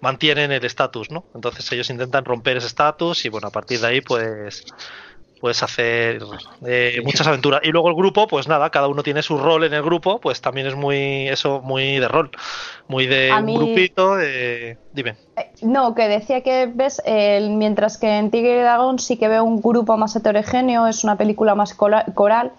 mantienen 0.00 0.50
el 0.50 0.64
estatus, 0.64 1.10
¿no? 1.10 1.26
Entonces 1.34 1.70
ellos 1.72 1.90
intentan 1.90 2.24
romper 2.24 2.56
ese 2.56 2.68
estatus 2.68 3.24
y 3.26 3.28
bueno, 3.28 3.48
a 3.48 3.50
partir 3.52 3.80
de 3.80 3.86
ahí 3.88 4.00
pues 4.00 4.64
puedes 5.40 5.62
hacer 5.62 6.20
eh, 6.66 7.00
muchas 7.04 7.26
aventuras. 7.26 7.60
Y 7.64 7.68
luego 7.70 7.88
el 7.88 7.94
grupo, 7.94 8.26
pues 8.26 8.48
nada, 8.48 8.70
cada 8.70 8.88
uno 8.88 9.02
tiene 9.02 9.22
su 9.22 9.36
rol 9.38 9.64
en 9.64 9.74
el 9.74 9.82
grupo, 9.82 10.18
pues 10.20 10.40
también 10.40 10.66
es 10.66 10.74
muy 10.74 11.28
eso, 11.28 11.60
muy 11.62 11.98
de 11.98 12.08
rol, 12.08 12.30
muy 12.88 13.06
de 13.06 13.30
un 13.32 13.54
grupito, 13.54 14.16
de... 14.16 14.78
dime. 14.92 15.16
Eh, 15.36 15.50
No, 15.62 15.94
que 15.94 16.08
decía 16.08 16.40
que 16.42 16.66
ves, 16.72 17.02
el- 17.04 17.50
mientras 17.50 17.98
que 17.98 18.08
en 18.18 18.30
Tigre 18.30 18.56
y 18.58 18.60
Dragón 18.62 18.98
sí 18.98 19.16
que 19.18 19.28
veo 19.28 19.44
un 19.44 19.60
grupo 19.60 19.96
más 19.96 20.16
heterogéneo, 20.16 20.86
es 20.86 21.04
una 21.04 21.16
película 21.16 21.54
más 21.54 21.74
coral. 21.74 22.52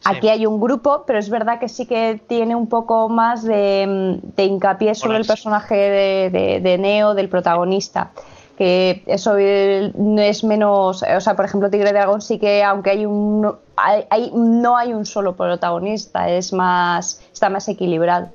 Sí. 0.00 0.10
Aquí 0.10 0.28
hay 0.28 0.44
un 0.44 0.60
grupo, 0.60 1.04
pero 1.06 1.18
es 1.18 1.30
verdad 1.30 1.58
que 1.58 1.68
sí 1.68 1.86
que 1.86 2.20
tiene 2.28 2.54
un 2.54 2.68
poco 2.68 3.08
más 3.08 3.42
de, 3.42 3.86
mm, 4.22 4.34
de 4.36 4.44
hincapié 4.44 4.94
sobre 4.94 5.16
el 5.18 5.24
personaje 5.26 5.74
de, 5.76 6.30
de- 6.30 6.60
de 6.60 6.78
Neo, 6.78 7.14
del 7.14 7.28
protagonista. 7.30 8.10
Que 8.56 9.02
eso 9.06 9.34
no 9.34 10.22
es 10.22 10.44
menos. 10.44 11.02
O 11.02 11.20
sea, 11.20 11.34
por 11.34 11.44
ejemplo, 11.44 11.70
Tigre 11.70 11.90
y 11.90 11.92
Dragón 11.92 12.20
sí 12.22 12.38
que, 12.38 12.62
aunque 12.62 12.90
hay 12.90 13.06
un. 13.06 13.52
Hay, 13.76 14.04
hay- 14.10 14.30
no 14.34 14.76
hay 14.76 14.92
un 14.92 15.04
solo 15.06 15.34
protagonista, 15.34 16.28
es 16.28 16.52
más. 16.52 17.20
Está 17.32 17.48
más 17.50 17.68
equilibrado. 17.68 18.28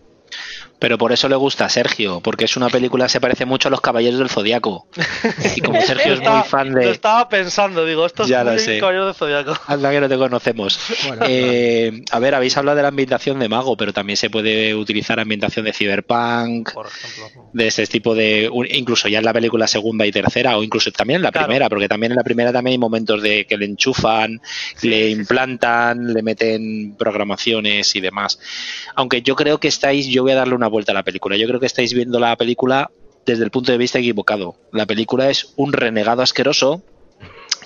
Pero 0.80 0.98
por 0.98 1.12
eso 1.12 1.28
le 1.28 1.36
gusta 1.36 1.66
a 1.66 1.70
Sergio, 1.70 2.22
porque 2.22 2.46
es 2.46 2.56
una 2.56 2.70
película 2.70 3.06
que 3.06 3.10
se 3.10 3.20
parece 3.22 3.46
mucho 3.46 3.68
a 3.68 3.72
Los 3.72 3.82
Caballeros 3.82 4.18
del 4.20 4.30
Zodiaco. 4.30 4.88
Y 5.56 5.62
como 5.62 5.82
Sergio 5.82 6.14
es 6.14 6.22
muy 6.22 6.44
fan 6.44 6.72
Lo 6.72 6.80
de. 6.80 6.92
estaba 6.92 7.28
pensando, 7.28 7.86
digo, 7.86 8.06
esto 8.06 8.24
es 8.24 8.30
Ya 8.30 8.44
lo 8.44 8.52
muy 8.52 8.60
sé. 8.60 8.80
Caballero 8.80 9.08
de 9.08 9.14
Zodiaco. 9.14 9.54
Anda 9.68 9.92
que 9.92 10.00
no 10.02 10.08
te 10.10 10.18
conocemos. 10.18 10.80
Bueno, 11.08 11.26
Eh, 11.28 12.02
a 12.12 12.20
ver, 12.20 12.34
habéis 12.36 12.56
hablado 12.58 12.78
de 12.78 12.82
la 12.84 12.88
ambientación 12.90 13.40
de 13.40 13.50
Mago, 13.50 13.76
pero 13.76 13.92
también 13.94 14.16
se 14.18 14.30
puede 14.30 14.74
utilizar 14.74 15.20
ambientación 15.20 15.66
de 15.66 15.74
Cyberpunk, 15.74 16.72
Por 16.74 16.88
ejemplo. 16.88 17.44
de 17.54 17.68
ese 17.68 17.86
tipo 17.88 18.16
de. 18.16 18.50
Incluso 18.72 19.08
ya 19.10 19.20
en 19.20 19.26
la 19.26 19.34
película 19.34 19.68
segunda 19.68 20.06
y 20.06 20.12
tercera, 20.12 20.58
o 20.58 20.64
incluso 20.64 20.92
también 20.92 21.18
en 21.18 21.24
la 21.24 21.32
Claro. 21.32 21.48
primera, 21.48 21.68
porque 21.70 21.88
también 21.90 22.12
en 22.14 22.16
la 22.18 22.24
primera 22.24 22.54
también 22.54 22.74
hay 22.74 22.78
momentos 22.78 23.22
de 23.22 23.46
que 23.46 23.58
le 23.58 23.66
enchufan, 23.66 24.40
le 24.82 25.10
implantan, 25.10 26.14
le 26.14 26.22
meten 26.24 26.96
programaciones 26.98 27.96
y 27.96 28.02
demás. 28.02 28.40
Aunque 28.96 29.22
yo 29.22 29.36
creo 29.36 29.60
que 29.60 29.68
estáis, 29.68 30.08
yo 30.08 30.24
voy 30.24 30.32
a 30.32 30.36
darle 30.36 30.56
una 30.56 30.69
vuelta 30.70 30.92
a 30.92 30.96
la 30.96 31.04
película. 31.04 31.36
Yo 31.38 31.48
creo 31.48 31.60
que 31.60 31.66
estáis 31.66 31.94
viendo 31.94 32.20
la 32.20 32.36
película 32.36 32.90
desde 33.26 33.44
el 33.44 33.52
punto 33.52 33.72
de 33.72 33.78
vista 33.78 34.00
equivocado. 34.00 34.56
La 34.72 34.86
película 34.86 35.30
es 35.30 35.54
un 35.56 35.74
renegado 35.74 36.22
asqueroso 36.22 36.82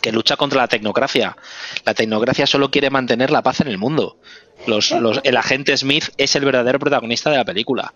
que 0.01 0.11
lucha 0.11 0.35
contra 0.35 0.59
la 0.61 0.67
tecnocracia. 0.67 1.37
La 1.85 1.93
tecnocracia 1.93 2.45
solo 2.47 2.69
quiere 2.71 2.89
mantener 2.89 3.31
la 3.31 3.41
paz 3.41 3.61
en 3.61 3.67
el 3.69 3.77
mundo. 3.77 4.17
Los, 4.67 4.91
los- 4.91 5.21
el 5.23 5.37
agente 5.37 5.75
Smith 5.77 6.05
es 6.17 6.35
el 6.35 6.43
verdadero 6.45 6.79
protagonista 6.79 7.29
de 7.29 7.37
la 7.37 7.45
película. 7.45 7.93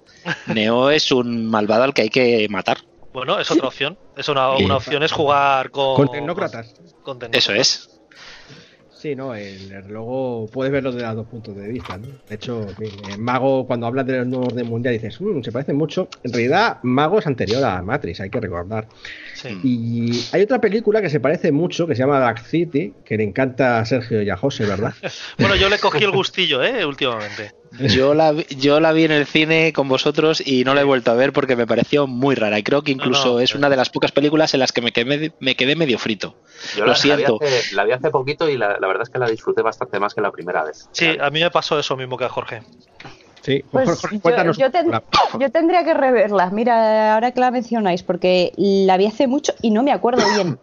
Neo 0.48 0.90
es 0.90 1.12
un 1.12 1.46
malvado 1.48 1.84
al 1.84 1.94
que 1.94 2.04
hay 2.04 2.10
que 2.10 2.48
matar. 2.50 2.78
Bueno, 3.14 3.40
es 3.40 3.50
otra 3.52 3.68
opción. 3.68 3.98
Es 4.16 4.30
una, 4.30 4.52
una 4.52 4.78
opción 4.78 5.02
es 5.04 5.12
jugar 5.12 5.72
con. 5.72 5.96
Con 5.96 6.12
tecnócratas. 6.12 6.74
con 7.04 7.20
tecnócratas. 7.20 7.44
Eso 7.44 7.54
es. 7.54 7.97
Sí, 9.00 9.16
no, 9.16 9.36
el, 9.36 9.72
el- 9.72 10.48
puedes 10.52 10.72
verlo 10.72 10.92
desde 10.92 11.06
los 11.06 11.16
dos 11.18 11.28
puntos 11.28 11.56
de 11.56 11.68
vista, 11.68 11.98
¿no? 12.00 12.08
De 12.28 12.36
hecho, 12.36 12.66
en 13.12 13.22
Mago, 13.22 13.68
cuando 13.68 13.86
hablas 13.86 14.08
del 14.08 14.28
nuevo 14.28 14.46
orden 14.48 14.66
mundial, 14.68 14.94
dices, 14.96 15.22
"Mm, 15.22 15.42
se 15.44 15.52
parece 15.52 15.72
mucho. 15.74 16.10
En 16.24 16.34
realidad, 16.34 16.80
Mago 16.82 17.20
es 17.20 17.28
anterior 17.28 17.64
a 17.64 17.82
Matrix, 17.84 18.22
hay 18.22 18.32
que 18.32 18.40
recordar. 18.40 18.88
Sí. 19.36 19.50
Y 19.64 20.26
hay 20.32 20.42
otra 20.42 20.60
película 20.60 21.00
que 21.02 21.10
se 21.12 21.20
parece 21.20 21.52
mucho, 21.52 21.86
que 21.86 21.94
se 21.96 22.00
llama 22.00 22.18
Dark 22.20 22.40
City, 22.40 22.94
que 23.06 23.18
le 23.18 23.24
encanta 23.24 23.80
a 23.80 23.86
Sergio 23.86 24.24
y 24.24 24.30
a 24.32 24.36
José, 24.38 24.66
¿verdad? 24.66 24.94
Bueno, 25.38 25.56
yo 25.56 25.70
le 25.70 25.78
cogí 25.78 26.04
el 26.04 26.12
gustillo, 26.12 26.64
¿eh? 26.64 26.84
Últimamente. 26.86 27.52
Yo 27.80 28.14
la, 28.16 28.32
vi- 28.32 28.46
yo 28.50 28.80
la 28.80 28.92
vi 28.94 29.04
en 29.06 29.12
el 29.12 29.26
cine 29.26 29.74
con 29.74 29.88
vosotros 29.88 30.42
y 30.46 30.64
no 30.64 30.74
la 30.74 30.82
he 30.82 30.84
vuelto 30.84 31.12
a 31.12 31.16
ver 31.16 31.34
porque 31.34 31.56
me 31.56 31.68
pareció 31.68 32.08
muy 32.08 32.36
rara. 32.36 32.58
Y 32.60 32.64
creo 32.64 32.82
que 32.82 32.92
incluso 32.92 33.26
No, 33.28 33.34
no, 33.36 33.40
es 33.40 33.56
una 33.56 33.70
de 33.70 33.76
las 33.78 33.90
pocas 33.90 34.12
películas 34.12 34.54
en 34.54 34.60
las 34.62 34.72
que 34.72 34.82
me 34.82 34.92
quedé, 34.92 35.32
me 35.40 35.56
quedé 35.56 35.76
medio 35.76 36.00
frito. 36.00 36.36
Yo 36.76 36.86
Lo 36.86 36.88
la, 36.88 36.94
la 36.94 36.94
vi 36.94 37.00
siento. 37.00 37.40
hace, 37.42 37.76
la 37.76 37.84
vi 37.86 37.92
hace 37.92 38.10
poquito 38.10 38.50
y 38.50 38.58
la, 38.58 38.78
la 38.80 38.88
verdad 38.88 39.04
es 39.04 39.10
que 39.10 39.20
la 39.20 39.28
disfruté 39.30 39.62
bastante 39.62 40.00
más 40.00 40.14
que 40.14 40.22
la 40.22 40.32
primera 40.32 40.64
vez. 40.64 40.88
Sí, 40.92 41.18
a 41.20 41.30
mí 41.30 41.40
me 41.42 41.52
pasó 41.52 41.78
eso 41.80 41.96
mismo 41.98 42.18
que 42.18 42.26
a 42.26 42.30
Jorge. 42.30 42.62
Sí, 43.42 43.64
Pues 43.72 43.88
Jorge, 43.88 44.16
yo, 44.16 44.22
cuéntanos. 44.22 44.58
yo 44.58 44.72
ten- 44.72 44.92
la- 44.92 45.04
yo 45.40 45.50
tendría 45.52 45.84
que 45.84 45.94
reverla. 45.94 46.50
Mira, 46.50 47.14
ahora 47.14 47.32
que 47.32 47.40
la 47.40 47.52
mencionáis, 47.52 48.04
porque 48.04 48.52
la 48.58 48.98
vi 48.98 49.06
hace 49.06 49.28
mucho 49.28 49.54
y 49.62 49.72
no 49.72 49.84
me 49.84 49.92
acuerdo 49.92 50.24
bien. 50.34 50.60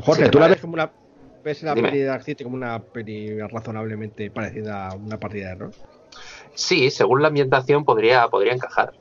Jorge, 0.00 0.24
Sí, 0.24 0.30
¿tú 0.30 0.38
la 0.38 0.48
ves 0.48 0.60
como 0.60 0.74
una 0.74 0.90
ves 1.44 1.62
la 1.62 1.74
Dime. 1.74 1.88
peli 1.88 2.00
de 2.00 2.06
Dark 2.06 2.24
City 2.24 2.44
como 2.44 2.56
una 2.56 2.78
peli 2.82 3.38
razonablemente 3.40 4.30
parecida 4.30 4.88
a 4.88 4.94
una 4.94 5.18
partida 5.18 5.48
de 5.50 5.54
rol? 5.56 5.74
Sí, 6.54 6.90
según 6.90 7.22
la 7.22 7.28
ambientación 7.28 7.84
podría, 7.84 8.28
podría 8.28 8.52
encajar. 8.52 8.92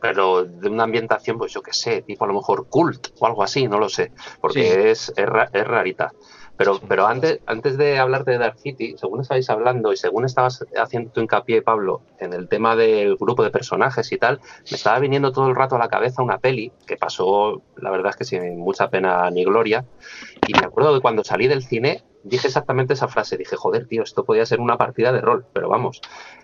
Pero 0.00 0.44
de 0.44 0.68
una 0.68 0.84
ambientación, 0.84 1.38
pues 1.38 1.52
yo 1.52 1.62
qué 1.62 1.72
sé, 1.72 2.02
tipo 2.02 2.24
a 2.24 2.28
lo 2.28 2.34
mejor 2.34 2.68
cult 2.68 3.08
o 3.18 3.26
algo 3.26 3.42
así, 3.42 3.66
no 3.66 3.78
lo 3.78 3.88
sé. 3.88 4.12
Porque 4.40 4.62
Sí. 4.62 4.68
es, 4.90 5.12
es, 5.16 5.26
es 5.52 5.66
rarita. 5.66 6.12
Pero, 6.56 6.80
pero 6.86 7.06
antes, 7.06 7.40
antes 7.46 7.76
de 7.76 7.98
hablar 7.98 8.24
de 8.24 8.38
Dark 8.38 8.58
City, 8.58 8.94
según 8.96 9.20
estabais 9.20 9.50
hablando 9.50 9.92
y 9.92 9.96
según 9.96 10.24
estabas 10.24 10.64
haciendo 10.76 11.10
tu 11.10 11.20
hincapié, 11.20 11.62
Pablo, 11.62 12.02
en 12.20 12.32
el 12.32 12.48
tema 12.48 12.76
del 12.76 13.16
grupo 13.16 13.42
de 13.42 13.50
personajes 13.50 14.12
y 14.12 14.18
tal, 14.18 14.40
me 14.70 14.76
estaba 14.76 14.98
viniendo 15.00 15.32
todo 15.32 15.48
el 15.48 15.56
rato 15.56 15.74
a 15.76 15.78
la 15.78 15.88
cabeza 15.88 16.22
una 16.22 16.38
peli 16.38 16.70
que 16.86 16.96
pasó, 16.96 17.62
la 17.76 17.90
verdad 17.90 18.10
es 18.10 18.16
que 18.16 18.24
sin 18.24 18.58
mucha 18.58 18.88
pena 18.88 19.30
ni 19.30 19.44
gloria. 19.44 19.84
Y 20.46 20.52
me 20.52 20.66
acuerdo 20.66 20.94
que 20.94 21.00
cuando 21.00 21.24
salí 21.24 21.48
del 21.48 21.64
cine 21.64 22.04
dije 22.24 22.48
exactamente 22.48 22.94
esa 22.94 23.08
frase. 23.08 23.36
Dije, 23.36 23.56
joder, 23.56 23.86
tío, 23.86 24.02
esto 24.02 24.24
podía 24.24 24.46
ser 24.46 24.60
una 24.60 24.76
partida 24.76 25.12
de 25.12 25.20
rol, 25.20 25.46
pero 25.52 25.68
vamos. 25.68 26.00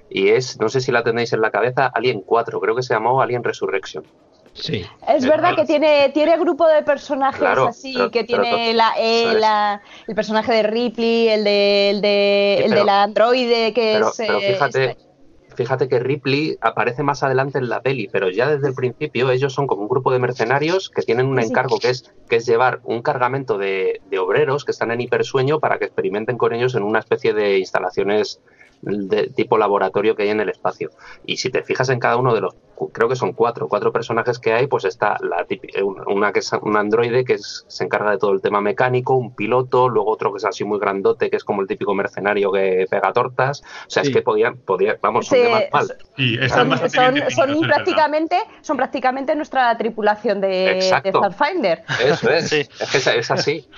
Y 0.08 0.28
es, 0.28 0.60
no 0.60 0.68
sé 0.68 0.80
si 0.80 0.92
la 0.92 1.02
tenéis 1.02 1.32
en 1.32 1.40
la 1.40 1.50
cabeza, 1.50 1.86
Alien 1.86 2.22
4, 2.22 2.60
creo 2.60 2.76
que 2.76 2.82
se 2.82 2.94
llamó 2.94 3.22
Alien 3.22 3.44
Resurrection. 3.44 4.04
Sí. 4.52 4.84
Es 5.08 5.24
Eh, 5.24 5.28
verdad 5.28 5.54
que 5.54 5.64
tiene, 5.64 6.10
tiene 6.12 6.36
grupo 6.38 6.66
de 6.66 6.82
personajes 6.82 7.38
Claro, 7.40 7.68
así, 7.68 7.92
pero- 7.94 8.10
que 8.10 8.24
tiene 8.24 8.74
la, 8.74 8.92
eh, 8.98 9.22
eso 9.22 9.30
es. 9.32 9.40
la- 9.40 9.82
el 10.08 10.14
personaje 10.14 10.52
de 10.52 10.62
Ripley, 10.64 11.28
el 11.28 11.44
de, 11.44 11.90
el 11.90 12.00
de, 12.00 12.54
Sí, 12.58 12.64
el 12.64 12.68
pero- 12.70 12.80
de 12.80 12.86
la 12.86 13.02
androide 13.04 13.72
que 13.72 13.92
Pero, 13.94 14.08
es... 14.08 14.14
pero 14.16 14.38
eh, 14.40 14.52
fíjate, 14.52 14.84
este- 14.90 15.10
fíjate 15.56 15.88
que 15.88 15.98
Ripley 16.00 16.56
aparece 16.60 17.02
más 17.02 17.22
adelante 17.22 17.58
en 17.58 17.68
la 17.68 17.80
peli, 17.80 18.08
pero 18.10 18.28
ya 18.30 18.48
desde 18.50 18.68
el 18.68 18.74
principio 18.74 19.30
ellos 19.30 19.52
son 19.52 19.66
como 19.66 19.82
un 19.82 19.88
grupo 19.88 20.10
de 20.10 20.18
mercenarios 20.18 20.90
que 20.90 21.02
tienen 21.02 21.26
un 21.26 21.40
sí. 21.40 21.48
encargo 21.48 21.78
que 21.78 21.90
es, 21.90 22.12
que 22.28 22.36
es 22.36 22.46
llevar 22.46 22.80
un 22.84 23.02
cargamento 23.02 23.56
de, 23.56 24.00
de 24.10 24.18
obreros 24.18 24.64
que 24.64 24.72
están 24.72 24.90
en 24.90 25.00
hipersueño 25.00 25.60
para 25.60 25.78
que 25.78 25.84
experimenten 25.86 26.38
con 26.38 26.52
ellos 26.54 26.74
en 26.74 26.82
una 26.82 26.98
especie 26.98 27.34
de 27.34 27.58
instalaciones 27.58 28.40
de 28.82 29.28
tipo 29.28 29.58
laboratorio 29.58 30.14
que 30.16 30.22
hay 30.24 30.30
en 30.30 30.40
el 30.40 30.48
espacio. 30.48 30.90
Y 31.26 31.36
si 31.36 31.50
te 31.50 31.62
fijas 31.62 31.88
en 31.90 31.98
cada 32.00 32.16
uno 32.16 32.34
de 32.34 32.40
los, 32.40 32.54
creo 32.92 33.08
que 33.10 33.16
son 33.16 33.32
cuatro, 33.34 33.68
cuatro 33.68 33.92
personajes 33.92 34.38
que 34.38 34.54
hay, 34.54 34.66
pues 34.66 34.84
está 34.86 35.16
la 35.20 35.44
eh, 35.50 35.82
un- 35.82 36.00
una 36.06 36.32
que 36.32 36.38
es 36.38 36.50
un 36.62 36.76
androide 36.76 37.24
que 37.24 37.34
es- 37.34 37.64
se 37.68 37.84
encarga 37.84 38.12
de 38.12 38.18
todo 38.18 38.32
el 38.32 38.40
tema 38.40 38.60
mecánico, 38.62 39.14
un 39.14 39.34
piloto, 39.34 39.88
luego 39.90 40.10
otro 40.10 40.32
que 40.32 40.38
es 40.38 40.44
así 40.46 40.64
muy 40.64 40.78
grandote, 40.78 41.28
que 41.28 41.36
es 41.36 41.44
como 41.44 41.60
el 41.60 41.68
típico 41.68 41.94
mercenario 41.94 42.50
que 42.52 42.86
pega 42.90 43.12
tortas. 43.12 43.60
O 43.86 43.90
sea, 43.90 44.02
Sí. 44.02 44.08
es 44.10 44.16
que 44.16 44.22
podían, 44.22 44.56
podía, 44.56 44.96
vamos, 45.02 45.26
son 45.26 45.38
Sí, 45.38 45.44
de 45.44 45.50
más 45.50 45.62
mal. 45.72 45.96
Y 46.16 46.34
están 46.42 46.70
son, 46.70 46.78
son- 46.90 47.14
definidos, 47.14 47.34
son 47.34 47.60
prácticamente, 47.60 48.36
son 48.62 48.76
prácticamente 48.78 49.34
nuestra 49.34 49.76
tripulación 49.76 50.40
de, 50.40 50.48
de. 50.48 50.82
Starfinder. 50.82 51.84
Eso 52.02 52.30
es, 52.30 52.48
Sí. 52.48 52.60
es 52.60 52.90
que 52.90 52.98
es, 52.98 53.06
es 53.06 53.30
así. 53.30 53.68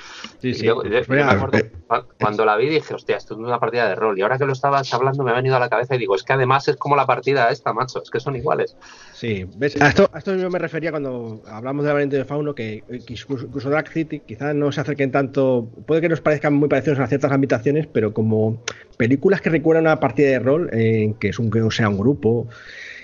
Sí, 0.41 0.55
sí. 0.55 0.65
yo- 0.67 0.83
yo- 0.85 0.91
Pues 0.91 1.07
yo 1.09 1.15
me 1.15 1.23
acuerdo, 1.33 1.59
eh, 1.59 1.73
cu- 1.89 2.07
cuando 2.21 2.45
la 2.45 2.57
vi 2.57 2.69
dije, 2.69 2.95
hostia, 2.95 3.17
esto 3.17 3.35
es 3.35 3.41
una 3.41 3.59
partida 3.59 3.89
de 3.89 3.95
rol. 3.95 4.19
Y 4.19 4.23
ahora 4.23 4.39
que 4.39 4.45
lo 4.45 4.53
estabas 4.53 4.92
hablando 4.95 5.23
me 5.25 5.31
ha 5.31 5.35
venido 5.35 5.57
a 5.57 5.61
la 5.61 5.69
cabeza 5.69 5.95
y 5.95 5.99
digo, 5.99 6.15
es 6.15 6.23
que 6.23 6.33
además 6.33 6.67
es 6.69 6.77
como 6.77 6.97
la 6.97 7.07
partida 7.07 7.51
esta, 7.51 7.73
macho, 7.73 8.03
es 8.03 8.11
que 8.11 8.21
son 8.21 8.37
iguales. 8.37 8.77
Sí, 9.13 9.47
¿ves? 9.57 9.81
A 9.81 9.89
esto, 9.89 10.11
a 10.13 10.19
esto 10.19 10.35
yo 10.35 10.51
me 10.51 10.59
refería 10.59 10.91
cuando 10.91 11.43
hablamos 11.47 11.85
de 11.85 11.89
la 11.89 11.95
variante 11.95 12.17
de 12.17 12.25
Fauno, 12.25 12.55
que 12.55 12.83
eh, 12.89 13.01
que 13.07 13.15
incluso 13.15 13.71
Dark 13.71 13.89
City 13.89 14.21
quizás 14.21 14.55
no 14.55 14.73
se 14.73 14.81
acerquen 14.81 15.11
tanto, 15.11 15.69
puede 15.87 16.01
que 16.01 16.09
nos 16.09 16.21
parezcan 16.21 16.55
muy 16.55 16.69
parecidos 16.69 16.99
a 16.99 17.07
ciertas 17.07 17.33
habitaciones, 17.33 17.87
pero 17.87 18.13
como 18.13 18.63
películas 18.97 19.41
que 19.41 19.51
recuerdan 19.51 19.85
una 19.85 20.01
partida 20.01 20.31
de 20.31 20.39
rol, 20.39 20.71
en 20.73 21.15
que 21.15 21.29
es 21.29 21.39
un 21.39 21.51
que 21.51 21.63
sea 21.71 21.89
un 21.89 21.99
grupo, 21.99 22.49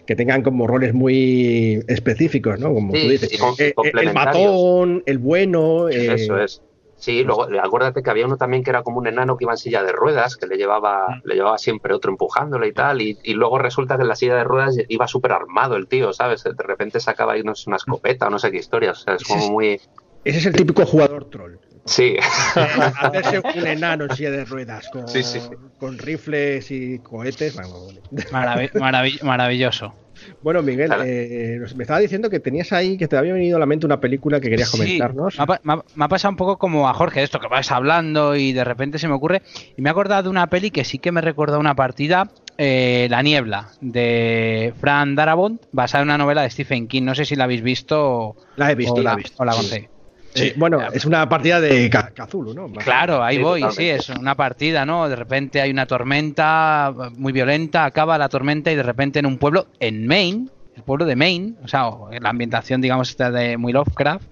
que 0.08 0.16
tengan 0.16 0.42
como 0.42 0.66
roles 0.66 0.94
muy 0.94 1.84
específicos, 1.86 2.58
¿no? 2.58 2.72
Como 2.72 2.94
Sí, 2.94 3.02
tú 3.02 3.08
dices, 3.10 3.30
eh, 3.60 3.74
eh, 3.76 3.92
el 4.00 4.14
matón, 4.14 5.02
el 5.04 5.18
bueno, 5.18 5.90
eh, 5.90 6.14
Eso 6.14 6.38
es. 6.38 6.62
Sí, 7.00 7.22
luego 7.22 7.46
acuérdate 7.62 8.02
que 8.02 8.10
había 8.10 8.26
uno 8.26 8.36
también 8.36 8.64
que 8.64 8.70
era 8.70 8.82
como 8.82 8.98
un 8.98 9.06
enano 9.06 9.36
que 9.36 9.44
iba 9.44 9.52
en 9.52 9.58
silla 9.58 9.84
de 9.84 9.92
ruedas, 9.92 10.36
que 10.36 10.48
le 10.48 10.56
llevaba, 10.56 11.06
le 11.22 11.36
llevaba 11.36 11.56
siempre 11.56 11.94
otro 11.94 12.10
empujándole 12.10 12.66
y 12.66 12.72
tal, 12.72 13.00
y, 13.00 13.16
y 13.22 13.34
luego 13.34 13.58
resulta 13.58 13.96
que 13.96 14.02
en 14.02 14.08
la 14.08 14.16
silla 14.16 14.34
de 14.34 14.42
ruedas 14.44 14.76
iba 14.88 15.06
súper 15.06 15.30
armado 15.32 15.76
el 15.76 15.86
tío, 15.86 16.12
¿sabes? 16.12 16.42
De 16.42 16.52
repente 16.58 16.98
sacaba 16.98 17.34
ahí 17.34 17.42
no 17.44 17.54
sé, 17.54 17.70
una 17.70 17.76
escopeta 17.76 18.26
o 18.26 18.30
no 18.30 18.38
sé 18.40 18.50
qué 18.50 18.56
historia, 18.58 18.90
o 18.90 18.94
sea, 18.96 19.14
es 19.14 19.22
como 19.22 19.48
muy... 19.48 19.80
ese 20.24 20.38
es 20.38 20.46
el 20.46 20.56
típico 20.56 20.84
jugador 20.84 21.26
troll. 21.30 21.58
Sí, 21.84 22.16
Hacerse 22.54 23.40
un 23.54 23.66
enano 23.66 24.04
en 24.04 24.16
silla 24.16 24.30
de 24.30 24.44
ruedas 24.44 24.88
con, 24.90 25.06
Sí, 25.08 25.22
sí. 25.22 25.40
con 25.78 25.98
rifles 25.98 26.70
y 26.70 26.98
cohetes. 26.98 27.54
bueno, 27.54 27.78
bueno. 27.84 28.00
Maravi- 28.32 28.72
maravi- 28.72 29.22
maravilloso. 29.22 29.94
Bueno, 30.42 30.62
Miguel, 30.62 30.90
eh, 31.04 31.58
me 31.76 31.82
estaba 31.82 32.00
diciendo 32.00 32.30
que 32.30 32.40
tenías 32.40 32.72
ahí, 32.72 32.96
que 32.96 33.08
te 33.08 33.16
había 33.16 33.32
venido 33.32 33.56
a 33.56 33.60
la 33.60 33.66
mente 33.66 33.86
una 33.86 34.00
película 34.00 34.40
que 34.40 34.50
querías 34.50 34.68
Sí, 34.70 34.78
comentarnos. 34.78 35.36
me, 35.38 35.44
ha, 35.44 35.60
me 35.62 35.72
ha- 35.74 35.84
me 35.94 36.04
ha 36.04 36.08
pasado 36.08 36.30
un 36.32 36.36
poco 36.36 36.58
como 36.58 36.88
a 36.88 36.94
Jorge, 36.94 37.22
esto 37.22 37.38
que 37.40 37.48
vas 37.48 37.70
hablando 37.72 38.36
y 38.36 38.52
de 38.52 38.64
repente 38.64 38.98
se 38.98 39.08
me 39.08 39.14
ocurre. 39.14 39.42
Y 39.76 39.82
me 39.82 39.88
he 39.88 39.92
acordado 39.92 40.24
de 40.24 40.28
una 40.28 40.48
peli 40.48 40.70
que 40.70 40.84
sí 40.84 40.98
que 40.98 41.12
me 41.12 41.20
recuerda 41.20 41.58
una 41.58 41.74
partida, 41.74 42.30
eh, 42.56 43.06
La 43.10 43.22
Niebla, 43.22 43.70
de 43.80 44.72
Fran 44.80 45.14
Darabont, 45.14 45.62
basada 45.72 46.02
en 46.02 46.08
una 46.08 46.18
novela 46.18 46.42
de 46.42 46.50
Stephen 46.50 46.88
King. 46.88 47.02
No 47.02 47.14
sé 47.14 47.24
si 47.24 47.36
la 47.36 47.44
habéis 47.44 47.62
visto 47.62 48.36
La 48.56 48.70
he 48.72 48.74
visto, 48.74 48.94
o 48.94 48.98
la 48.98 49.02
la, 49.02 49.12
he 49.12 49.16
visto. 49.16 49.42
o 49.42 49.44
la 49.44 49.52
sí. 49.52 49.88
Conté. 50.32 50.46
Eh, 50.48 50.54
bueno, 50.56 50.80
es 50.92 51.04
una 51.04 51.28
partida 51.28 51.60
de 51.60 51.88
Ca- 51.90 52.12
Cthulhu, 52.14 52.54
¿no? 52.54 52.70
Claro, 52.72 53.22
ahí 53.22 53.36
Sí, 53.36 53.42
voy, 53.42 53.60
totalmente. 53.60 54.02
sí, 54.04 54.10
es 54.12 54.18
una 54.18 54.34
partida, 54.34 54.84
¿no? 54.86 55.08
De 55.08 55.16
repente 55.16 55.60
hay 55.60 55.70
una 55.70 55.86
tormenta 55.86 56.92
muy 57.16 57.32
violenta, 57.32 57.84
acaba 57.84 58.18
la 58.18 58.28
tormenta 58.28 58.70
y 58.72 58.76
de 58.76 58.82
repente 58.82 59.18
en 59.18 59.26
un 59.26 59.38
pueblo, 59.38 59.66
en 59.80 60.06
Maine, 60.06 60.48
el 60.76 60.82
pueblo 60.82 61.04
de 61.06 61.16
Maine, 61.16 61.54
o 61.64 61.68
sea, 61.68 61.90
la 62.20 62.30
ambientación, 62.30 62.80
digamos, 62.80 63.10
está 63.10 63.30
de 63.30 63.56
muy 63.56 63.72
Lovecraft, 63.72 64.24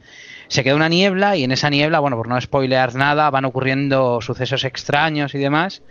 se 0.49 0.63
queda 0.63 0.77
una 0.77 0.89
niebla 0.89 1.37
y 1.37 1.43
en 1.43 1.51
esa 1.51 1.71
niebla, 1.71 1.99
bueno, 1.99 2.17
por 2.17 2.29
no 2.29 2.41
spoilear 2.41 2.95
nada, 2.95 3.29
van 3.31 3.45
ocurriendo 3.45 4.21
sucesos 4.21 4.63
extraños 4.65 5.35
y 5.35 5.39
demás. 5.39 5.83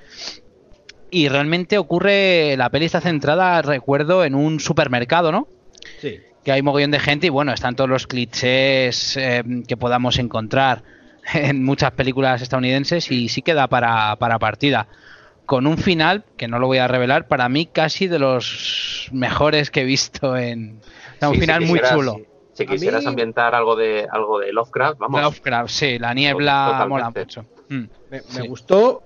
Y 1.11 1.27
realmente 1.29 1.77
ocurre, 1.77 2.55
la 2.57 2.69
peli 2.69 2.85
está 2.85 2.99
centrada, 3.01 3.61
recuerdo, 3.61 4.23
en 4.25 4.33
un 4.35 4.59
supermercado, 4.59 5.31
¿no? 5.31 5.47
Sí. 6.01 6.19
Que 6.45 6.51
hay 6.53 6.61
mogollón 6.61 6.91
de 6.91 6.99
gente 6.99 7.27
y 7.27 7.29
bueno, 7.29 7.51
están 7.51 7.75
todos 7.75 7.89
los 7.89 8.07
clichés 8.07 9.17
eh, 9.17 9.43
que 9.67 9.75
podamos 9.75 10.17
encontrar 10.19 10.83
en 11.33 11.63
muchas 11.63 11.91
películas 11.91 12.41
estadounidenses 12.41 13.11
y 13.11 13.27
sí 13.29 13.41
queda 13.41 13.67
para, 13.67 14.15
para 14.17 14.39
partida. 14.39 14.87
con 15.45 15.67
un 15.67 15.77
final, 15.77 16.23
que 16.37 16.47
no 16.47 16.57
lo 16.59 16.67
voy 16.67 16.77
a 16.79 16.87
revelar, 16.87 17.27
para 17.27 17.49
mí 17.49 17.65
casi 17.67 18.07
de 18.07 18.17
los 18.19 19.09
mejores 19.11 19.69
que 19.71 19.81
he 19.81 19.83
visto 19.85 20.37
en... 20.37 20.79
un 21.21 21.33
Sí, 21.33 21.39
final 21.41 21.63
si 21.63 21.69
muy 21.69 21.81
chulo. 21.81 22.21
Si 22.53 22.65
quisieras 22.65 23.01
mí- 23.03 23.09
ambientar 23.09 23.53
algo 23.53 23.75
de 23.75 24.07
algo 24.11 24.39
de 24.39 24.53
Lovecraft, 24.53 24.97
vamos. 24.97 25.21
Lovecraft, 25.21 25.69
sí, 25.69 25.99
la 25.99 26.13
niebla 26.13 26.65
Totalmente. 26.71 26.89
mola 26.89 27.09
mucho. 27.11 27.45
Mm. 27.69 27.83
Me, 28.09 28.17
me 28.17 28.21
Sí. 28.21 28.47
gustó. 28.47 29.03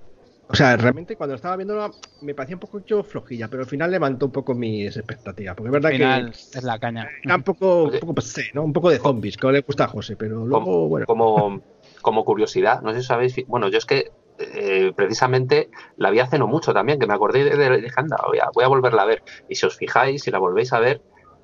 O 0.52 0.56
sea, 0.56 0.76
realmente 0.76 1.16
cuando 1.16 1.36
estaba 1.36 1.56
viéndola 1.56 1.90
me 2.22 2.34
parecía 2.34 2.56
un 2.56 2.60
poco 2.60 2.80
flojilla, 3.04 3.48
pero 3.48 3.62
al 3.62 3.68
final 3.68 3.90
levantó 3.90 4.26
un 4.26 4.32
poco 4.32 4.54
mis 4.54 4.96
expectativas. 4.96 5.54
Porque 5.54 5.68
es 5.68 5.72
verdad 5.72 5.90
final 5.90 6.32
que 6.32 6.58
es 6.58 6.64
la 6.64 6.78
caña. 6.78 7.08
era 7.22 7.36
un 7.36 7.42
poco, 7.44 7.84
un 7.84 7.98
poco 8.00 8.14
pasé, 8.14 8.46
¿no? 8.52 8.64
Un 8.64 8.72
poco 8.72 8.90
de 8.90 8.98
zombies, 8.98 9.36
que 9.36 9.46
no 9.46 9.52
le 9.52 9.60
gusta 9.60 9.84
a 9.84 9.88
José, 9.88 10.16
pero 10.16 10.44
luego, 10.46 10.64
como, 10.64 10.88
bueno. 10.88 11.06
como, 11.06 11.60
como 12.02 12.24
curiosidad, 12.24 12.82
no 12.82 12.92
sé 12.92 13.00
si 13.00 13.06
sabéis, 13.06 13.34
bueno, 13.46 13.68
yo 13.68 13.78
es 13.78 13.86
que 13.86 14.10
eh, 14.38 14.92
precisamente 14.96 15.68
la 15.96 16.10
vi 16.10 16.18
hace 16.18 16.38
no 16.38 16.46
mucho 16.48 16.72
también, 16.72 16.98
que 16.98 17.06
me 17.06 17.14
acordé 17.14 17.44
de, 17.44 17.56
de 17.56 17.90
anda, 17.94 18.16
voy 18.26 18.38
a, 18.38 18.48
voy 18.52 18.64
a 18.64 18.68
volverla 18.68 19.02
a 19.02 19.06
ver. 19.06 19.22
Y 19.48 19.54
si 19.54 19.66
os 19.66 19.76
fijáis, 19.76 20.22
si 20.22 20.30
la 20.30 20.38
volvéis 20.38 20.72
a 20.72 20.80
ver, 20.80 21.00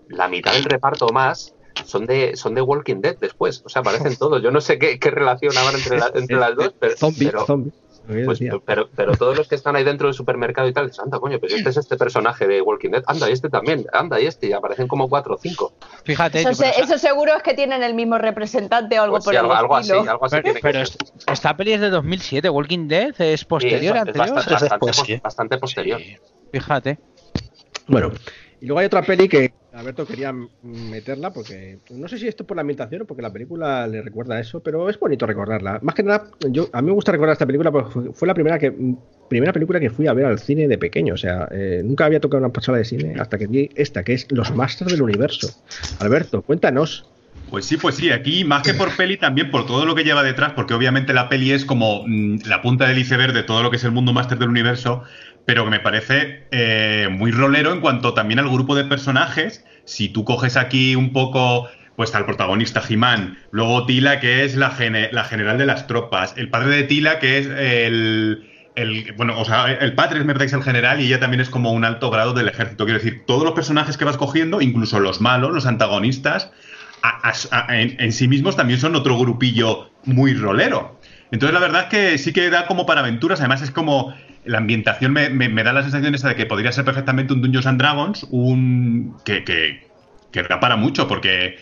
la 0.08 0.28
mitad 0.28 0.52
del 0.52 0.64
reparto 0.64 1.08
más 1.10 1.54
son 1.84 2.06
de, 2.06 2.36
son 2.36 2.54
de 2.54 2.62
Walking 2.62 3.00
Dead 3.02 3.16
después, 3.20 3.62
o 3.64 3.68
sea, 3.68 3.80
aparecen 3.82 4.16
todos. 4.18 4.42
Yo 4.42 4.50
no 4.50 4.60
sé 4.60 4.78
qué, 4.78 4.98
qué 4.98 5.10
relación 5.10 5.56
habrá 5.56 5.76
entre, 5.78 5.98
la- 5.98 6.10
entre 6.14 6.36
las 6.36 6.56
dos, 6.56 6.74
pero, 6.80 6.96
Zombies, 6.96 7.30
pero, 7.30 7.46
zombies. 7.46 7.74
Pues, 8.06 8.40
pero, 8.64 8.88
pero 8.94 9.16
todos 9.16 9.36
los 9.36 9.48
que 9.48 9.54
están 9.54 9.76
ahí 9.76 9.84
dentro 9.84 10.06
del 10.06 10.14
supermercado 10.14 10.68
y 10.68 10.72
tal, 10.72 10.86
dices, 10.86 11.00
anda, 11.00 11.18
coño, 11.18 11.38
pues 11.40 11.52
este 11.52 11.70
es 11.70 11.76
este 11.76 11.96
personaje 11.96 12.46
de 12.46 12.60
Walking 12.62 12.90
Dead, 12.90 13.02
anda, 13.06 13.28
y 13.28 13.32
este 13.32 13.48
también, 13.48 13.84
anda, 13.92 14.20
y 14.20 14.26
este, 14.26 14.46
y 14.48 14.52
aparecen 14.52 14.86
como 14.88 15.08
cuatro 15.08 15.34
o 15.34 15.38
cinco. 15.38 15.72
Fíjate, 16.04 16.40
Eso, 16.40 16.50
yo, 16.52 16.56
pero, 16.58 16.72
se- 16.74 16.80
eso 16.82 16.98
seguro 16.98 17.34
es 17.36 17.42
que 17.42 17.54
tienen 17.54 17.82
el 17.82 17.94
mismo 17.94 18.18
representante 18.18 18.98
o 18.98 19.02
algo 19.02 19.14
Pues 19.16 19.24
por 19.24 19.32
sí, 19.34 19.36
el 19.38 19.40
algo, 19.44 19.54
algo 19.54 19.76
así, 19.76 19.92
algo 19.92 20.24
así 20.24 20.30
pero- 20.36 20.42
tiene 20.42 20.60
que 20.60 20.62
pero 20.62 20.84
ser. 20.86 21.02
est- 21.02 21.30
esta 21.30 21.56
peli 21.56 21.72
es 21.72 21.80
de 21.80 21.90
2007, 21.90 22.48
Walking 22.50 22.88
Dead 22.88 23.14
es 23.20 23.40
Sí, 23.40 23.46
posterior, 23.46 23.96
es- 23.96 24.02
es 24.02 24.08
anterior. 24.08 24.34
bastante, 24.34 24.54
Es 24.54 24.60
después, 24.60 24.80
bastante, 24.96 25.12
sí. 25.14 25.20
bastante 25.22 25.58
posterior. 25.58 26.00
Sí, 26.00 26.16
Fíjate. 26.52 26.98
Bueno, 27.88 28.12
y 28.60 28.66
luego 28.66 28.80
hay 28.80 28.86
otra 28.86 29.02
peli 29.02 29.28
que 29.28 29.52
Alberto 29.76 30.06
quería 30.06 30.34
meterla 30.62 31.32
porque 31.32 31.78
no 31.90 32.08
sé 32.08 32.18
si 32.18 32.26
esto 32.26 32.44
es 32.44 32.46
por 32.46 32.56
la 32.56 32.62
ambientación 32.62 33.02
o 33.02 33.04
porque 33.04 33.22
la 33.22 33.32
película 33.32 33.86
le 33.86 34.00
recuerda 34.00 34.40
eso, 34.40 34.60
pero 34.60 34.88
es 34.88 34.98
bonito 34.98 35.26
recordarla. 35.26 35.78
Más 35.82 35.94
que 35.94 36.02
nada, 36.02 36.30
yo 36.50 36.68
a 36.72 36.80
mí 36.80 36.86
me 36.86 36.94
gusta 36.94 37.12
recordar 37.12 37.34
esta 37.34 37.44
película 37.44 37.70
porque 37.70 38.10
fue, 38.14 38.26
la 38.26 38.32
primera 38.32 38.58
que 38.58 38.74
primera 39.28 39.52
película 39.52 39.78
que 39.78 39.90
fui 39.90 40.06
a 40.06 40.14
ver 40.14 40.24
al 40.24 40.38
cine 40.38 40.66
de 40.66 40.78
pequeño, 40.78 41.14
o 41.14 41.18
sea, 41.18 41.48
eh, 41.50 41.82
nunca 41.84 42.06
había 42.06 42.20
tocado 42.20 42.42
una 42.42 42.52
pasada 42.52 42.78
de 42.78 42.84
cine 42.84 43.16
hasta 43.18 43.36
que 43.36 43.46
vi 43.48 43.70
esta 43.74 44.02
que 44.02 44.14
es 44.14 44.26
Los 44.30 44.54
Masters 44.54 44.92
del 44.92 45.02
Universo. 45.02 45.50
Alberto, 45.98 46.40
cuéntanos. 46.40 47.10
Pues 47.50 47.66
sí, 47.66 47.76
pues 47.76 47.94
sí, 47.96 48.10
aquí 48.10 48.44
más 48.44 48.62
que 48.62 48.74
por 48.74 48.96
peli, 48.96 49.18
también 49.18 49.50
por 49.50 49.66
todo 49.66 49.84
lo 49.84 49.94
que 49.94 50.02
lleva 50.02 50.22
detrás, 50.22 50.52
porque 50.54 50.74
obviamente 50.74 51.12
la 51.12 51.28
peli 51.28 51.52
es 51.52 51.64
como 51.64 52.02
mm, 52.06 52.38
la 52.46 52.62
punta 52.62 52.88
del 52.88 52.98
iceberg 52.98 53.32
de 53.32 53.42
todo 53.42 53.62
lo 53.62 53.70
que 53.70 53.76
es 53.76 53.84
el 53.84 53.92
mundo 53.92 54.12
máster 54.12 54.38
del 54.38 54.48
universo, 54.48 55.04
pero 55.46 55.64
que 55.64 55.70
me 55.70 55.80
parece 55.80 56.46
eh, 56.50 57.09
muy 57.11 57.30
rolero 57.30 57.72
en 57.72 57.80
cuanto 57.80 58.12
también 58.14 58.38
al 58.40 58.48
grupo 58.50 58.74
de 58.74 58.85
personajes. 58.85 59.64
Si 59.85 60.09
tú 60.09 60.24
coges 60.24 60.56
aquí 60.56 60.96
un 60.96 61.12
poco, 61.12 61.68
pues 61.94 62.14
al 62.14 62.26
protagonista 62.26 62.82
Jimán, 62.82 63.38
luego 63.52 63.87
Tila, 63.87 64.20
que 64.20 64.44
es 64.44 64.56
la, 64.56 64.70
gene- 64.70 65.09
la 65.12 65.24
general 65.24 65.56
de 65.56 65.66
las 65.66 65.87
tropas, 65.87 66.35
el 66.37 66.50
padre 66.50 66.74
de 66.76 66.82
Tila, 66.82 67.20
que 67.20 67.38
es 67.38 67.46
el, 67.46 68.50
el- 68.74 69.12
bueno, 69.16 69.38
o 69.40 69.44
sea, 69.44 69.72
el 69.72 69.94
padre 69.94 70.18
es 70.18 70.24
Merdex 70.26 70.52
el 70.52 70.62
general 70.64 71.00
y 71.00 71.06
ella 71.06 71.20
también 71.20 71.40
es 71.40 71.48
como 71.48 71.70
un 71.72 71.85
alto 71.85 72.11
grado 72.11 72.32
del 72.35 72.48
ejército. 72.48 72.85
Quiero 72.85 72.98
decir, 72.98 73.24
todos 73.26 73.44
los 73.44 73.52
personajes 73.54 73.96
que 73.96 74.04
vas 74.04 74.16
cogiendo, 74.16 74.61
incluso 74.61 74.98
los 74.98 75.20
malos, 75.20 75.52
los 75.54 75.66
antagonistas, 75.66 76.50
en, 77.68 77.96
en 78.00 78.12
sí 78.12 78.28
mismos 78.28 78.56
también 78.56 78.80
son 78.80 78.96
otro 78.96 79.16
grupillo 79.18 79.90
muy 80.04 80.35
rolero. 80.35 80.98
Entonces 81.30 81.54
la 81.54 81.61
verdad 81.61 81.82
es 81.82 81.88
que 81.88 82.18
sí 82.18 82.32
que 82.32 82.50
da 82.50 82.66
como 82.66 82.87
para 82.87 83.00
aventuras, 83.00 83.40
además 83.40 83.62
es 83.62 83.70
como 83.70 84.14
la 84.46 84.59
ambientación 84.59 85.12
me, 85.12 85.28
me- 85.30 85.48
me 85.48 85.62
da 85.64 85.72
la 85.72 85.82
sensación 85.82 86.14
esa 86.14 86.28
de 86.28 86.37
que 86.37 86.46
podría 86.46 86.72
ser 86.72 86.85
perfectamente 86.85 87.32
un 87.32 87.42
Dungeons 87.42 87.66
and 87.66 87.78
Dragons, 87.80 88.26
un 88.30 89.16
que, 89.24 89.44
que, 89.44 89.87
que 90.30 90.42
da 90.44 90.61
para 90.61 90.76
mucho, 90.76 91.09
porque, 91.09 91.56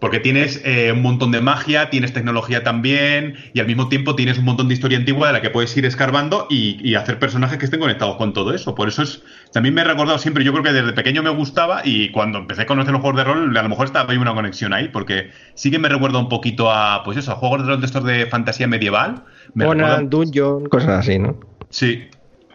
porque 0.00 0.20
tienes 0.20 0.60
eh, 0.64 0.92
un 0.92 1.00
montón 1.02 1.30
de 1.32 1.40
magia, 1.40 1.88
tienes 1.88 2.12
tecnología 2.12 2.62
también, 2.62 3.36
y 3.54 3.60
al 3.60 3.66
mismo 3.66 3.88
tiempo 3.88 4.14
tienes 4.16 4.36
un 4.38 4.44
montón 4.44 4.68
de 4.68 4.74
historia 4.74 4.98
antigua 4.98 5.28
de 5.28 5.32
la 5.32 5.40
que 5.40 5.48
puedes 5.50 5.74
ir 5.76 5.86
escarbando 5.86 6.46
y, 6.50 6.78
y 6.86 6.94
hacer 6.94 7.18
personajes 7.18 7.56
que 7.58 7.64
estén 7.64 7.80
conectados 7.80 8.16
con 8.16 8.32
todo 8.34 8.52
eso. 8.54 8.74
Por 8.74 8.88
eso 8.88 9.02
es, 9.02 9.22
también 9.52 9.74
me 9.74 9.80
he 9.80 9.84
recordado 9.84 10.18
siempre, 10.18 10.44
yo 10.44 10.52
creo 10.52 10.62
que 10.64 10.72
desde 10.72 10.92
pequeño 10.92 11.22
me 11.22 11.30
gustaba 11.30 11.80
y 11.84 12.10
cuando 12.10 12.38
empecé 12.38 12.62
a 12.62 12.66
conocer 12.66 12.92
los 12.92 13.00
juegos 13.00 13.16
de 13.18 13.24
rol, 13.24 13.56
a 13.56 13.62
lo 13.62 13.68
mejor 13.68 13.86
estaba 13.86 14.12
ahí 14.12 14.18
una 14.18 14.34
conexión 14.34 14.74
ahí, 14.74 14.88
porque 14.88 15.30
sí 15.54 15.70
que 15.70 15.78
me 15.78 15.88
recuerda 15.88 16.18
un 16.18 16.28
poquito 16.28 16.70
a, 16.70 17.02
pues 17.04 17.16
eso, 17.16 17.32
a 17.32 17.36
juegos 17.36 17.62
de 17.62 17.68
rol 17.68 17.80
de 17.80 17.86
estos 17.86 18.04
de 18.04 18.26
fantasía 18.26 18.66
medieval. 18.66 19.24
Me 19.54 19.64
Conan, 19.64 19.86
recuerda- 19.86 20.08
Dungeon, 20.10 20.66
cosas 20.66 20.98
así, 21.00 21.18
¿no? 21.18 21.38
Sí, 21.70 22.08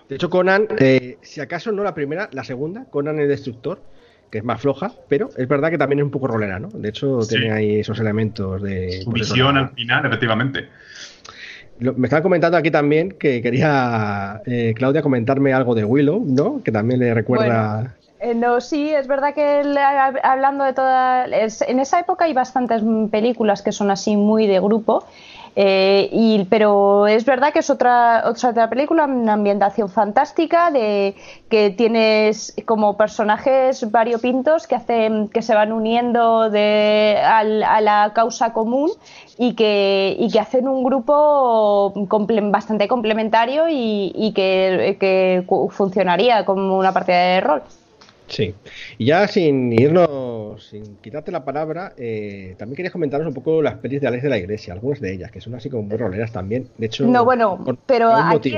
De 0.08 0.16
hecho, 0.16 0.30
Conan, 0.30 0.68
eh, 0.80 1.18
si 1.22 1.40
acaso 1.42 1.72
no 1.72 1.84
la 1.84 1.94
primera, 1.94 2.30
la 2.32 2.44
segunda, 2.44 2.86
Conan 2.90 3.20
el 3.20 3.28
Destructor, 3.28 3.82
que 4.32 4.40
es 4.40 4.44
más 4.44 4.62
floja, 4.62 4.92
pero 5.08 5.30
es 5.38 5.48
verdad 5.48 5.70
que 5.72 5.78
también 5.78 6.00
es 6.00 6.06
un 6.06 6.12
poco 6.12 6.28
rolera, 6.28 6.60
¿no? 6.60 6.70
De 6.70 6.90
hecho, 6.90 7.22
Sí. 7.22 7.36
tiene 7.36 7.52
ahí 7.52 7.80
esos 7.80 8.00
elementos 8.00 8.62
de... 8.62 9.02
su 9.04 9.10
pues 9.12 9.22
visión 9.30 9.58
al 9.58 9.70
final, 9.72 10.06
efectivamente. 10.06 10.70
Lo- 11.80 11.94
me 11.94 12.08
estaban 12.08 12.24
comentando 12.24 12.58
aquí 12.58 12.72
también 12.72 13.12
que 13.12 13.42
quería 13.42 14.42
eh, 14.46 14.74
Claudia 14.76 15.02
comentarme 15.02 15.54
algo 15.54 15.76
de 15.76 15.86
Willow, 15.86 16.24
¿no? 16.28 16.62
Que 16.64 16.72
también 16.72 17.00
le 17.00 17.14
recuerda... 17.14 17.96
Eh, 18.22 18.36
no, 18.36 18.60
sí, 18.60 18.90
es 18.90 19.08
verdad 19.08 19.34
que 19.34 19.62
el- 19.62 19.78
hablando 19.78 20.66
de 20.66 20.74
toda. 20.74 21.26
es- 21.26 21.62
en 21.62 21.80
esa 21.80 22.00
época 22.02 22.26
hay 22.26 22.34
bastantes 22.34 22.84
películas 23.12 23.62
que 23.62 23.72
son 23.72 23.92
así 23.92 24.18
muy 24.18 24.46
de 24.46 24.60
grupo. 24.60 25.06
Eh, 25.62 26.08
y, 26.14 26.46
pero 26.46 27.06
es 27.08 27.26
verdad 27.26 27.52
que 27.52 27.60
es 27.60 27.70
otra, 27.70 28.24
otra, 28.26 28.50
otra 28.52 28.70
película, 28.70 29.04
una 29.06 29.34
ambientación 29.34 29.90
fantástica, 29.90 30.72
de 30.72 31.16
que 31.50 31.70
tienes 31.72 32.54
como 32.66 32.96
personajes 32.96 33.92
variopintos 33.92 34.68
que 34.68 34.76
hacen 34.76 35.28
que 35.28 35.42
se 35.42 35.54
van 35.56 35.74
uniendo 35.74 36.50
de, 36.50 37.18
al- 37.26 37.64
a 37.64 37.82
la 37.82 38.12
causa 38.14 38.54
común 38.54 38.90
y 39.38 39.54
que, 39.56 40.16
y 40.18 40.32
que 40.32 40.40
hacen 40.40 40.66
un 40.68 40.82
grupo 40.84 41.92
bastante 42.52 42.88
complementario 42.88 43.68
y, 43.68 44.14
y 44.16 44.32
que, 44.34 44.96
funcionaría 45.72 46.46
como 46.46 46.78
una 46.78 46.94
partida 46.94 47.18
de 47.18 47.42
rol. 47.42 47.64
Sí. 48.30 48.54
Y 48.98 49.06
ya 49.06 49.28
sin 49.28 49.74
irnos, 49.74 50.68
sin 50.68 50.98
quitarte 50.98 51.32
la 51.32 51.44
palabra, 51.44 51.94
eh, 51.98 52.56
también 52.58 52.76
quería 52.76 52.92
comentaros 52.92 53.28
un 53.28 53.34
poco 53.34 53.62
las 53.62 53.76
pelis 53.76 54.02
de 54.02 54.08
Alex 54.08 54.24
de 54.24 54.30
la 54.30 54.38
Iglesia, 54.38 54.74
algunas 54.74 55.02
de 55.02 55.14
ellas, 55.14 55.32
que 55.32 55.42
son 55.42 55.56
así 55.56 55.70
como 55.70 55.84
muy 55.84 55.98
roleras 55.98 56.32
también. 56.32 56.70
De 56.78 56.86
hecho, 56.86 57.06
No, 57.06 57.26
bueno, 57.26 57.60
por 57.64 57.78
pero 57.78 58.12
aquí, 58.12 58.56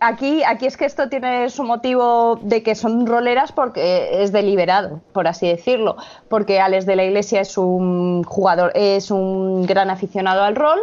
aquí, 0.00 0.42
aquí 0.42 0.66
es 0.66 0.76
que 0.76 0.86
esto 0.86 1.08
tiene 1.08 1.48
su 1.50 1.62
motivo 1.62 2.40
de 2.42 2.62
que 2.62 2.74
son 2.74 3.06
roleras 3.06 3.52
porque 3.52 4.22
es 4.22 4.32
deliberado, 4.32 5.00
por 5.12 5.28
así 5.28 5.46
decirlo. 5.46 5.96
Porque 6.28 6.60
Alex 6.60 6.86
de 6.86 6.96
la 6.96 7.04
Iglesia 7.04 7.42
es 7.42 7.56
un 7.58 8.24
jugador, 8.24 8.72
es 8.74 9.10
un 9.10 9.66
gran 9.66 9.90
aficionado 9.90 10.42
al 10.42 10.56
rol. 10.56 10.80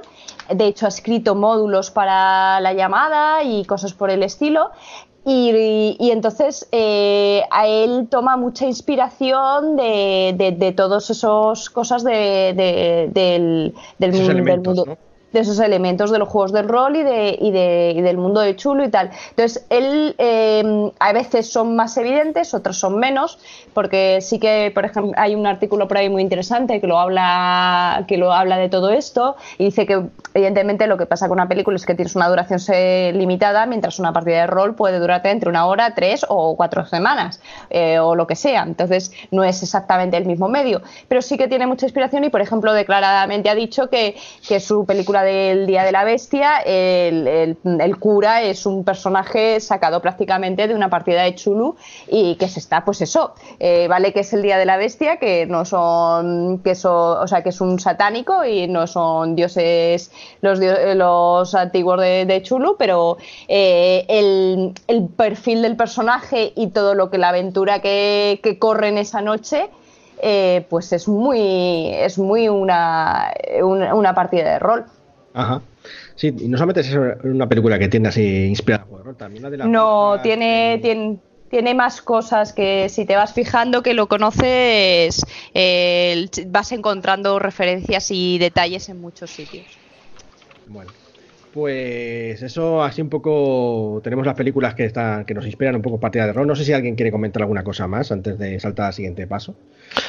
De 0.54 0.65
hecho, 0.67 0.86
ha 0.86 0.89
escrito 0.89 1.36
módulos 1.36 1.91
para 1.91 2.62
la 2.62 2.73
llamada 2.73 3.43
y 3.43 3.65
cosas 3.65 3.93
por 3.93 4.10
el 4.10 4.23
estilo. 4.23 4.71
Y, 5.29 5.97
y 5.99 6.11
entonces 6.11 6.69
eh, 6.71 7.43
a 7.51 7.67
él 7.67 8.07
toma 8.09 8.37
mucha 8.37 8.65
inspiración 8.65 9.75
de, 9.75 10.33
de, 10.37 10.53
de 10.53 10.71
todas 10.71 11.09
esas 11.09 11.69
cosas 11.69 12.03
de, 12.05 12.53
de- 12.55 13.09
del, 13.13 13.75
del, 13.97 14.45
del 14.45 14.61
mundo 14.61 14.85
¿no? 14.85 15.07
De 15.33 15.39
esos 15.41 15.59
elementos 15.59 16.09
de 16.11 16.19
los 16.19 16.29
juegos 16.29 16.51
del 16.53 16.67
rol 16.69 16.95
y, 16.95 17.03
de, 17.03 17.37
y, 17.39 17.51
de- 17.51 17.93
y 17.95 18.01
del 18.01 18.17
mundo 18.17 18.39
de 18.41 18.55
chulo 18.55 18.85
y 18.85 18.89
tal. 18.89 19.11
Entonces, 19.31 19.65
él 19.69 20.15
eh, 20.17 20.91
a 20.99 21.13
veces 21.13 21.51
son 21.51 21.75
más 21.75 21.97
evidentes, 21.97 22.53
otros 22.53 22.77
son 22.77 22.97
menos, 22.97 23.37
porque 23.73 24.19
sí 24.21 24.39
que, 24.39 24.71
por 24.73 24.85
ejemplo, 24.85 25.11
hay 25.17 25.35
un 25.35 25.45
artículo 25.45 25.87
por 25.87 25.97
ahí 25.97 26.09
muy 26.09 26.21
interesante 26.21 26.79
que 26.79 26.87
lo 26.87 26.97
habla, 26.99 28.05
que 28.07 28.17
lo 28.17 28.31
habla 28.33 28.57
de 28.57 28.69
todo 28.69 28.89
esto 28.89 29.35
y 29.57 29.65
dice 29.65 29.85
que, 29.85 30.01
evidentemente, 30.33 30.87
lo 30.87 30.97
que 30.97 31.05
pasa 31.05 31.27
con 31.27 31.35
una 31.39 31.47
película 31.47 31.75
es 31.75 31.85
que 31.85 31.95
tienes 31.95 32.15
una 32.15 32.29
duración 32.29 32.59
se- 32.59 33.11
limitada, 33.13 33.65
mientras 33.65 33.99
una 33.99 34.13
partida 34.13 34.41
de 34.41 34.47
rol 34.47 34.75
puede 34.75 34.99
durarte 34.99 35.29
entre 35.29 35.49
una 35.49 35.65
hora, 35.67 35.93
tres 35.93 36.25
o 36.29 36.55
cuatro 36.55 36.85
semanas, 36.85 37.41
eh, 37.69 37.99
o 37.99 38.15
lo 38.15 38.27
que 38.27 38.35
sea. 38.35 38.63
Entonces, 38.63 39.11
no 39.31 39.43
es 39.43 39.61
exactamente 39.61 40.17
el 40.17 40.25
mismo 40.25 40.47
medio, 40.47 40.81
pero 41.07 41.21
sí 41.21 41.37
que 41.37 41.47
tiene 41.47 41.67
mucha 41.67 41.85
inspiración 41.85 42.23
y, 42.23 42.29
por 42.29 42.41
ejemplo, 42.41 42.73
declaradamente 42.73 43.49
ha 43.49 43.55
dicho 43.55 43.89
que, 43.89 44.15
que 44.47 44.59
su 44.59 44.85
película 44.85 45.16
del 45.23 45.65
Día 45.67 45.84
de 45.84 45.91
la 45.91 46.03
Bestia, 46.03 46.60
el, 46.65 47.27
el- 47.27 47.97
cura 47.99 48.41
es 48.43 48.65
un 48.65 48.84
personaje 48.84 49.60
sacado 49.60 50.01
prácticamente 50.01 50.67
de 50.67 50.75
una 50.75 50.89
partida 50.89 51.23
de 51.23 51.34
Chulu 51.36 51.75
y 52.08 52.36
que 52.36 52.47
se 52.47 52.60
está, 52.60 52.86
pues 52.86 53.01
eso, 53.01 53.34
eh, 53.60 53.88
vale 53.89 54.13
que 54.13 54.19
es 54.21 54.34
el 54.34 54.41
Día 54.41 54.58
de 54.58 54.65
la 54.65 54.77
Bestia, 54.77 55.17
que 55.17 55.45
no 55.47 55.65
son, 55.65 56.60
que 56.63 56.75
son, 56.75 57.17
o 57.23 57.27
sea, 57.27 57.41
que 57.43 57.49
es 57.49 57.60
un 57.62 57.80
satánico 57.80 58.45
y 58.45 58.67
no 58.67 58.86
son 58.88 59.36
dioses, 59.36 60.12
los, 60.41 60.60
dio- 60.60 60.93
los 60.95 61.56
antiguos 61.56 61.99
de, 61.99 62.25
de 62.25 62.41
Chulu, 62.43 62.75
pero 62.77 63.17
eh, 63.47 64.06
el, 64.10 64.73
el 64.88 65.08
perfil 65.10 65.62
del 65.62 65.75
personaje 65.75 66.53
y 66.56 66.67
todo 66.67 66.93
lo 66.93 67.10
que 67.10 67.17
la 67.17 67.30
aventura 67.30 67.80
que, 67.80 68.39
que 68.43 68.60
corre 68.60 68.89
en 68.89 68.97
esa 68.97 69.21
noche 69.21 69.69
eh, 70.21 70.65
pues 70.69 70.91
es 70.93 71.08
muy 71.08 71.89
es 71.93 72.17
muy 72.17 72.49
una, 72.49 73.32
una 73.63 74.13
partida 74.15 74.51
de 74.53 74.60
rol. 74.60 74.86
Ajá. 75.38 75.62
Sí, 76.15 76.34
y 76.36 76.47
no 76.47 76.58
solamente 76.58 76.82
es 76.82 76.97
una 77.23 77.47
película 77.47 77.78
que 77.78 77.88
tiene 77.88 78.10
así 78.10 78.45
inspirada 78.45 78.86
de 78.86 79.04
rol, 79.04 79.15
también 79.15 79.43
la 79.43 79.50
de 79.52 79.58
la 79.58 79.65
No, 79.65 80.19
tiene, 80.23 80.80
tiene, 80.82 81.19
tiene 81.47 81.76
más 81.76 82.02
cosas 82.02 82.54
que 82.54 82.89
si 82.89 83.06
te 83.06 83.15
vas 83.15 83.34
fijando 83.34 83.84
que 83.84 83.93
lo 83.93 84.08
conoces, 84.08 85.23
eh, 85.54 86.26
vas 86.47 86.71
encontrando 86.71 87.38
referencias 87.38 88.10
y 88.10 88.39
detalles 88.39 88.89
en 88.89 89.00
muchos 89.00 89.30
sitios. 89.30 89.67
Bueno, 90.65 90.89
pues 91.58 92.39
eso 92.43 92.84
así 92.84 93.02
un 93.02 93.10
poco 93.10 94.00
tenemos 94.04 94.24
las 94.28 94.36
películas 94.36 94.76
que 94.76 94.86
están 94.86 95.26
que 95.26 95.34
nos 95.34 95.43
inspiran 95.43 95.76
un 95.76 95.82
poco 95.82 96.00
partida 96.00 96.28
de 96.28 96.34
rol. 96.34 96.46
No 96.46 96.56
sé 96.56 96.63
si 96.63 96.72
alguien 96.72 96.96
quiere 96.96 97.12
comentar 97.12 97.41
alguna 97.41 97.63
cosa 97.63 97.88
más 97.88 98.12
antes 98.12 98.38
de 98.38 98.60
saltar 98.60 98.86
al 98.86 98.93
siguiente 98.93 99.26
paso. 99.26 99.56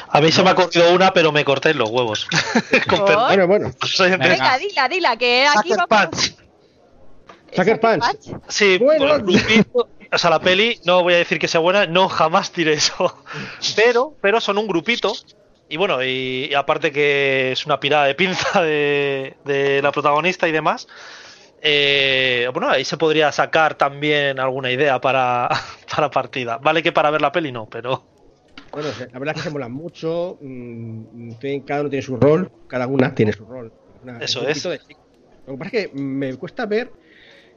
A 0.09 0.21
mí 0.21 0.31
se 0.31 0.43
me 0.43 0.51
ha 0.51 0.53
corrido 0.55 0.93
una, 0.93 1.11
pero 1.11 1.31
me 1.31 1.43
corté 1.43 1.73
los 1.73 1.89
huevos. 1.89 2.27
Bueno, 3.27 3.47
bueno. 3.47 3.71
Venga. 3.99 4.17
Venga, 4.17 4.57
dila, 4.59 4.87
dila, 4.89 5.17
que 5.17 5.47
aquí 5.47 5.69
Sucker 5.69 5.85
vamos. 5.89 6.09
Punch. 6.09 6.35
Sucker 7.51 7.79
Punch. 7.79 8.03
Sí, 8.47 8.77
Bueno. 8.77 9.07
por 9.07 9.15
el 9.15 9.23
grupito, 9.23 9.89
o 10.11 10.17
sea, 10.19 10.29
la 10.29 10.39
peli, 10.39 10.79
no 10.85 11.01
voy 11.01 11.15
a 11.15 11.17
decir 11.17 11.39
que 11.39 11.47
sea 11.47 11.61
buena, 11.61 11.87
no 11.87 12.09
jamás 12.09 12.53
diré 12.53 12.73
eso. 12.73 13.23
Pero, 13.75 14.13
pero 14.21 14.39
son 14.39 14.59
un 14.59 14.67
grupito. 14.67 15.13
Y 15.67 15.77
bueno, 15.77 16.03
y, 16.03 16.47
y 16.51 16.53
aparte 16.53 16.91
que 16.91 17.53
es 17.53 17.65
una 17.65 17.79
pirada 17.79 18.05
de 18.05 18.13
pinza 18.13 18.61
de, 18.61 19.35
de 19.45 19.81
la 19.81 19.91
protagonista 19.91 20.47
y 20.47 20.51
demás. 20.51 20.87
Eh, 21.61 22.49
bueno, 22.53 22.69
ahí 22.69 22.85
se 22.85 22.97
podría 22.97 23.31
sacar 23.31 23.75
también 23.75 24.39
alguna 24.39 24.71
idea 24.71 24.99
para, 25.01 25.49
para 25.95 26.09
partida. 26.09 26.57
Vale 26.57 26.81
que 26.83 26.91
para 26.91 27.11
ver 27.11 27.21
la 27.21 27.31
peli 27.31 27.51
no, 27.51 27.67
pero. 27.69 28.05
Bueno, 28.71 28.89
la 29.11 29.19
verdad 29.19 29.35
es 29.35 29.41
que 29.43 29.47
se 29.47 29.53
molan 29.53 29.71
mucho. 29.71 30.37
mm, 30.41 31.31
cada 31.65 31.81
uno 31.81 31.89
tiene 31.89 32.03
su 32.03 32.15
rol, 32.17 32.51
cada 32.67 32.87
una 32.87 33.13
tiene 33.15 33.33
su 33.33 33.45
rol. 33.45 33.71
Una- 34.03 34.19
Eso 34.19 34.47
es. 34.47 34.61
de. 34.63 34.79
Lo 35.47 35.53
que 35.53 35.57
pasa 35.59 35.77
es 35.77 35.87
que 35.87 35.93
me 35.99 36.35
cuesta 36.37 36.65
ver 36.67 36.91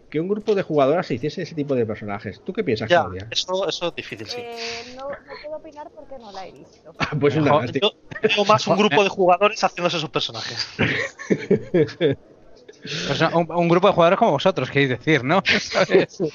que 0.08 0.20
un 0.20 0.28
grupo 0.28 0.54
de 0.54 0.62
jugadoras 0.62 1.06
se 1.06 1.14
hiciese 1.14 1.42
ese 1.42 1.54
tipo 1.54 1.74
de 1.74 1.84
personajes. 1.86 2.42
¿Tú 2.44 2.52
qué 2.52 2.62
piensas, 2.64 2.88
Ya, 2.88 3.00
Claudia? 3.00 3.28
eso, 3.30 3.66
eso 3.68 3.88
es 3.88 3.94
difícil, 3.94 4.26
sí. 4.26 4.40
Eh, 4.40 4.94
no, 4.96 5.08
no 5.08 5.32
puedo 5.42 5.56
opinar 5.56 5.88
porque 5.94 6.18
no 6.18 6.32
la 6.32 6.46
he 6.46 6.52
visto. 6.52 6.92
Pues 7.20 7.34
una 7.36 7.44
Mejor- 7.44 7.62
lástima. 7.62 7.88
Yo 7.88 8.28
veo 8.36 8.44
más 8.46 8.66
un 8.66 8.76
grupo 8.78 9.02
de 9.02 9.08
jugadores 9.10 9.62
haciéndose 9.64 9.96
esos 9.98 10.10
personajes. 10.10 10.66
Pues 13.06 13.20
un, 13.20 13.46
un 13.50 13.68
grupo 13.68 13.86
de 13.88 13.92
jugadores 13.94 14.18
como 14.18 14.32
vosotros, 14.32 14.70
queréis 14.70 14.90
decir, 14.90 15.24
¿no? 15.24 15.42
¿Sabes? 15.60 16.18
Cu- 16.18 16.28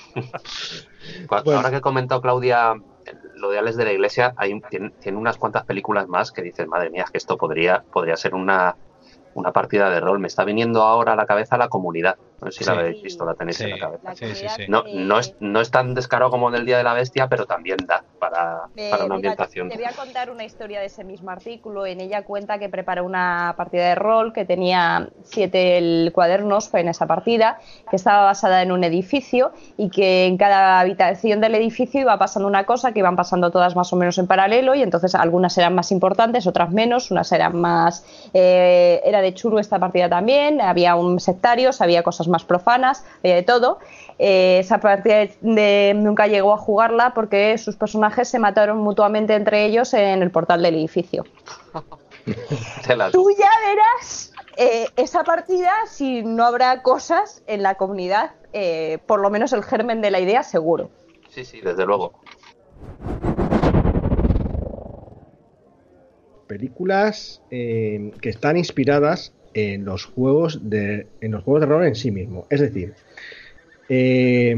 Bueno. 1.44 1.58
Ahora 1.58 1.70
que 1.70 1.76
ha 1.78 1.82
comentado 1.82 2.22
Claudia 2.22 2.74
eh, 3.06 3.14
lo 3.36 3.50
de 3.50 3.60
Alex 3.60 3.78
de 3.78 3.86
la 3.86 3.92
Iglesia, 3.92 4.34
hay, 4.38 4.54
un- 4.54 4.62
tiene, 4.62 4.92
tiene 5.00 5.18
unas 5.18 5.38
cuantas 5.38 5.66
películas 5.66 6.08
más 6.08 6.32
que 6.32 6.42
dices, 6.42 6.68
madre 6.68 6.90
mía, 6.90 7.04
es 7.04 7.12
que 7.12 7.18
esto 7.18 7.38
podría, 7.38 7.84
podría 7.92 8.16
ser 8.16 8.34
una, 8.34 8.76
una 9.34 9.52
partida 9.52 9.90
de 9.90 10.00
rol. 10.00 10.20
Me 10.20 10.28
está 10.28 10.44
viniendo 10.46 10.84
ahora 10.84 11.14
a 11.14 11.16
la 11.16 11.26
cabeza 11.26 11.58
la 11.58 11.68
comunidad. 11.70 12.16
No 12.40 12.52
sé 12.52 12.60
si 12.60 12.64
Sí. 12.66 12.70
la 12.70 12.80
habéis 12.80 13.02
visto, 13.02 13.26
la 13.26 13.34
tenéis 13.34 13.60
en 13.62 13.72
la 13.72 13.80
cabeza. 13.80 14.04
La 14.04 14.16
Sí, 14.16 14.26
sí, 14.26 14.32
comunidad 14.34 14.56
sí. 14.58 14.66
No, 14.68 14.84
tiene- 14.84 15.06
no, 15.06 15.20
es, 15.20 15.36
no 15.40 15.60
es 15.62 15.72
tan 15.72 15.96
descarado 15.96 16.30
como 16.30 16.50
en 16.50 16.56
el 16.56 16.66
Día 16.68 16.78
de 16.78 16.84
la 16.84 16.94
Bestia, 16.94 17.28
pero 17.28 17.46
también 17.48 17.78
da 17.88 18.04
para, 18.20 18.70
Eh, 18.76 18.90
para 18.92 19.06
una 19.06 19.16
mira, 19.16 19.32
ambientación. 19.32 19.70
te 19.70 19.76
voy 19.76 19.86
a 19.86 19.92
contar 19.94 20.30
una 20.30 20.44
historia 20.44 20.80
de 20.80 20.86
ese 20.86 21.04
mismo 21.04 21.32
artículo. 21.32 21.86
En 21.88 22.00
ella 22.00 22.24
cuenta 22.26 22.60
que 22.60 22.70
preparó 22.70 23.06
una 23.06 23.56
partida 23.58 23.90
de 23.90 23.96
rol 23.96 24.34
que 24.34 24.46
tenía 24.46 25.10
siete 25.24 25.80
el- 25.80 26.12
cuadernos 26.14 26.72
en 26.76 26.90
esa 26.90 27.08
partida, 27.08 27.58
que 27.90 27.96
estaba 27.96 28.24
basada 28.26 28.62
en 28.62 28.72
un 28.72 28.84
edificio 28.84 29.52
y 29.76 29.90
que 29.90 30.28
en 30.28 30.38
cada 30.38 30.80
habitación 30.80 31.42
del 31.42 31.56
edificio 31.56 32.02
iba 32.02 32.20
pasando 32.20 32.48
una 32.48 32.66
cosa, 32.66 32.92
que 32.92 33.00
iban 33.00 33.16
pasando 33.16 33.50
todas 33.50 33.76
más 33.76 33.92
o 33.94 33.96
menos 33.96 34.18
en 34.20 34.28
paralelo 34.28 34.76
y 34.76 34.84
entonces 34.84 35.16
algunas 35.16 35.58
eran 35.58 35.74
más 35.74 35.92
importantes, 35.92 36.46
otras 36.46 36.70
menos, 36.72 37.10
unas 37.10 37.32
eran 37.32 37.56
más... 37.60 38.06
eh, 38.34 39.02
era 39.04 39.22
de 39.22 39.34
churu 39.34 39.58
esta 39.58 39.80
partida 39.80 40.08
también, 40.08 40.62
había 40.62 40.96
un 40.96 41.20
sectarios, 41.20 41.82
había 41.82 42.04
cosas 42.04 42.27
más 42.28 42.44
profanas, 42.44 43.04
había 43.24 43.36
de 43.36 43.44
todo. 43.44 43.80
Eh, 44.20 44.60
esa 44.60 44.80
partida 44.80 45.16
de, 45.18 45.36
de- 45.42 45.94
nunca 45.96 46.28
llegó 46.28 46.54
a 46.54 46.58
jugarla 46.58 47.14
porque 47.14 47.58
sus 47.58 47.76
personajes 47.76 48.28
se 48.28 48.40
mataron 48.40 48.78
mutuamente 48.80 49.36
entre 49.36 49.66
ellos 49.66 49.94
en 49.94 50.22
el 50.24 50.32
portal 50.32 50.62
del 50.62 50.76
edificio. 50.76 51.26
Tú 53.12 53.30
ya 53.38 53.50
verás 53.68 54.34
eh, 54.58 54.88
esa 54.96 55.24
partida 55.24 55.72
si 55.88 56.24
no 56.24 56.46
habrá 56.46 56.82
cosas 56.82 57.44
en 57.48 57.64
la 57.64 57.76
comunidad, 57.76 58.32
eh, 58.54 59.00
por 59.06 59.20
lo 59.22 59.30
menos 59.30 59.54
el 59.54 59.64
germen 59.64 60.02
de 60.02 60.12
la 60.12 60.20
idea 60.20 60.44
seguro. 60.44 60.90
Sí, 61.30 61.46
sí, 61.46 61.62
desde 61.62 61.86
luego. 61.86 62.14
películas 66.48 67.42
eh, 67.52 68.12
que 68.22 68.30
están 68.30 68.58
inspiradas 68.58 69.34
en 69.58 69.86
los 69.86 70.06
juegos 70.06 70.70
de 70.70 71.12
en 71.22 71.32
los 71.32 71.44
juegos 71.44 71.62
de 71.62 71.68
rol 71.68 71.86
en 71.86 71.96
sí 71.96 72.12
mismo. 72.12 72.48
Es 72.50 72.62
decir 72.62 72.96
eh, 73.90 74.56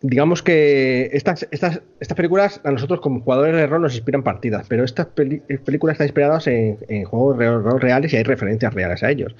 digamos 0.00 0.42
que 0.42 1.10
estas, 1.12 1.48
estas, 1.50 1.82
estas 1.98 2.16
películas 2.16 2.60
a 2.64 2.70
nosotros 2.70 3.00
como 3.00 3.22
jugadores 3.22 3.56
de 3.56 3.66
rol 3.66 3.82
nos 3.82 3.94
inspiran 3.94 4.22
partidas 4.22 4.66
pero 4.68 4.84
estas 4.84 5.06
peli- 5.08 5.40
películas 5.64 5.94
están 5.94 6.06
inspiradas 6.06 6.46
en, 6.46 6.78
en 6.88 7.04
juegos 7.04 7.38
de 7.38 7.46
rol 7.50 7.80
reales 7.80 8.12
y 8.12 8.16
hay 8.16 8.22
referencias 8.22 8.74
reales 8.74 9.02
a 9.02 9.10
ellos. 9.10 9.34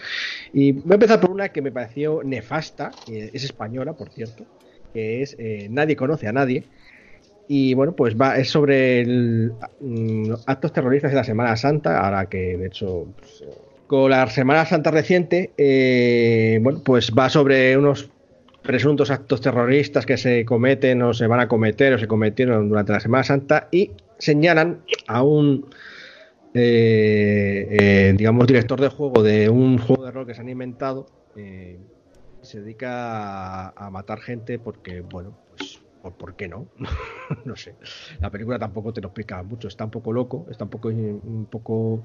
Y 0.53 0.72
voy 0.72 0.92
a 0.92 0.94
empezar 0.94 1.20
por 1.20 1.31
una 1.31 1.51
que 1.51 1.62
me 1.62 1.72
pareció 1.72 2.22
nefasta 2.25 2.99
que 3.05 3.31
es 3.35 3.44
española 3.44 3.94
por 3.96 4.11
cierto 4.11 4.49
que 4.92 5.22
es 5.22 5.37
eh, 5.38 5.68
Nadie 5.70 5.96
conoce 5.96 6.29
a 6.29 6.33
nadie. 6.33 6.70
Y 7.49 7.75
bueno, 7.75 7.94
pues 7.96 8.16
va, 8.16 8.38
es 8.38 8.51
sobre 8.51 9.01
el, 9.03 9.59
mm, 9.81 10.33
actos 10.46 10.72
terroristas 10.72 11.12
de 11.12 11.16
la 11.16 11.25
Semana 11.25 11.57
Santa, 11.57 12.01
ahora 12.01 12.29
que 12.29 12.57
de 12.59 12.66
hecho 12.68 13.14
pues, 13.16 13.42
eh, 13.42 13.65
con 13.87 14.11
la 14.11 14.29
Semana 14.29 14.64
Santa 14.64 14.90
reciente, 14.90 15.53
eh, 15.57 16.59
bueno, 16.62 16.83
pues 16.85 17.12
va 17.12 17.29
sobre 17.29 17.77
unos 17.77 18.11
presuntos 18.66 19.11
actos 19.11 19.40
terroristas 19.40 20.05
que 20.05 20.16
se 20.16 20.44
cometen 20.44 21.01
o 21.03 21.14
se 21.14 21.27
van 21.27 21.40
a 21.40 21.49
cometer 21.49 21.94
o 21.94 21.99
se 21.99 22.09
cometieron 22.09 22.68
durante 22.68 22.92
la 22.92 23.01
Semana 23.01 23.25
Santa 23.25 23.68
y 23.70 23.92
señalan 24.18 24.83
a 25.07 25.22
un 25.22 25.66
eh, 26.53 27.68
eh, 27.70 28.14
digamos 28.16 28.46
director 28.46 28.81
de 28.81 28.88
juego 28.88 29.22
de 29.22 29.49
un 29.49 29.79
juego 29.79 30.05
de 30.05 30.11
rol 30.11 30.27
que 30.27 30.35
se 30.35 30.40
han 30.40 30.49
inventado 30.49 31.07
eh, 31.37 31.79
se 32.42 32.61
dedica 32.61 33.68
a, 33.68 33.90
matar 33.90 34.20
gente 34.20 34.59
porque 34.59 35.01
bueno 35.01 35.37
pues 35.57 35.81
por, 36.03 36.14
¿por 36.14 36.35
qué 36.35 36.49
no? 36.49 36.66
no 37.44 37.57
sé. 37.57 37.75
La 38.20 38.31
película 38.31 38.59
tampoco 38.59 38.92
te 38.92 39.01
lo 39.01 39.09
explica 39.09 39.42
mucho, 39.42 39.68
está 39.68 39.85
un 39.85 39.90
poco 39.90 40.12
loco, 40.12 40.46
está 40.51 40.64
un 40.64 40.70
poco, 40.70 40.88
un 40.88 41.46
poco 41.51 42.03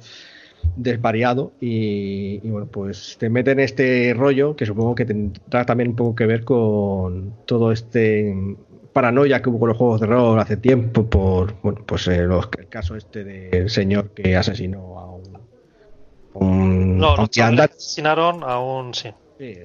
desvariado 0.76 1.54
y, 1.60 2.40
y, 2.44 2.50
bueno, 2.50 2.68
pues 2.68 3.18
te 3.20 3.30
meten 3.30 3.60
este 3.60 4.14
rollo 4.16 4.56
que 4.56 4.66
supongo 4.66 4.96
que 4.96 5.06
tendrá 5.06 5.66
también 5.66 5.90
un 5.92 5.96
poco 5.96 6.16
que 6.16 6.26
ver 6.26 6.44
con 6.44 7.34
todo 7.46 7.72
este 7.72 8.36
paranoia 8.94 9.42
que 9.42 9.50
hubo 9.50 9.60
con 9.60 9.70
los 9.70 9.78
juegos 9.78 10.02
de 10.02 10.08
rol 10.08 10.40
hace 10.40 10.58
tiempo 10.58 11.06
por, 11.10 11.56
bueno, 11.62 11.82
pues 11.86 12.08
eh, 12.08 12.24
los, 12.24 12.50
el 12.58 12.68
caso 12.68 12.96
este 12.96 13.24
del 13.24 13.70
señor 13.70 14.10
que 14.12 14.36
asesinó 14.36 15.00
a 15.00 15.12
un... 15.12 15.38
un 16.34 16.98
No, 16.98 17.08
a 17.08 17.14
un 17.14 17.18
los 17.22 17.30
viandante. 17.30 17.30
chavales 17.32 17.76
asesinaron 17.78 18.44
a 18.44 18.60
un. 18.60 18.94
Sí. 18.94 19.10
Sí. 19.38 19.58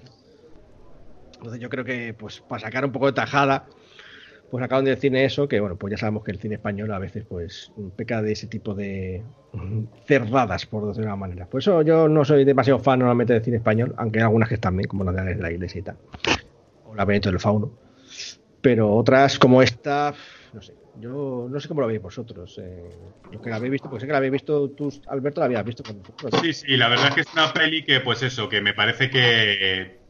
Entonces 1.37 1.61
yo 1.61 1.69
creo 1.69 1.85
que 1.85 2.15
pues 2.15 2.41
para 2.41 2.61
sacar 2.63 2.85
un 2.85 2.93
poco 2.93 3.07
de 3.07 3.13
tajada, 3.13 3.67
pues 4.51 4.65
acaban 4.65 4.85
de 4.85 4.93
decir 4.93 5.15
eso, 5.17 5.49
que 5.49 5.61
bueno, 5.61 5.77
pues 5.77 5.91
ya 5.93 5.99
sabemos 5.99 6.23
que 6.25 6.31
el 6.31 6.39
cine 6.39 6.55
español 6.55 6.93
a 6.93 6.99
veces 6.99 7.25
pues 7.29 7.73
peca 7.97 8.23
de 8.23 8.33
ese 8.33 8.47
tipo 8.47 8.75
de 8.75 9.23
cerradas, 10.07 10.67
por 10.67 10.87
decirlo 10.87 11.07
de 11.07 11.13
una 11.13 11.17
manera. 11.17 11.47
Por 11.47 11.61
eso 11.61 11.83
yo 11.83 12.09
no 12.09 12.25
soy 12.25 12.45
demasiado 12.45 12.79
fan 12.79 13.01
normalmente 13.01 13.33
del 13.33 13.43
cine 13.43 13.57
español, 13.57 13.95
aunque 13.97 14.21
hay 14.21 14.25
algunas 14.25 14.49
que 14.49 14.55
están 14.55 14.77
bien, 14.77 14.89
como 14.89 15.05
la 15.05 15.13
de 15.25 15.35
la 15.35 15.51
iglesia 15.51 15.79
y 15.81 15.83
tal. 15.83 15.97
O 16.87 16.95
la 16.95 17.05
Benito 17.05 17.31
del 17.31 17.41
Fauno. 17.41 17.73
Pero 18.61 18.95
otras 18.95 19.39
como 19.39 19.63
esta, 19.63 20.15
no 20.53 20.63
sé. 20.63 20.75
Yo 20.99 21.47
no 21.51 21.61
sé 21.61 21.69
cómo 21.69 21.83
lo 21.83 21.89
veis 21.89 22.01
vosotros. 22.01 22.59
Eh, 22.59 22.89
los 23.31 23.43
que 23.43 23.51
la 23.51 23.57
habéis 23.57 23.73
visto, 23.73 23.91
pues 23.91 24.01
sé 24.01 24.07
que 24.07 24.13
la 24.13 24.19
habéis 24.19 24.33
visto 24.33 24.71
tú, 24.71 24.91
Alberto, 25.09 25.41
la 25.41 25.47
habías 25.47 25.65
visto 25.65 25.83
con 25.83 25.99
nosotros. 25.99 26.33
¿no? 26.33 26.39
Sí, 26.41 26.55
sí, 26.55 26.77
la 26.77 26.89
verdad 26.89 27.09
es 27.09 27.15
que 27.15 27.21
es 27.21 27.33
una 27.35 27.53
peli 27.53 27.85
que, 27.85 28.01
pues 28.01 28.23
eso, 28.23 28.49
que 28.49 28.63
me 28.63 28.73
parece 28.73 29.11
que 29.11 30.06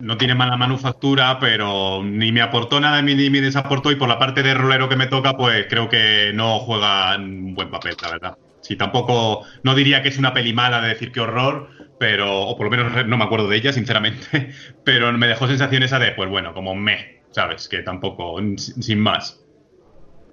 no 0.00 0.16
tiene 0.16 0.34
mala 0.34 0.56
manufactura, 0.56 1.38
pero 1.40 2.02
ni 2.04 2.30
me 2.32 2.40
aportó 2.40 2.80
nada 2.80 3.02
ni 3.02 3.30
me 3.30 3.40
desaportó 3.40 3.90
y 3.90 3.96
por 3.96 4.08
la 4.08 4.18
parte 4.18 4.42
de 4.42 4.54
rolero 4.54 4.88
que 4.88 4.96
me 4.96 5.06
toca, 5.06 5.36
pues 5.36 5.66
creo 5.68 5.88
que 5.88 6.32
no 6.34 6.60
juega 6.60 7.16
un 7.16 7.54
buen 7.54 7.70
papel, 7.70 7.96
la 8.02 8.10
verdad. 8.10 8.38
Sí, 8.60 8.76
tampoco, 8.76 9.44
no 9.62 9.74
diría 9.74 10.02
que 10.02 10.08
es 10.08 10.18
una 10.18 10.34
peli 10.34 10.52
mala 10.52 10.80
de 10.80 10.88
decir 10.88 11.10
qué 11.10 11.20
horror, 11.20 11.68
pero, 11.98 12.42
o 12.42 12.56
por 12.56 12.66
lo 12.66 12.70
menos 12.70 13.06
no 13.06 13.16
me 13.16 13.24
acuerdo 13.24 13.48
de 13.48 13.56
ella, 13.56 13.72
sinceramente, 13.72 14.50
pero 14.84 15.12
me 15.12 15.26
dejó 15.26 15.46
sensación 15.46 15.82
esa 15.82 15.98
de, 15.98 16.12
pues 16.12 16.28
bueno, 16.28 16.54
como 16.54 16.74
me, 16.74 17.22
¿sabes? 17.30 17.68
Que 17.68 17.82
tampoco, 17.82 18.38
sin 18.56 19.00
más. 19.00 19.44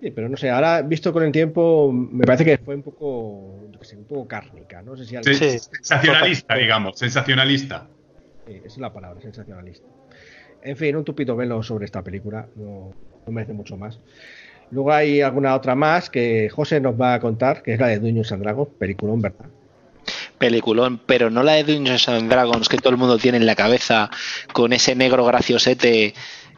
Sí, 0.01 0.11
pero 0.11 0.29
no 0.29 0.37
sé, 0.37 0.49
ahora 0.49 0.81
visto 0.81 1.13
con 1.13 1.23
el 1.23 1.31
tiempo, 1.31 1.91
me 1.91 2.25
parece 2.25 2.45
que 2.45 2.57
fue 2.57 2.75
un 2.75 2.83
poco, 2.83 3.67
yo 3.71 3.79
qué 3.79 3.85
sé, 3.85 3.95
un 3.95 4.05
poco 4.05 4.27
cárnica, 4.27 4.81
no 4.81 4.95
sé 4.97 5.05
si 5.05 5.15
alguien... 5.15 5.35
Sí. 5.35 5.57
Sensacionalista, 5.57 6.55
digamos, 6.55 6.99
sensacionalista. 6.99 7.87
Sí, 8.47 8.53
esa 8.57 8.67
es 8.67 8.77
la 8.77 8.93
palabra, 8.93 9.21
sensacionalista. 9.21 9.87
En 10.63 10.77
fin, 10.77 10.95
un 10.95 11.03
tupido 11.03 11.35
velo 11.35 11.61
sobre 11.63 11.85
esta 11.85 12.01
película, 12.01 12.47
no, 12.55 12.93
no 13.25 13.31
merece 13.31 13.53
mucho 13.53 13.77
más. 13.77 13.99
Luego 14.71 14.91
hay 14.91 15.21
alguna 15.21 15.55
otra 15.55 15.75
más 15.75 16.09
que 16.09 16.49
José 16.49 16.79
nos 16.79 16.99
va 16.99 17.13
a 17.13 17.19
contar, 17.19 17.61
que 17.61 17.73
es 17.73 17.79
la 17.79 17.87
de 17.87 17.99
Dungeons 17.99 18.31
and 18.31 18.43
Dragons, 18.43 18.69
peliculón, 18.77 19.21
¿verdad? 19.21 19.45
peliculón, 20.37 20.99
pero 21.05 21.29
no 21.29 21.43
la 21.43 21.53
de 21.53 21.63
Dungeons 21.63 22.09
and 22.09 22.29
Dragons 22.29 22.69
que 22.69 22.77
todo 22.77 22.89
el 22.89 22.97
mundo 22.97 23.17
tiene 23.17 23.37
en 23.37 23.45
la 23.45 23.55
cabeza 23.55 24.09
con 24.53 24.73
ese 24.73 24.95
negro 24.95 25.25
graciosete 25.25 26.13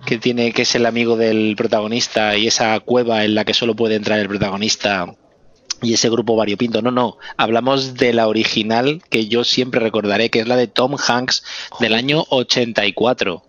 que 0.06 0.18
tiene 0.18 0.52
que 0.52 0.64
es 0.64 0.76
el 0.76 0.86
amigo 0.86 1.16
del 1.16 1.56
protagonista 1.56 2.36
y 2.36 2.48
esa 2.48 2.80
cueva 2.80 3.24
en 3.24 3.36
la 3.36 3.46
que 3.46 3.54
solo 3.54 3.76
puede 3.76 3.96
entrar 3.96 4.20
el 4.20 4.28
protagonista 4.28 5.16
y 5.82 5.94
ese 5.94 6.10
grupo 6.10 6.36
variopinto. 6.36 6.82
No, 6.82 6.92
no, 6.92 7.18
hablamos 7.38 7.96
de 7.96 8.14
la 8.14 8.28
original 8.28 9.02
que 9.10 9.28
yo 9.28 9.44
siempre 9.44 9.80
recordaré, 9.80 10.30
que 10.30 10.40
es 10.40 10.48
la 10.48 10.56
de 10.56 10.68
Tom 10.68 10.96
Hanks 11.08 11.44
del 11.80 11.94
año 11.94 12.26
84. 12.30 13.44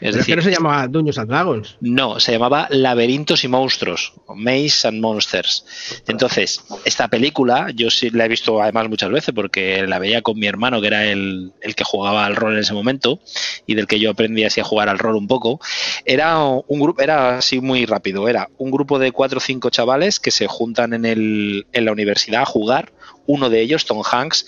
Es 0.00 0.14
decir, 0.14 0.34
que 0.34 0.36
no 0.36 0.42
se 0.42 0.50
llamaba 0.50 0.86
Dungeons 0.88 1.18
and 1.18 1.30
Dragons. 1.30 1.76
No, 1.80 2.20
se 2.20 2.32
llamaba 2.32 2.66
Laberintos 2.70 3.44
y 3.44 3.48
Monstruos, 3.48 4.12
Maze 4.34 4.88
and 4.88 5.00
Monsters. 5.00 5.64
Entonces, 6.08 6.64
esta 6.84 7.08
película, 7.08 7.68
yo 7.74 7.90
sí 7.90 8.10
la 8.10 8.26
he 8.26 8.28
visto 8.28 8.60
además 8.60 8.88
muchas 8.88 9.10
veces 9.10 9.34
porque 9.34 9.86
la 9.86 9.98
veía 9.98 10.22
con 10.22 10.38
mi 10.38 10.46
hermano, 10.46 10.80
que 10.80 10.88
era 10.88 11.04
el, 11.04 11.52
el 11.60 11.74
que 11.74 11.84
jugaba 11.84 12.26
al 12.26 12.36
rol 12.36 12.54
en 12.54 12.60
ese 12.60 12.74
momento 12.74 13.20
y 13.66 13.74
del 13.74 13.86
que 13.86 13.98
yo 13.98 14.10
aprendí 14.10 14.44
así 14.44 14.60
a 14.60 14.64
jugar 14.64 14.88
al 14.88 14.98
rol 14.98 15.16
un 15.16 15.26
poco. 15.26 15.60
Era 16.04 16.38
un 16.38 16.80
grupo, 16.80 17.00
era 17.00 17.38
así 17.38 17.60
muy 17.60 17.86
rápido, 17.86 18.28
era 18.28 18.48
un 18.58 18.70
grupo 18.70 18.98
de 18.98 19.12
cuatro 19.12 19.38
o 19.38 19.40
cinco 19.40 19.70
chavales 19.70 20.20
que 20.20 20.30
se 20.30 20.46
juntan 20.46 20.92
en, 20.92 21.04
el, 21.04 21.66
en 21.72 21.84
la 21.84 21.92
universidad 21.92 22.42
a 22.42 22.46
jugar. 22.46 22.92
Uno 23.26 23.48
de 23.48 23.60
ellos, 23.62 23.86
Tom 23.86 24.02
Hanks, 24.04 24.44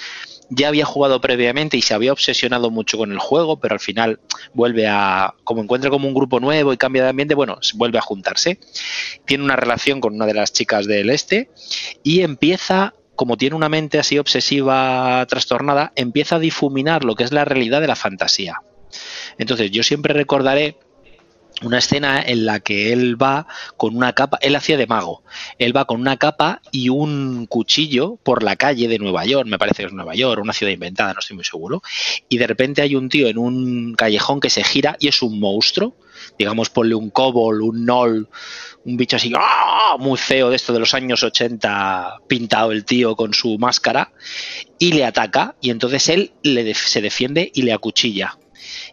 ya 0.50 0.68
había 0.68 0.84
jugado 0.84 1.20
previamente 1.20 1.76
y 1.76 1.82
se 1.82 1.94
había 1.94 2.12
obsesionado 2.12 2.70
mucho 2.70 2.98
con 2.98 3.12
el 3.12 3.18
juego, 3.18 3.58
pero 3.58 3.74
al 3.74 3.80
final 3.80 4.20
vuelve 4.54 4.86
a, 4.86 5.34
como 5.44 5.62
encuentra 5.62 5.90
como 5.90 6.08
un 6.08 6.14
grupo 6.14 6.40
nuevo 6.40 6.72
y 6.72 6.76
cambia 6.76 7.02
de 7.02 7.10
ambiente, 7.10 7.34
bueno, 7.34 7.58
vuelve 7.74 7.98
a 7.98 8.02
juntarse. 8.02 8.58
Tiene 9.24 9.44
una 9.44 9.56
relación 9.56 10.00
con 10.00 10.14
una 10.14 10.26
de 10.26 10.34
las 10.34 10.52
chicas 10.52 10.86
del 10.86 11.10
este 11.10 11.50
y 12.02 12.20
empieza, 12.20 12.94
como 13.16 13.36
tiene 13.36 13.56
una 13.56 13.68
mente 13.68 13.98
así 13.98 14.18
obsesiva, 14.18 15.24
trastornada, 15.28 15.92
empieza 15.96 16.36
a 16.36 16.40
difuminar 16.40 17.04
lo 17.04 17.14
que 17.14 17.24
es 17.24 17.32
la 17.32 17.44
realidad 17.44 17.80
de 17.80 17.88
la 17.88 17.96
fantasía. 17.96 18.60
Entonces 19.38 19.70
yo 19.70 19.82
siempre 19.82 20.14
recordaré 20.14 20.76
una 21.62 21.78
escena 21.78 22.22
en 22.22 22.44
la 22.44 22.60
que 22.60 22.92
él 22.92 23.20
va 23.20 23.46
con 23.76 23.96
una 23.96 24.12
capa, 24.12 24.38
él 24.42 24.56
hacía 24.56 24.76
de 24.76 24.86
mago, 24.86 25.22
él 25.58 25.74
va 25.74 25.86
con 25.86 26.00
una 26.00 26.18
capa 26.18 26.60
y 26.70 26.90
un 26.90 27.46
cuchillo 27.46 28.18
por 28.22 28.42
la 28.42 28.56
calle 28.56 28.88
de 28.88 28.98
Nueva 28.98 29.24
York, 29.24 29.48
me 29.48 29.58
parece 29.58 29.82
que 29.82 29.86
es 29.86 29.92
Nueva 29.92 30.14
York, 30.14 30.40
una 30.42 30.52
ciudad 30.52 30.72
inventada, 30.72 31.14
no 31.14 31.20
estoy 31.20 31.36
muy 31.36 31.44
seguro, 31.44 31.82
y 32.28 32.36
de 32.36 32.46
repente 32.46 32.82
hay 32.82 32.94
un 32.94 33.08
tío 33.08 33.28
en 33.28 33.38
un 33.38 33.94
callejón 33.94 34.40
que 34.40 34.50
se 34.50 34.64
gira 34.64 34.96
y 35.00 35.08
es 35.08 35.22
un 35.22 35.40
monstruo, 35.40 35.96
digamos 36.38 36.68
ponle 36.68 36.94
un 36.94 37.10
kobold, 37.10 37.62
un 37.62 37.86
gnoll, 37.86 38.28
un 38.84 38.96
bicho 38.96 39.16
así, 39.16 39.32
¡ah! 39.34 39.96
muy 39.98 40.18
feo 40.18 40.50
de 40.50 40.56
esto 40.56 40.74
de 40.74 40.80
los 40.80 40.92
años 40.92 41.22
80, 41.22 42.20
pintado 42.28 42.72
el 42.72 42.84
tío 42.84 43.16
con 43.16 43.32
su 43.32 43.56
máscara, 43.58 44.12
y 44.78 44.92
le 44.92 45.06
ataca, 45.06 45.56
y 45.62 45.70
entonces 45.70 46.08
él 46.10 46.32
le 46.42 46.74
se 46.74 47.00
defiende 47.00 47.50
y 47.54 47.62
le 47.62 47.72
acuchilla 47.72 48.36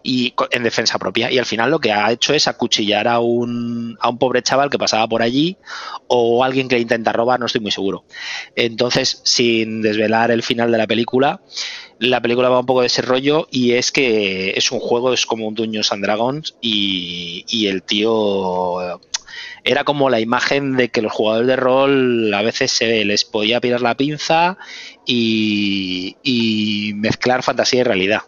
y 0.01 0.33
en 0.51 0.63
defensa 0.63 0.99
propia. 0.99 1.31
Y 1.31 1.39
al 1.39 1.45
final 1.45 1.71
lo 1.71 1.79
que 1.79 1.91
ha 1.91 2.11
hecho 2.11 2.33
es 2.33 2.47
acuchillar 2.47 3.07
a 3.07 3.19
un, 3.19 3.97
a 3.99 4.09
un 4.09 4.17
pobre 4.17 4.41
chaval 4.41 4.69
que 4.69 4.77
pasaba 4.77 5.07
por 5.07 5.21
allí 5.21 5.57
o 6.07 6.43
alguien 6.43 6.67
que 6.67 6.79
intenta 6.79 7.13
robar, 7.13 7.39
no 7.39 7.45
estoy 7.45 7.61
muy 7.61 7.71
seguro. 7.71 8.05
Entonces, 8.55 9.21
sin 9.23 9.81
desvelar 9.81 10.31
el 10.31 10.43
final 10.43 10.71
de 10.71 10.77
la 10.77 10.87
película, 10.87 11.41
la 11.99 12.21
película 12.21 12.49
va 12.49 12.59
un 12.59 12.65
poco 12.65 12.81
de 12.81 12.87
ese 12.87 13.01
rollo 13.01 13.47
y 13.51 13.73
es 13.73 13.91
que 13.91 14.51
es 14.55 14.71
un 14.71 14.79
juego, 14.79 15.13
es 15.13 15.25
como 15.25 15.47
un 15.47 15.55
Dungeons 15.55 15.91
and 15.91 16.03
Dragons 16.03 16.55
y, 16.61 17.45
y 17.47 17.67
el 17.67 17.83
tío 17.83 18.99
era 19.63 19.83
como 19.83 20.09
la 20.09 20.19
imagen 20.19 20.75
de 20.75 20.89
que 20.89 21.01
los 21.01 21.13
jugadores 21.13 21.47
de 21.47 21.55
rol 21.55 22.33
a 22.33 22.41
veces 22.41 22.71
se 22.71 23.05
les 23.05 23.23
podía 23.23 23.61
pirar 23.61 23.81
la 23.81 23.95
pinza 23.95 24.57
y 25.05 26.91
mezclar 26.95 27.43
fantasía 27.43 27.81
y 27.81 27.83
realidad. 27.83 28.23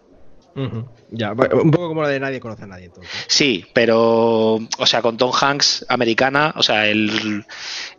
Ya, 1.17 1.32
un 1.32 1.71
poco 1.71 1.88
como 1.88 2.01
la 2.01 2.10
de 2.10 2.19
nadie 2.19 2.39
conoce 2.39 2.63
a 2.63 2.67
nadie. 2.67 2.91
Sí, 3.28 3.65
pero, 3.73 4.56
o 4.56 4.86
sea, 4.86 5.01
con 5.01 5.17
Tom 5.17 5.32
Hanks, 5.34 5.86
americana, 5.88 6.54
o 6.58 6.63
sea, 6.63 6.88
el, 6.88 7.45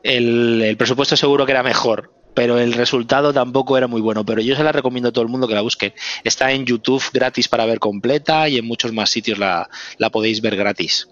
el, 0.02 0.76
presupuesto 0.76 1.16
seguro 1.16 1.46
que 1.46 1.52
era 1.52 1.62
mejor, 1.62 2.12
pero 2.34 2.58
el 2.58 2.74
resultado 2.74 3.32
tampoco 3.32 3.78
era 3.78 3.86
muy 3.86 4.02
bueno. 4.02 4.24
Pero 4.24 4.42
yo 4.42 4.54
se 4.54 4.62
la 4.62 4.72
recomiendo 4.72 5.08
a 5.08 5.12
todo 5.12 5.22
el 5.22 5.30
mundo 5.30 5.48
que 5.48 5.54
la 5.54 5.62
busque. 5.62 5.94
Está 6.24 6.52
en 6.52 6.66
YouTube 6.66 7.02
gratis 7.12 7.48
para 7.48 7.64
ver 7.64 7.78
completa 7.78 8.48
y 8.48 8.58
en 8.58 8.66
muchos 8.66 8.92
más 8.92 9.08
sitios 9.08 9.38
la, 9.38 9.68
la 9.96 10.10
podéis 10.10 10.42
ver 10.42 10.56
gratis. 10.56 11.08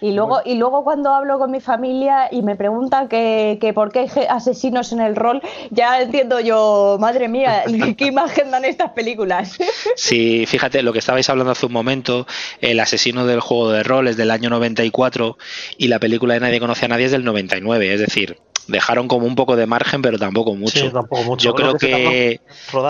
Y 0.00 0.12
luego, 0.12 0.40
y 0.44 0.54
luego 0.54 0.82
cuando 0.82 1.10
hablo 1.10 1.38
con 1.38 1.50
mi 1.50 1.60
familia 1.60 2.28
y 2.30 2.42
me 2.42 2.56
preguntan 2.56 3.08
que, 3.08 3.58
que, 3.60 3.74
por 3.74 3.92
qué 3.92 4.00
hay 4.00 4.26
asesinos 4.28 4.92
en 4.92 5.00
el 5.00 5.14
rol, 5.14 5.42
ya 5.70 6.00
entiendo 6.00 6.40
yo, 6.40 6.96
madre 6.98 7.28
mía, 7.28 7.64
¿qué 7.98 8.06
imagen 8.06 8.50
dan 8.50 8.64
estas 8.64 8.92
películas? 8.92 9.58
Sí, 9.96 10.46
fíjate, 10.46 10.82
lo 10.82 10.92
que 10.92 11.00
estabais 11.00 11.28
hablando 11.28 11.52
hace 11.52 11.66
un 11.66 11.72
momento, 11.72 12.26
el 12.60 12.80
asesino 12.80 13.26
del 13.26 13.40
juego 13.40 13.70
de 13.70 13.82
rol 13.82 14.08
es 14.08 14.16
del 14.16 14.30
año 14.30 14.48
94 14.48 15.36
y 15.76 15.88
la 15.88 15.98
película 15.98 16.34
de 16.34 16.40
Nadie 16.40 16.60
conoce 16.60 16.86
a 16.86 16.88
nadie 16.88 17.06
es 17.06 17.12
del 17.12 17.24
99, 17.24 17.92
es 17.92 18.00
decir, 18.00 18.38
dejaron 18.68 19.08
como 19.08 19.26
un 19.26 19.34
poco 19.34 19.56
de 19.56 19.66
margen, 19.66 20.00
pero 20.00 20.18
tampoco 20.18 20.54
mucho. 20.54 20.78
Sí, 20.78 20.90
tampoco 20.90 21.22
mucho. 21.24 21.44
Yo 21.44 21.54
creo 21.54 21.74
que, 21.74 22.40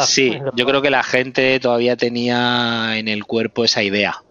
sí, 0.01 0.39
yo 0.55 0.67
creo 0.67 0.83
que 0.83 0.91
la 0.91 1.03
gente 1.03 1.59
todavía 1.59 1.97
tenía 1.97 2.97
en 2.97 3.09
el 3.09 3.25
cuerpo 3.25 3.65
esa 3.65 3.83
idea. 3.83 4.23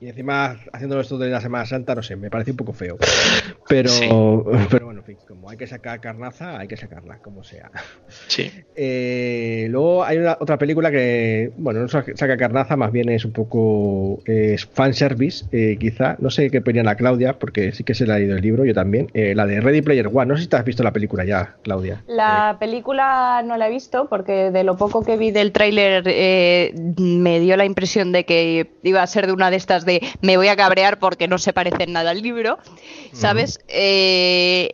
Y 0.00 0.08
encima, 0.08 0.58
haciéndolo 0.72 1.00
esto 1.00 1.18
de 1.18 1.30
la 1.30 1.40
Semana 1.40 1.66
Santa, 1.66 1.94
no 1.94 2.02
sé, 2.02 2.16
me 2.16 2.30
parece 2.30 2.50
un 2.50 2.56
poco 2.56 2.72
feo. 2.72 2.98
Pero, 3.68 4.44
pero 4.70 4.86
bueno, 4.86 5.00
en 5.00 5.06
fin, 5.06 5.18
como 5.26 5.48
hay 5.48 5.56
que 5.56 5.66
sacar 5.66 6.00
carnaza, 6.00 6.58
hay 6.58 6.68
que 6.68 6.76
sacarla, 6.76 7.18
como 7.18 7.44
sea. 7.44 7.70
Sí. 8.26 8.50
Eh, 8.74 9.49
luego 9.68 10.04
hay 10.04 10.18
una, 10.18 10.36
otra 10.40 10.58
película 10.58 10.90
que, 10.90 11.52
bueno, 11.56 11.80
no 11.80 11.88
saca 11.88 12.36
carnaza, 12.36 12.76
más 12.76 12.92
bien 12.92 13.08
es 13.08 13.24
un 13.24 13.32
poco 13.32 14.20
es 14.24 14.66
fanservice, 14.66 15.44
eh, 15.52 15.76
quizá. 15.78 16.16
No 16.18 16.30
sé 16.30 16.50
qué 16.50 16.58
opinión 16.58 16.86
la 16.86 16.96
Claudia, 16.96 17.38
porque 17.38 17.72
sí 17.72 17.84
que 17.84 17.94
se 17.94 18.06
le 18.06 18.12
ha 18.12 18.18
leído 18.18 18.36
el 18.36 18.42
libro, 18.42 18.64
yo 18.64 18.74
también. 18.74 19.10
Eh, 19.14 19.34
la 19.34 19.46
de 19.46 19.60
Ready 19.60 19.82
Player 19.82 20.08
One. 20.08 20.26
No 20.26 20.36
sé 20.36 20.42
si 20.42 20.48
te 20.48 20.56
has 20.56 20.64
visto 20.64 20.82
la 20.82 20.92
película 20.92 21.24
ya, 21.24 21.56
Claudia. 21.62 22.02
La 22.06 22.56
película 22.58 23.42
no 23.44 23.56
la 23.56 23.68
he 23.68 23.70
visto, 23.70 24.08
porque 24.08 24.50
de 24.50 24.64
lo 24.64 24.76
poco 24.76 25.04
que 25.04 25.16
vi 25.16 25.30
del 25.30 25.52
tráiler 25.52 26.04
me 26.96 27.40
dio 27.40 27.56
la 27.56 27.64
impresión 27.64 28.12
de 28.12 28.24
que 28.24 28.70
iba 28.82 29.02
a 29.02 29.06
ser 29.06 29.26
de 29.26 29.32
una 29.32 29.50
de 29.50 29.56
estas 29.56 29.84
de 29.84 30.00
me 30.20 30.36
voy 30.36 30.48
a 30.48 30.56
cabrear 30.56 30.98
porque 30.98 31.28
no 31.28 31.38
se 31.38 31.52
parece 31.52 31.84
en 31.84 31.92
nada 31.92 32.10
al 32.10 32.22
libro, 32.22 32.58
¿sabes? 33.12 33.60
Eh, 33.68 34.70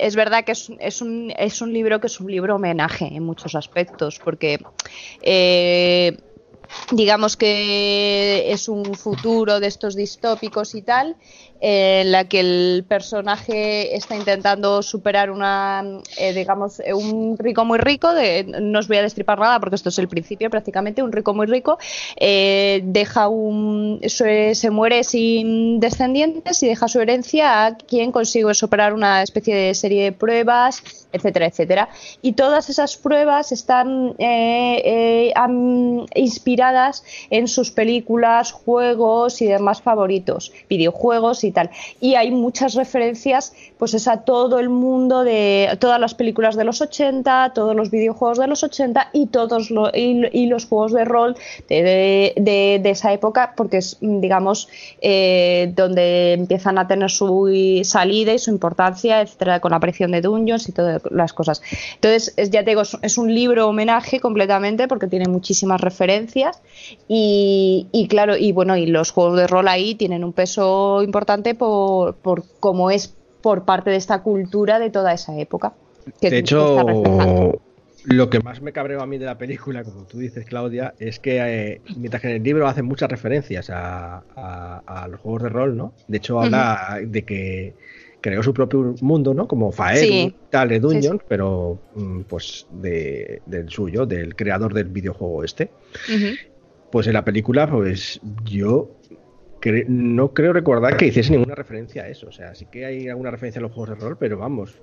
es 0.00 0.16
verdad 0.16 0.44
que 0.44 0.52
es, 0.52 1.00
un, 1.00 1.32
es 1.36 1.62
un 1.62 1.72
libro 1.72 2.00
que 2.00 2.06
es 2.06 2.20
un 2.20 2.30
libro 2.30 2.56
homenaje 2.56 3.06
en 3.06 3.22
muchos 3.22 3.54
aspectos, 3.54 4.01
porque... 4.22 4.58
Eh, 5.20 6.16
digamos 6.90 7.36
que 7.36 8.50
es 8.50 8.68
un 8.68 8.94
futuro 8.94 9.60
de 9.60 9.66
estos 9.66 9.94
distópicos 9.94 10.74
y 10.74 10.82
tal, 10.82 11.16
en 11.64 12.10
la 12.10 12.24
que 12.24 12.40
el 12.40 12.84
personaje 12.88 13.94
está 13.94 14.16
intentando 14.16 14.82
superar 14.82 15.30
una, 15.30 15.84
eh, 16.18 16.32
digamos, 16.34 16.80
eh, 16.80 16.92
un 16.92 17.38
rico 17.38 17.64
muy 17.64 17.78
rico, 17.78 18.12
de, 18.12 18.42
no 18.60 18.80
os 18.80 18.88
voy 18.88 18.96
a 18.96 19.02
destripar 19.02 19.38
nada 19.38 19.60
porque 19.60 19.76
esto 19.76 19.90
es 19.90 19.98
el 20.00 20.08
principio 20.08 20.50
prácticamente, 20.50 21.04
un 21.04 21.12
rico 21.12 21.34
muy 21.34 21.46
rico, 21.46 21.78
eh, 22.16 22.80
deja 22.82 23.28
un, 23.28 24.00
se 24.04 24.70
muere 24.70 25.04
sin 25.04 25.78
descendientes 25.78 26.60
y 26.64 26.66
deja 26.66 26.88
su 26.88 27.00
herencia 27.00 27.64
a 27.66 27.76
quien 27.76 28.10
consigue 28.10 28.52
superar 28.54 28.92
una 28.92 29.22
especie 29.22 29.54
de 29.54 29.72
serie 29.74 30.02
de 30.02 30.12
pruebas, 30.12 30.82
etcétera, 31.12 31.46
etcétera. 31.46 31.88
Y 32.22 32.32
todas 32.32 32.70
esas 32.70 32.96
pruebas 32.96 33.52
están 33.52 34.16
inspiradas 36.16 37.04
en 37.30 37.46
sus 37.46 37.70
películas, 37.70 38.50
juegos 38.50 39.40
y 39.42 39.46
demás 39.46 39.80
favoritos, 39.80 40.52
videojuegos 40.68 41.44
y 41.44 41.51
Y 42.00 42.14
hay 42.14 42.30
muchas 42.30 42.74
referencias, 42.74 43.54
pues 43.78 43.94
es 43.94 44.08
a 44.08 44.18
todo 44.18 44.58
el 44.58 44.68
mundo 44.68 45.24
de 45.24 45.76
todas 45.80 46.00
las 46.00 46.14
películas 46.14 46.56
de 46.56 46.64
los 46.64 46.80
80, 46.80 47.52
todos 47.54 47.74
los 47.74 47.90
videojuegos 47.90 48.38
de 48.38 48.46
los 48.46 48.62
80 48.62 49.10
y 49.12 49.26
todos 49.26 49.70
y, 49.94 50.46
los 50.46 50.66
juegos 50.66 50.92
de 50.92 51.04
rol 51.04 51.36
de, 51.68 52.80
esa 52.84 53.12
época, 53.12 53.54
porque 53.56 53.78
es, 53.78 53.96
digamos, 54.00 54.68
eh, 55.00 55.72
donde 55.74 56.34
empiezan 56.34 56.78
a 56.78 56.86
tener 56.86 57.10
su 57.10 57.80
salida 57.84 58.34
y 58.34 58.38
su 58.38 58.50
importancia, 58.50 59.20
etcétera, 59.20 59.60
con 59.60 59.70
la 59.70 59.78
aparición 59.78 60.12
de 60.12 60.20
Dungeons 60.20 60.68
y 60.68 60.72
todas 60.72 61.02
las 61.10 61.32
cosas. 61.32 61.62
Entonces, 61.94 62.34
ya 62.50 62.64
te 62.64 62.70
digo, 62.70 62.82
es 62.82 63.18
un 63.18 63.34
libro 63.34 63.68
homenaje 63.68 64.20
completamente 64.20 64.88
porque 64.88 65.06
tiene 65.06 65.26
muchísimas 65.28 65.80
referencias 65.80 66.60
y 67.08 68.06
claro, 68.08 68.36
y 68.36 68.52
bueno, 68.52 68.76
y 68.76 68.86
los 68.86 69.10
juegos 69.10 69.36
de 69.38 69.46
rol 69.46 69.68
ahí 69.68 69.94
tienen 69.94 70.24
un 70.24 70.32
peso 70.32 71.02
importante 71.02 71.41
por, 71.54 72.16
por 72.16 72.44
cómo 72.60 72.90
es 72.90 73.14
por 73.42 73.64
parte 73.64 73.90
de 73.90 73.96
esta 73.96 74.22
cultura 74.22 74.78
de 74.78 74.90
toda 74.90 75.12
esa 75.12 75.36
época. 75.38 75.74
de 76.20 76.38
hecho, 76.38 77.58
lo 78.04 78.30
que 78.30 78.40
más 78.40 78.60
me 78.60 78.72
cabreó 78.72 79.00
a 79.00 79.06
mí 79.06 79.18
de 79.18 79.26
la 79.26 79.38
película, 79.38 79.84
como 79.84 80.04
tú 80.04 80.18
dices, 80.18 80.44
Claudia, 80.46 80.94
es 80.98 81.20
que 81.20 81.38
eh, 81.38 81.80
mientras 81.96 82.20
que 82.20 82.30
en 82.30 82.36
el 82.36 82.42
libro 82.42 82.66
hacen 82.66 82.84
muchas 82.84 83.10
referencias 83.10 83.70
a, 83.72 84.22
los 85.08 85.20
juegos 85.20 85.42
de 85.44 85.48
rol, 85.48 85.76
¿no? 85.76 85.92
De 86.08 86.16
hecho, 86.16 86.40
habla 86.40 86.98
de 87.04 87.22
que 87.22 87.74
creó 88.20 88.42
su 88.42 88.54
propio 88.54 88.94
mundo, 89.00 89.34
¿no? 89.34 89.46
Como 89.46 89.70
Faeru, 89.72 90.00
Sí. 90.00 90.34
tal 90.50 90.68
de 90.68 90.80
Dungeon, 90.80 91.18
Sí, 91.18 91.18
sí. 91.20 91.26
pero 91.28 91.78
mm, 91.94 92.20
pues 92.22 92.66
de, 92.70 93.42
del 93.46 93.68
suyo, 93.68 94.06
del 94.06 94.34
creador 94.34 94.74
del 94.74 94.88
videojuego 94.88 95.44
este. 95.44 95.70
Pues 96.90 97.06
en 97.06 97.14
la 97.14 97.24
película, 97.24 97.70
pues 97.70 98.20
yo 98.44 98.90
cre- 99.62 99.86
no 99.86 100.34
creo 100.34 100.52
recordar 100.52 100.96
que 100.96 101.06
hiciese 101.06 101.30
ninguna 101.32 101.54
referencia 101.54 102.02
a 102.02 102.08
eso. 102.08 102.26
O 102.26 102.32
sea, 102.32 102.54
sí 102.54 102.66
que 102.66 102.84
hay 102.84 103.08
alguna 103.08 103.30
referencia 103.30 103.60
a 103.60 103.62
los 103.62 103.72
juegos 103.72 103.90
de 103.98 104.04
rol, 104.04 104.16
pero 104.18 104.36
vamos. 104.36 104.74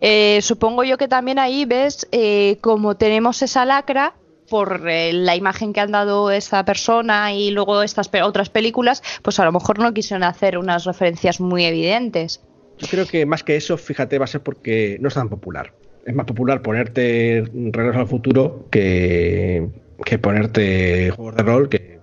Eh, 0.00 0.40
supongo 0.42 0.84
yo 0.84 0.98
que 0.98 1.08
también 1.08 1.38
ahí 1.38 1.64
ves, 1.64 2.06
eh, 2.12 2.58
como 2.60 2.96
tenemos 2.96 3.42
esa 3.42 3.64
lacra 3.64 4.14
por 4.48 4.88
eh, 4.88 5.12
la 5.12 5.36
imagen 5.36 5.72
que 5.72 5.80
han 5.80 5.92
dado 5.92 6.30
esta 6.32 6.64
persona 6.64 7.32
y 7.32 7.52
luego 7.52 7.82
estas 7.82 8.08
pe- 8.08 8.22
otras 8.22 8.50
películas, 8.50 9.02
pues 9.22 9.38
a 9.38 9.44
lo 9.44 9.52
mejor 9.52 9.78
no 9.78 9.94
quisieron 9.94 10.24
hacer 10.24 10.58
unas 10.58 10.84
referencias 10.84 11.40
muy 11.40 11.64
evidentes. 11.64 12.42
Yo 12.78 12.88
creo 12.88 13.06
que 13.06 13.26
más 13.26 13.44
que 13.44 13.54
eso, 13.56 13.76
fíjate, 13.76 14.18
va 14.18 14.24
a 14.24 14.28
ser 14.28 14.40
porque 14.42 14.96
no 15.00 15.08
es 15.08 15.14
tan 15.14 15.28
popular. 15.28 15.72
Es 16.04 16.14
más 16.14 16.26
popular 16.26 16.62
ponerte 16.62 17.44
Regreso 17.52 18.00
al 18.00 18.08
Futuro 18.08 18.66
que, 18.70 19.68
que 20.04 20.18
ponerte 20.18 21.10
juegos 21.10 21.36
de 21.36 21.42
rol, 21.42 21.68
que 21.68 21.99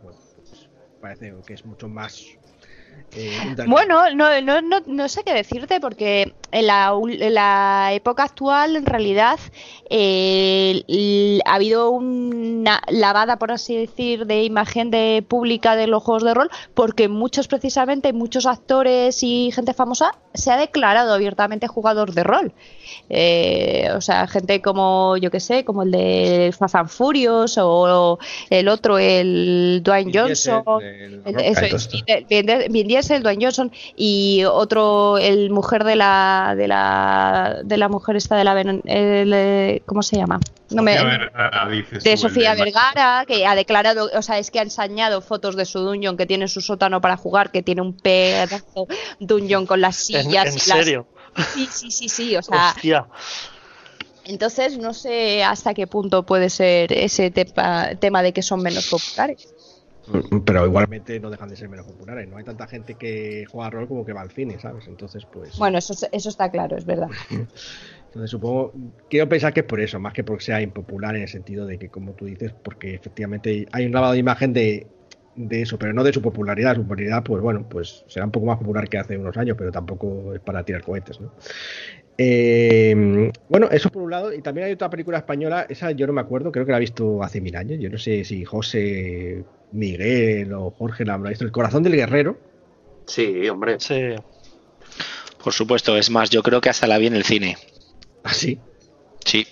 parece 1.16 1.34
que 1.45 1.53
es 1.53 1.66
mucho 1.66 1.88
más. 1.88 2.26
eh. 3.14 3.38
Bueno, 3.68 4.14
no, 4.16 4.41
no, 4.41 4.62
no, 4.62 4.82
no 4.86 5.10
sé 5.10 5.24
qué 5.24 5.34
decirte 5.34 5.80
porque 5.80 6.34
en 6.52 6.68
la, 6.68 6.93
en 6.93 7.34
la 7.34 7.89
época 7.93 8.24
actual 8.24 8.76
en 8.76 8.86
realidad 8.86 9.39
eh, 9.89 11.41
ha 11.45 11.56
habido 11.56 11.91
una 11.91 12.82
lavada, 12.89 13.38
por 13.38 13.52
así 13.52 13.76
decir, 13.76 14.26
de 14.26 14.43
imagen 14.43 14.91
de 14.91 15.24
pública 15.28 15.76
de 15.76 15.88
los 15.88 16.04
juegos 16.04 16.24
de 16.24 16.34
rol 16.34 16.50
porque 16.74 17.08
muchos 17.08 17.48
precisamente, 17.48 18.14
muchos 18.14 18.45
actores 18.45 19.24
y 19.24 19.52
gente 19.52 19.74
famosa 19.74 20.16
se 20.34 20.52
ha 20.52 20.58
declarado 20.58 21.14
abiertamente 21.14 21.68
jugador 21.68 22.14
de 22.14 22.24
rol. 22.24 22.54
Eh, 23.10 23.89
o 23.95 24.02
sea, 24.02 24.28
gente 24.28 24.62
como, 24.62 25.18
yo 25.18 25.32
que 25.32 25.39
sé, 25.39 25.66
como 25.66 25.84
el 25.84 25.91
de 25.91 26.54
Fast 26.58 26.76
and 26.76 26.89
Furious 26.89 27.58
o 27.58 28.20
el 28.50 28.68
otro, 28.68 28.98
el 28.98 29.82
Dwayne 29.84 30.12
Johnson. 30.14 30.64
el 31.26 31.39
eso 31.39 31.88
Vin 32.70 32.88
Diesel, 32.88 33.24
Dwayne 33.24 33.45
Johnson 33.45 33.72
y 33.95 34.43
otro, 34.45 35.18
el 35.18 35.50
mujer 35.50 35.84
de 35.84 35.95
la 35.95 36.36
de 36.55 36.67
la 36.67 37.59
de 37.63 37.77
la 37.77 37.88
mujer 37.89 38.15
esta 38.15 38.35
de 38.35 38.43
la 38.43 38.59
el, 38.61 38.81
eh, 38.85 39.81
¿cómo 39.85 40.01
se 40.03 40.17
llama? 40.17 40.39
No 40.71 40.81
me- 40.83 40.97
Sofía 40.97 41.09
Vergara, 41.17 41.69
dices 41.69 42.03
de 42.03 42.17
Sofía 42.17 42.55
Vergara, 42.55 43.23
que 43.27 43.45
ha 43.45 43.55
declarado, 43.55 44.09
o 44.13 44.21
sea, 44.21 44.38
es 44.38 44.51
que 44.51 44.59
ha 44.59 44.63
ensañado 44.63 45.21
fotos 45.21 45.55
de 45.55 45.65
su 45.65 45.79
dungeon 45.79 46.17
que 46.17 46.25
tiene 46.25 46.47
su 46.47 46.61
sótano 46.61 46.99
para 47.01 47.15
jugar, 47.17 47.51
que 47.51 47.61
tiene 47.63 47.81
un 47.81 47.95
pedazo 47.95 48.88
dungeon 49.19 49.65
con 49.65 49.79
las 49.81 50.09
¿En, 50.09 50.23
sillas. 50.25 50.45
en 50.47 50.53
y 50.53 50.57
las- 50.57 50.63
serio? 50.85 51.07
Sí, 51.53 51.67
sí, 51.71 51.91
sí, 51.91 52.09
sí, 52.09 52.35
o 52.35 52.41
sea, 52.41 52.71
Hostia. 52.75 53.05
entonces 54.25 54.77
no 54.77 54.93
sé 54.93 55.43
hasta 55.43 55.73
qué 55.73 55.88
punto 55.88 56.23
puede 56.23 56.49
ser 56.49 56.91
ese 56.91 57.31
tepa- 57.33 57.97
tema 57.99 58.21
de 58.23 58.33
que 58.33 58.41
son 58.41 58.61
menos 58.61 58.88
populares. 58.89 59.47
Pero 60.45 60.66
igualmente 60.66 61.20
no 61.20 61.30
dejan 61.30 61.49
de 61.49 61.55
ser 61.55 61.70
menos 61.70 61.86
populares. 61.86 62.28
No 62.28 62.38
hay 62.38 62.43
tanta 62.43 62.68
gente 62.68 62.95
que 62.95 63.45
juega 63.49 63.70
rol 63.70 63.88
como 63.88 64.05
que 64.05 64.14
va 64.14 64.22
al 64.22 64.32
cine, 64.32 64.60
¿sabes? 64.60 64.88
Entonces, 64.88 65.26
pues. 65.26 65.58
Bueno, 65.58 65.78
eso, 65.78 65.93
eso 66.12 66.30
está 66.30 66.49
claro, 66.49 66.78
es 66.78 66.86
verdad. 66.86 67.10
Entonces 68.05 68.32
supongo, 68.32 68.74
quiero 69.10 69.28
pensar 69.28 69.53
que 69.53 69.60
es 69.62 69.66
por 69.66 69.80
eso, 69.82 69.99
más 69.99 70.14
que 70.14 70.24
porque 70.24 70.45
sea 70.45 70.62
impopular 70.62 71.16
en 71.16 71.24
el 71.24 71.28
sentido 71.28 71.66
de 71.66 71.78
que, 71.78 71.89
como 71.89 72.14
tú 72.14 72.26
dices, 72.26 72.53
porque 72.64 72.95
efectivamente 72.95 73.68
hay 73.72 73.86
un 73.86 73.91
lavado 73.91 74.14
de 74.14 74.20
imagen 74.20 74.53
de, 74.53 74.88
de 75.36 75.62
eso, 75.62 75.78
pero 75.78 75.93
no 75.93 76.03
de 76.03 76.14
su 76.14 76.22
popularidad. 76.22 76.76
Su 76.76 76.84
popularidad, 76.84 77.24
pues 77.24 77.41
bueno, 77.41 77.68
pues 77.70 78.03
será 78.08 78.26
un 78.26 78.32
poco 78.32 78.45
más 78.47 78.58
popular 78.58 78.89
que 78.89 78.97
hace 78.97 79.18
unos 79.18 79.38
años, 79.38 79.55
pero 79.58 79.72
tampoco 79.72 80.34
es 80.34 80.39
para 80.39 80.64
tirar 80.64 80.84
cohetes, 80.84 81.20
¿no? 81.20 81.32
Eh, 82.18 83.32
bueno, 83.47 83.70
eso 83.70 83.89
por 83.89 84.01
un 84.01 84.10
lado, 84.10 84.34
y 84.34 84.41
también 84.41 84.66
hay 84.66 84.74
otra 84.74 84.89
película 84.89 85.20
española, 85.20 85.68
esa 85.70 85.91
yo 85.91 86.08
no 86.08 86.14
me 86.14 86.22
acuerdo, 86.22 86.51
creo 86.51 86.66
que 86.66 86.72
la 86.72 86.78
he 86.78 86.82
visto 86.82 87.22
hace 87.22 87.41
mil 87.41 87.55
años, 87.55 87.80
yo 87.80 87.91
no 87.91 87.99
sé 87.99 88.24
si 88.24 88.43
José, 88.43 89.45
Miguel 89.72 90.53
o 90.53 90.72
Jorge 90.72 91.05
la 91.05 91.15
habrá 91.15 91.30
visto, 91.30 91.45
El 91.45 91.51
corazón 91.51 91.84
del 91.84 91.95
guerrero. 91.95 92.38
Sí, 93.05 93.47
hombre. 93.49 93.78
Sí. 93.80 94.15
Por 95.43 95.53
supuesto, 95.53 95.95
es 95.97 96.09
más, 96.09 96.30
yo 96.30 96.43
creo 96.43 96.61
que 96.61 96.70
hasta 96.70 96.88
la 96.88 96.97
vi 96.97 97.07
en 97.07 97.15
el 97.15 97.24
cine. 97.24 97.57
Así, 98.24 98.59
Sí. 99.24 99.45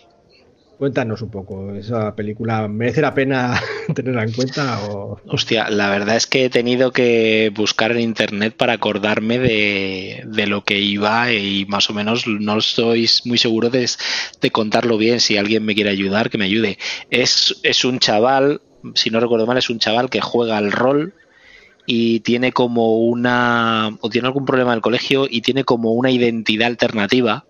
cuéntanos 0.77 1.21
un 1.21 1.29
poco, 1.29 1.73
esa 1.75 2.13
película, 2.15 2.67
¿merece 2.67 2.99
la 3.01 3.13
pena 3.13 3.61
tenerla 3.95 4.23
en 4.23 4.33
cuenta 4.33 4.79
o...? 4.89 5.19
Hostia, 5.27 5.69
la 5.69 5.89
verdad 5.89 6.17
es 6.17 6.27
que 6.27 6.45
he 6.45 6.49
tenido 6.49 6.91
que 6.91 7.51
buscar 7.55 7.91
en 7.93 8.01
internet 8.01 8.55
para 8.57 8.73
acordarme 8.73 9.39
de, 9.39 10.23
de 10.25 10.47
lo 10.47 10.63
que 10.65 10.79
iba 10.79 11.31
y 11.31 11.65
más 11.65 11.89
o 11.89 11.93
menos 11.93 12.27
no 12.27 12.57
estoy 12.57 13.07
muy 13.25 13.37
seguro 13.37 13.69
de, 13.69 13.89
de 14.41 14.51
contarlo 14.51 14.97
bien. 14.97 15.21
Si 15.21 15.37
alguien 15.37 15.63
me 15.63 15.75
quiere 15.75 15.91
ayudar, 15.91 16.29
que 16.29 16.37
me 16.37 16.45
ayude. 16.45 16.77
Es, 17.09 17.57
es 17.63 17.85
un 17.85 17.99
chaval, 17.99 18.59
si 18.93 19.09
no 19.09 19.19
recuerdo 19.19 19.45
mal, 19.45 19.57
es 19.57 19.69
un 19.69 19.79
chaval 19.79 20.09
que 20.09 20.21
juega 20.21 20.57
al 20.57 20.71
rol 20.71 21.13
y 21.85 22.21
tiene 22.21 22.51
como 22.51 22.97
una 22.99 23.97
o 24.01 24.09
tiene 24.09 24.27
algún 24.27 24.45
problema 24.45 24.71
en 24.71 24.77
el 24.77 24.81
colegio 24.81 25.27
y 25.29 25.41
tiene 25.41 25.63
como 25.63 25.93
una 25.93 26.11
identidad 26.11 26.67
alternativa 26.67 27.45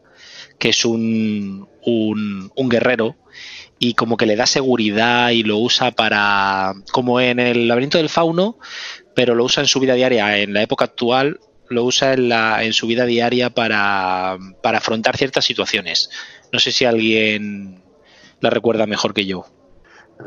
que 0.59 0.69
es 0.69 0.86
un, 0.86 1.67
un, 1.83 2.51
un 2.55 2.69
guerrero 2.69 3.15
y 3.79 3.93
como 3.93 4.17
que 4.17 4.25
le 4.25 4.36
da 4.36 4.45
seguridad 4.45 5.31
y 5.31 5.43
lo 5.43 5.57
usa 5.57 5.91
para 5.91 6.73
como 6.91 7.19
en 7.19 7.39
el 7.39 7.67
laberinto 7.67 7.97
del 7.97 8.09
fauno 8.09 8.57
pero 9.15 9.36
lo 9.36 9.45
usa 9.45 9.63
en 9.63 9.67
su 9.67 9.79
vida 9.79 9.93
diaria. 9.93 10.38
En 10.38 10.53
la 10.53 10.61
época 10.61 10.86
actual 10.86 11.39
lo 11.69 11.83
usa 11.83 12.13
en, 12.13 12.29
la, 12.29 12.63
en 12.63 12.73
su 12.73 12.86
vida 12.88 13.05
diaria 13.05 13.49
para, 13.49 14.38
para 14.61 14.77
afrontar 14.77 15.17
ciertas 15.17 15.45
situaciones. 15.45 16.09
No 16.51 16.59
sé 16.59 16.71
si 16.71 16.86
alguien 16.86 17.81
la 18.41 18.49
recuerda 18.49 18.86
mejor 18.86 19.13
que 19.13 19.25
yo 19.25 19.45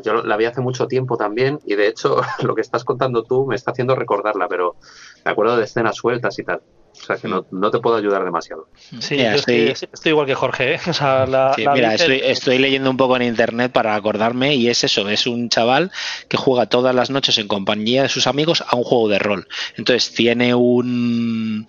Yo 0.04 0.22
la 0.22 0.36
vi 0.36 0.44
hace 0.44 0.60
mucho 0.60 0.86
tiempo 0.86 1.16
también 1.16 1.58
y 1.64 1.74
de 1.74 1.88
hecho 1.88 2.20
lo 2.42 2.54
que 2.54 2.60
estás 2.60 2.84
contando 2.84 3.24
tú 3.24 3.46
me 3.46 3.54
está 3.54 3.70
haciendo 3.70 3.94
recordarla, 3.96 4.46
pero 4.48 4.76
me 5.24 5.30
acuerdo 5.32 5.56
de 5.56 5.64
escenas 5.64 5.96
sueltas 5.96 6.38
y 6.38 6.44
tal. 6.44 6.60
O 7.00 7.04
sea 7.04 7.16
que 7.16 7.28
no, 7.28 7.46
no 7.50 7.70
te 7.70 7.78
puedo 7.78 7.96
ayudar 7.96 8.24
demasiado. 8.24 8.66
Sí, 8.74 9.16
Mira, 9.16 9.30
yo 9.30 9.36
estoy, 9.36 9.68
estoy- 9.68 9.88
estoy 9.92 10.10
igual 10.10 10.26
que 10.26 10.34
Jorge. 10.34 10.74
¿eh? 10.74 10.80
O 10.88 10.92
sea, 10.92 11.26
la, 11.26 11.52
Sí, 11.54 11.62
la 11.62 11.72
mira, 11.74 11.94
estoy 11.94 12.58
leyendo 12.58 12.90
un 12.90 12.96
poco 12.96 13.14
en 13.16 13.22
internet 13.22 13.70
para 13.72 13.94
acordarme 13.94 14.56
y 14.56 14.68
es 14.68 14.82
eso, 14.84 15.08
es 15.08 15.26
un 15.26 15.48
chaval 15.48 15.92
que 16.28 16.36
juega 16.36 16.66
todas 16.66 16.94
las 16.94 17.10
noches 17.10 17.38
en 17.38 17.46
compañía 17.46 18.02
de 18.02 18.08
sus 18.08 18.26
amigos 18.26 18.64
a 18.66 18.74
un 18.76 18.82
juego 18.84 19.08
de 19.08 19.18
rol. 19.20 19.46
Entonces 19.76 20.12
tiene 20.12 20.54
un 20.54 21.68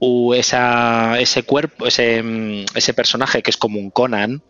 u- 0.00 0.34
esa, 0.34 1.18
ese 1.20 1.44
cuerpo, 1.44 1.86
ese, 1.86 2.22
mm, 2.22 2.64
ese 2.74 2.92
personaje 2.94 3.42
que 3.42 3.50
es 3.50 3.56
como 3.56 3.78
un 3.78 3.90
Conan 3.90 4.42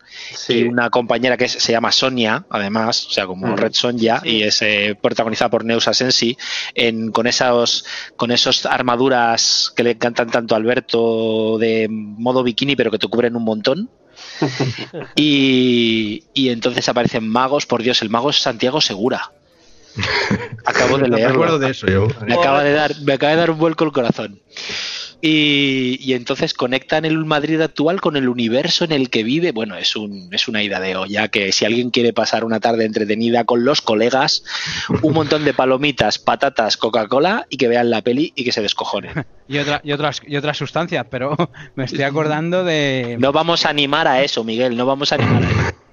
y 0.49 0.63
una 0.63 0.89
compañera 0.89 1.37
que 1.37 1.45
es- 1.45 1.53
se 1.53 1.71
llama 1.71 1.91
Sonia, 1.91 2.45
además, 2.49 3.05
o 3.07 3.11
sea, 3.11 3.25
como 3.27 3.47
Mm. 3.47 3.55
Red 3.57 3.73
Sonja, 3.73 4.21
Sí. 4.21 4.29
y 4.29 4.43
es 4.43 4.61
eh, 4.61 4.97
protagonizada 5.01 5.49
por 5.49 5.63
Neusa 5.65 5.93
Sensi, 5.93 6.37
en, 6.73 7.11
con 7.11 7.27
esos 7.27 7.85
con 8.17 8.31
esos 8.31 8.65
armaduras 8.65 9.71
que 9.75 9.83
le 9.83 9.91
encantan 9.91 10.29
tanto 10.31 10.55
a 10.55 10.57
Alberto 10.57 11.57
de 11.59 11.87
modo 11.89 12.43
bikini, 12.43 12.75
pero 12.75 12.91
que 12.91 12.99
te 12.99 13.07
cubren 13.07 13.35
un 13.35 13.43
montón. 13.43 13.89
y, 15.15 16.23
y 16.33 16.49
entonces 16.49 16.87
aparecen 16.89 17.27
magos, 17.27 17.65
por 17.65 17.83
Dios, 17.83 18.01
el 18.01 18.09
mago 18.09 18.29
es 18.29 18.37
Santiago 18.41 18.81
Segura. 18.81 19.31
Acabo 20.65 20.97
de 20.97 21.03
No 21.03 21.09
me 21.09 21.17
leerlo. 21.17 21.35
acuerdo 21.35 21.59
de 21.59 21.71
eso 21.71 21.87
yo. 21.87 22.07
Me 22.25 22.33
acaba 22.33 22.63
de 22.63 22.73
dar, 22.73 22.93
me 23.01 23.13
acaba 23.13 23.31
de 23.31 23.37
dar 23.37 23.51
un 23.51 23.57
vuelco 23.57 23.83
el 23.85 23.91
corazón. 23.91 24.41
Y, 25.21 25.97
y 26.01 26.13
entonces 26.13 26.53
conectan 26.53 27.05
el 27.05 27.23
Madrid 27.25 27.59
actual 27.61 28.01
con 28.01 28.15
el 28.15 28.29
universo 28.29 28.85
en 28.85 28.91
el 28.91 29.09
que 29.09 29.23
vive. 29.23 29.51
Bueno, 29.51 29.75
es 29.75 29.95
un, 29.95 30.29
es 30.31 30.47
una 30.47 30.61
ida 30.63 30.79
de 30.79 30.95
olla 30.95 31.27
que 31.29 31.51
si 31.51 31.65
alguien 31.65 31.89
quiere 31.89 32.13
pasar 32.13 32.43
una 32.43 32.59
tarde 32.59 32.85
entretenida 32.85 33.43
con 33.43 33.65
los 33.65 33.81
colegas, 33.81 34.43
un 35.01 35.13
montón 35.13 35.45
de 35.45 35.53
palomitas, 35.53 36.19
patatas, 36.19 36.77
Coca-Cola 36.77 37.47
y 37.49 37.57
que 37.57 37.67
vean 37.67 37.89
la 37.89 38.01
peli 38.01 38.33
y 38.35 38.43
que 38.43 38.51
se 38.51 38.61
descojonen. 38.61 39.25
Y, 39.47 39.59
otra, 39.59 39.79
y, 39.83 39.91
otras, 39.91 40.23
y 40.25 40.37
otras 40.37 40.57
sustancias, 40.57 41.05
pero 41.07 41.37
me 41.75 41.85
estoy 41.85 42.01
acordando 42.01 42.63
de. 42.63 43.15
No 43.19 43.31
vamos 43.31 43.67
a 43.67 43.69
animar 43.69 44.07
a 44.07 44.23
eso, 44.23 44.43
Miguel, 44.43 44.75
no 44.75 44.87
vamos 44.87 45.11
a 45.11 45.15
animar 45.15 45.43
a 45.43 45.47
eso. 45.47 45.84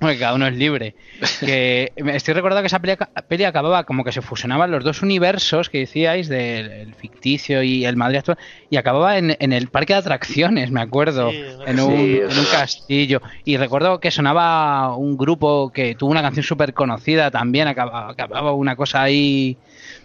Porque 0.00 0.18
cada 0.18 0.34
uno 0.34 0.46
es 0.46 0.54
libre. 0.54 0.94
Que 1.40 1.92
me 1.96 2.16
estoy 2.16 2.34
recordando 2.34 2.62
que 2.62 2.66
esa 2.66 2.78
peli, 2.80 2.96
peli 3.28 3.44
acababa 3.44 3.84
como 3.84 4.04
que 4.04 4.12
se 4.12 4.22
fusionaban 4.22 4.70
los 4.70 4.84
dos 4.84 5.02
universos 5.02 5.68
que 5.70 5.78
decíais, 5.78 6.28
del 6.28 6.70
el 6.70 6.94
ficticio 6.94 7.62
y 7.62 7.84
el 7.84 7.96
Madrid 7.96 8.18
actual, 8.18 8.38
y 8.70 8.76
acababa 8.76 9.18
en, 9.18 9.36
en 9.38 9.52
el 9.52 9.68
parque 9.68 9.92
de 9.94 10.00
atracciones, 10.00 10.70
me 10.70 10.80
acuerdo, 10.80 11.30
Sí, 11.30 11.36
en, 11.66 11.76
sí, 11.76 11.82
un, 11.82 12.00
es 12.00 12.32
en 12.32 12.38
un 12.38 12.44
castillo. 12.46 13.20
Y 13.44 13.56
recuerdo 13.56 14.00
que 14.00 14.10
sonaba 14.10 14.96
un 14.96 15.16
grupo 15.16 15.70
que 15.72 15.94
tuvo 15.94 16.10
una 16.10 16.22
canción 16.22 16.44
súper 16.44 16.72
conocida 16.74 17.30
también, 17.30 17.68
acababa, 17.68 18.10
acababa 18.10 18.52
una 18.52 18.76
cosa 18.76 19.02
ahí. 19.02 19.58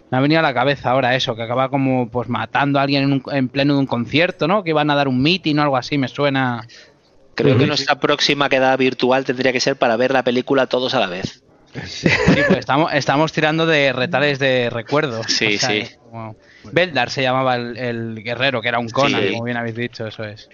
Me 0.09 0.17
ha 0.17 0.21
venido 0.21 0.39
a 0.39 0.43
la 0.43 0.53
cabeza 0.53 0.91
ahora 0.91 1.15
eso, 1.15 1.35
que 1.37 1.43
acaba 1.43 1.69
como 1.69 2.09
pues 2.09 2.27
matando 2.27 2.79
a 2.79 2.81
alguien 2.81 3.03
en, 3.03 3.13
un- 3.13 3.23
en 3.31 3.47
pleno 3.47 3.73
de 3.75 3.79
un 3.79 3.85
concierto, 3.87 4.45
¿no? 4.47 4.61
Que 4.63 4.71
iban 4.71 4.89
a 4.89 4.95
dar 4.95 5.07
un 5.07 5.21
meeting 5.21 5.55
o 5.57 5.61
algo 5.61 5.77
así, 5.77 5.97
me 5.97 6.09
suena. 6.09 6.67
Creo 7.35 7.57
que 7.57 7.65
nuestra 7.65 7.99
próxima 7.99 8.49
quedada 8.49 8.75
virtual 8.77 9.23
tendría 9.25 9.51
que 9.53 9.59
ser 9.59 9.75
para 9.77 9.95
ver 9.95 10.11
la 10.11 10.23
película 10.23 10.67
todos 10.67 10.93
a 10.93 10.99
la 10.99 11.07
vez. 11.07 11.43
Sí, 11.85 12.09
pues 12.47 12.59
estamos, 12.59 12.93
estamos 12.93 13.31
tirando 13.31 13.65
de 13.65 13.93
retales 13.93 14.39
de 14.39 14.69
recuerdos. 14.69 15.25
Sí, 15.29 15.57
sí. 15.57 15.87
como- 16.09 16.35
Beldar 16.73 17.09
se 17.09 17.21
llamaba 17.23 17.55
el, 17.55 17.77
el 17.77 18.23
guerrero, 18.23 18.61
que 18.61 18.67
era 18.67 18.77
un 18.79 18.89
Conan, 18.89 19.21
Sí. 19.21 19.31
como 19.31 19.43
bien 19.45 19.57
habéis 19.57 19.75
dicho, 19.75 20.05
eso 20.05 20.23
es. 20.25 20.49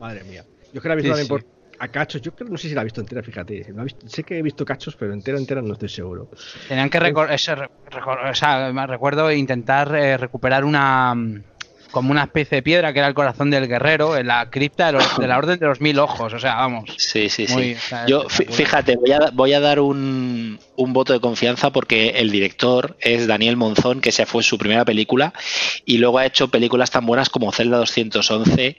Madre 0.00 0.24
mía. 0.24 0.44
Yo 0.74 0.82
que 0.82 0.88
la 0.88 0.94
he 0.94 0.96
visto 0.96 1.16
Sí, 1.16 1.22
también 1.26 1.40
sí. 1.40 1.46
por 1.46 1.56
a 1.78 1.88
cachos. 1.88 2.20
Yo 2.22 2.34
creo 2.34 2.48
no 2.50 2.58
sé 2.58 2.68
si 2.68 2.74
la 2.74 2.80
he 2.80 2.84
visto 2.84 3.00
entera, 3.00 3.22
fíjate. 3.22 3.66
Visto- 3.72 4.08
sé 4.08 4.24
que 4.24 4.38
he 4.38 4.42
visto 4.42 4.64
cachos, 4.64 4.96
pero 4.96 5.12
entera, 5.14 5.38
entera 5.38 5.62
no 5.62 5.74
estoy 5.74 5.88
seguro. 5.88 6.28
Tenían 6.68 6.90
que 6.90 6.98
recor- 7.00 7.30
ese 7.30 7.54
re- 7.54 7.70
recor- 7.90 8.30
o 8.30 8.34
sea, 8.34 8.70
me 8.72 8.86
recuerdo 8.86 9.30
intentar 9.32 9.94
eh, 9.94 10.16
recuperar 10.18 10.64
una 10.64 11.14
mm, 11.14 11.42
como 11.96 12.10
una 12.10 12.24
especie 12.24 12.56
de 12.56 12.62
piedra 12.62 12.92
que 12.92 12.98
era 12.98 13.08
el 13.08 13.14
corazón 13.14 13.48
del 13.50 13.66
guerrero 13.68 14.18
en 14.18 14.26
la 14.26 14.50
cripta 14.50 14.86
de, 14.88 14.92
los- 14.92 15.16
de 15.16 15.26
la 15.26 15.38
Orden 15.38 15.58
de 15.58 15.64
los 15.64 15.80
Mil 15.80 15.98
Ojos. 15.98 16.34
O 16.34 16.38
sea, 16.38 16.56
vamos. 16.56 16.90
Sí, 16.98 17.30
sí, 17.30 17.46
Muy- 17.48 17.74
sí. 17.74 17.74
o 17.74 17.88
sea, 17.88 18.06
Yo, 18.06 18.28
fíjate, 18.28 18.96
voy 18.96 19.12
a, 19.12 19.30
voy 19.32 19.54
a 19.54 19.60
dar 19.60 19.80
un, 19.80 20.60
un 20.76 20.92
voto 20.92 21.14
de 21.14 21.20
confianza 21.20 21.70
porque 21.70 22.10
el 22.16 22.30
director 22.30 22.98
es 23.00 23.26
Daniel 23.26 23.56
Monzón, 23.56 24.02
que 24.02 24.12
se 24.12 24.26
fue 24.26 24.42
su 24.42 24.58
primera 24.58 24.84
película, 24.84 25.32
y 25.86 25.96
luego 25.96 26.18
ha 26.18 26.26
hecho 26.26 26.48
películas 26.48 26.90
tan 26.90 27.06
buenas 27.06 27.30
como 27.30 27.50
Zelda 27.50 27.78
211 27.78 28.76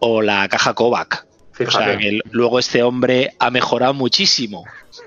o 0.00 0.22
La 0.22 0.48
Caja 0.48 0.74
Kovac. 0.74 1.24
O 1.66 1.70
sea, 1.70 1.96
que 1.96 2.20
luego 2.32 2.58
este 2.58 2.82
hombre 2.82 3.34
ha 3.38 3.50
mejorado 3.50 3.94
muchísimo. 3.94 4.64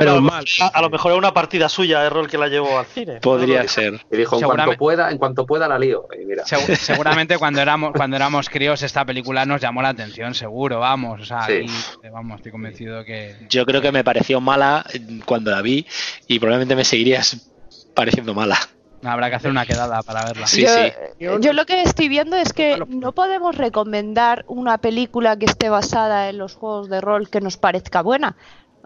Lo- 0.00 0.20
mal. 0.20 0.44
a- 0.60 0.66
a 0.66 0.82
lo 0.82 0.90
mejor 0.90 1.12
era 1.12 1.18
una 1.18 1.32
partida 1.34 1.68
suya 1.68 2.00
de 2.02 2.10
rol 2.10 2.28
que 2.28 2.38
la 2.38 2.48
llevó 2.48 2.78
al 2.78 2.86
cine. 2.86 3.20
Podría 3.20 3.66
ser. 3.68 4.00
Y 4.10 4.16
dijo, 4.16 4.36
en 4.38 4.42
cuanto 4.44 4.76
pueda, 4.76 5.10
en 5.10 5.18
cuanto 5.18 5.46
pueda 5.46 5.68
la 5.68 5.78
lío. 5.78 6.06
Y 6.20 6.24
mira, 6.24 6.44
Segu- 6.44 6.74
seguramente 6.76 7.38
cuando 7.38 7.60
éramos 7.60 7.92
cuando 7.94 8.16
éramos 8.16 8.48
críos 8.48 8.82
esta 8.82 9.04
película 9.04 9.44
nos 9.46 9.60
llamó 9.60 9.82
la 9.82 9.90
atención, 9.90 10.34
seguro, 10.34 10.80
vamos. 10.80 11.20
O 11.20 11.24
sea, 11.24 11.42
Sí. 11.42 11.52
aquí, 11.52 11.66
eh, 12.02 12.10
vamos, 12.10 12.36
estoy 12.36 12.52
convencido 12.52 13.04
que. 13.04 13.36
Yo 13.48 13.64
creo 13.66 13.80
que 13.80 13.92
me 13.92 14.04
pareció 14.04 14.40
mala 14.40 14.84
cuando 15.24 15.50
la 15.50 15.62
vi 15.62 15.86
y 16.26 16.38
probablemente 16.38 16.76
me 16.76 16.84
seguirías 16.84 17.50
pareciendo 17.94 18.34
mala. 18.34 18.58
Habrá 19.02 19.30
que 19.30 19.36
hacer 19.36 19.50
una 19.50 19.64
quedada 19.64 20.02
para 20.02 20.24
verla. 20.24 20.46
Sí, 20.46 20.62
yo, 20.62 20.68
sí. 20.68 20.92
yo 21.40 21.52
lo 21.52 21.66
que 21.66 21.82
estoy 21.82 22.08
viendo 22.08 22.36
es 22.36 22.52
que 22.52 22.78
no 22.88 23.12
podemos 23.12 23.56
recomendar 23.56 24.44
una 24.48 24.78
película 24.78 25.38
que 25.38 25.46
esté 25.46 25.68
basada 25.68 26.28
en 26.28 26.38
los 26.38 26.54
juegos 26.54 26.88
de 26.90 27.00
rol 27.00 27.28
que 27.30 27.40
nos 27.40 27.56
parezca 27.56 28.02
buena. 28.02 28.36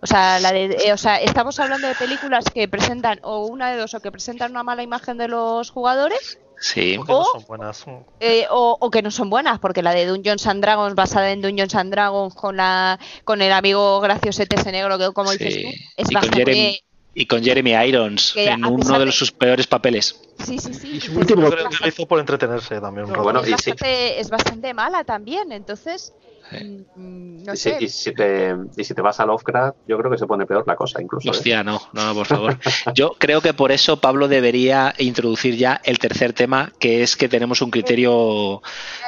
O 0.03 0.07
sea, 0.07 0.39
la 0.41 0.53
de, 0.53 0.65
eh, 0.85 0.93
o 0.93 0.97
sea, 0.97 1.17
estamos 1.17 1.61
hablando 1.61 1.87
de 1.87 1.95
películas 1.95 2.45
que 2.53 2.67
presentan 2.69 3.21
o 3.23 3.47
una 3.47 3.71
de 3.71 3.79
dos 3.79 3.95
o 3.95 4.01
que 4.01 4.11
presentan 4.11 4.51
una 4.51 4.65
mala 4.65 4.83
imagen 4.83 5.17
de 5.17 5.29
los 5.29 5.71
jugadores 5.71 6.39
Sí. 6.61 6.95
Porque 6.97 7.13
no 7.13 7.19
O- 7.21 7.25
son 7.25 7.45
buenas. 7.49 7.85
eh, 8.21 8.47
o, 8.51 8.77
o 8.79 8.91
que 8.91 9.03
no 9.03 9.11
son 9.11 9.29
buenas, 9.31 9.59
porque 9.59 9.83
la 9.83 9.93
de 9.95 10.07
Dungeons 10.07 10.47
and 10.47 10.63
Dragons 10.63 10.95
basada 10.95 11.33
en 11.33 11.43
Dungeons 11.43 11.75
and 11.75 11.91
Dragons 11.93 12.35
con 12.35 12.57
la 12.57 13.01
con 13.25 13.43
el 13.43 13.53
amigo 13.53 13.99
graciosete 14.01 14.55
ese 14.57 14.71
negro 14.71 14.97
que 14.97 15.13
como 15.13 15.33
dices 15.33 15.55
tú 15.61 15.69
es 15.97 16.11
Y 16.11 16.15
con 16.15 16.15
bastante 16.15 16.37
Jeremy, 16.39 16.81
y 17.15 17.27
con 17.27 17.43
Jeremy 17.45 17.73
Irons 17.89 18.33
Que 18.35 18.47
en 18.49 18.65
uno 18.65 18.99
de 18.99 19.07
de- 19.07 19.13
sus 19.13 19.33
peores 19.33 19.67
papeles. 19.67 20.21
sí 20.45 20.59
sí 20.59 20.73
sí 20.75 20.91
Y 20.97 21.01
su 21.01 21.13
es 21.13 21.17
último- 21.19 21.51
que 21.51 21.57
lo 21.81 21.89
hizo 21.89 22.07
por 22.07 22.19
entretenerse 22.21 22.81
también. 22.81 23.09
No. 23.11 23.23
Bueno, 23.23 23.41
es, 23.41 23.45
y 23.45 23.47
sí. 23.49 23.53
bastante, 23.71 24.21
es 24.21 24.31
bastante 24.31 24.75
mala 24.75 25.05
también, 25.05 25.53
entonces 25.53 26.13
mm, 26.51 27.45
no 27.45 27.55
y, 27.55 27.57
si, 27.57 27.71
sé. 27.71 27.77
y 27.81 27.89
si 27.89 28.15
te, 28.15 28.55
y 28.77 28.85
si 28.85 28.95
te 28.95 29.03
vas 29.03 29.21
a 29.21 29.27
Lovecraft, 29.27 29.77
yo 29.87 29.99
creo 29.99 30.11
que 30.11 30.19
se 30.19 30.27
pone 30.27 30.47
peor 30.47 30.65
la 30.67 30.75
cosa, 30.77 31.01
incluso. 31.03 31.29
¿eh? 31.29 31.31
Hostia, 31.31 31.63
no, 31.63 31.81
no, 31.93 32.15
por 32.15 32.27
favor. 32.27 32.59
Yo 32.95 33.15
creo 33.19 33.41
que 33.41 33.53
por 33.55 33.73
eso 33.73 34.01
Pablo 34.01 34.29
debería 34.29 34.95
introducir 34.99 35.57
ya 35.57 35.81
el 35.85 35.99
tercer 35.99 36.33
tema, 36.33 36.73
que 36.79 37.03
es 37.03 37.17
que 37.17 37.29
tenemos 37.29 37.61
un 37.63 37.71
criterio 37.71 38.63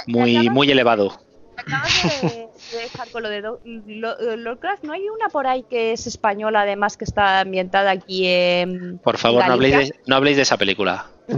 muy, 0.07 0.49
muy 0.51 0.71
elevado. 0.71 1.21
Acabas 1.57 2.23
de, 2.23 2.44
de 2.75 2.83
dejar 2.83 3.11
con 3.11 3.23
lo 3.23 3.29
de 3.29 3.41
Do- 3.43 3.61
Lo- 3.65 4.37
Lovecraft, 4.37 4.85
¿no 4.85 4.93
hay 4.93 5.09
una 5.09 5.29
por 5.29 5.47
ahí 5.47 5.65
que 5.69 5.93
es 5.93 6.07
española 6.07 6.63
además 6.63 6.97
que 6.97 7.05
está 7.05 7.41
ambientada 7.41 7.91
aquí 7.91 8.27
en 8.27 8.99
Por 8.99 9.17
favor, 9.19 9.47
no 9.47 9.53
habléis, 9.55 9.89
de, 9.89 9.95
no 10.07 10.17
habléis 10.17 10.37
de 10.37 10.43
esa 10.43 10.57
película. 10.57 11.07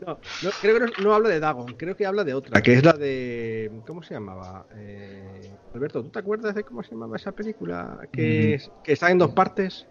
No, 0.00 0.18
no, 0.42 0.50
creo 0.60 0.74
que 0.78 0.80
no, 0.86 0.92
no 1.02 1.14
habla 1.14 1.28
de 1.30 1.40
Dagon, 1.40 1.66
creo 1.76 1.96
que 1.96 2.06
habla 2.06 2.22
de 2.24 2.34
otra, 2.34 2.60
que 2.62 2.74
es 2.74 2.84
la 2.84 2.92
de. 2.92 3.70
¿Cómo 3.86 4.02
se 4.02 4.14
llamaba? 4.14 4.66
Eh, 4.76 5.50
Alberto, 5.74 6.02
¿tú 6.02 6.10
te 6.10 6.18
acuerdas 6.18 6.54
de 6.54 6.64
cómo 6.64 6.82
se 6.82 6.90
llamaba 6.90 7.16
esa 7.16 7.32
película? 7.32 7.98
Que, 8.12 8.54
es- 8.54 8.70
que 8.84 8.92
está 8.92 9.10
en 9.10 9.18
dos 9.18 9.30
partes. 9.32 9.86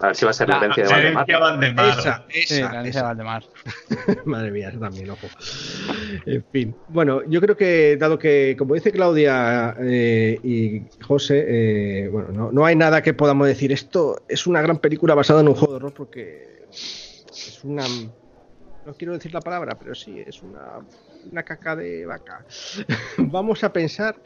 A 0.00 0.08
ver 0.08 0.16
si 0.16 0.24
va 0.24 0.30
a 0.30 0.34
ser 0.34 0.48
la 0.48 0.58
La 0.58 0.66
herencia 0.66 0.84
de 0.84 0.90
Valdemar. 0.90 1.24
Herencia 1.24 1.38
Valdemar. 1.38 1.98
Esa, 1.98 2.24
Sí, 2.28 2.54
esa, 2.54 2.72
la 2.72 2.88
esa. 2.88 3.02
Valdemar. 3.02 3.44
Madre 4.24 4.50
mía, 4.50 4.68
eso 4.68 4.78
también, 4.78 5.10
ojo. 5.10 5.26
En 6.26 6.44
fin. 6.52 6.76
Bueno, 6.88 7.22
yo 7.26 7.40
creo 7.40 7.56
que, 7.56 7.96
dado 7.96 8.18
que, 8.18 8.56
como 8.58 8.74
dice 8.74 8.92
Claudia 8.92 9.74
eh, 9.80 10.38
y 10.42 10.82
José, 11.02 11.44
eh, 11.48 12.08
bueno, 12.08 12.28
no, 12.30 12.52
no 12.52 12.66
hay 12.66 12.76
nada 12.76 13.02
que 13.02 13.14
podamos 13.14 13.46
decir. 13.46 13.72
Esto 13.72 14.22
es 14.28 14.46
una 14.46 14.60
gran 14.60 14.78
película 14.78 15.14
basada 15.14 15.40
en 15.40 15.48
un 15.48 15.54
juego 15.54 15.74
de 15.74 15.80
rol 15.80 15.92
porque 15.92 16.66
es 16.70 17.60
una. 17.64 17.84
No 18.84 18.94
quiero 18.94 19.14
decir 19.14 19.32
la 19.34 19.40
palabra, 19.40 19.76
pero 19.78 19.94
sí, 19.94 20.22
es 20.24 20.42
una, 20.42 20.80
una 21.30 21.42
caca 21.42 21.74
de 21.74 22.06
vaca. 22.06 22.44
Vamos 23.18 23.64
a 23.64 23.72
pensar 23.72 24.16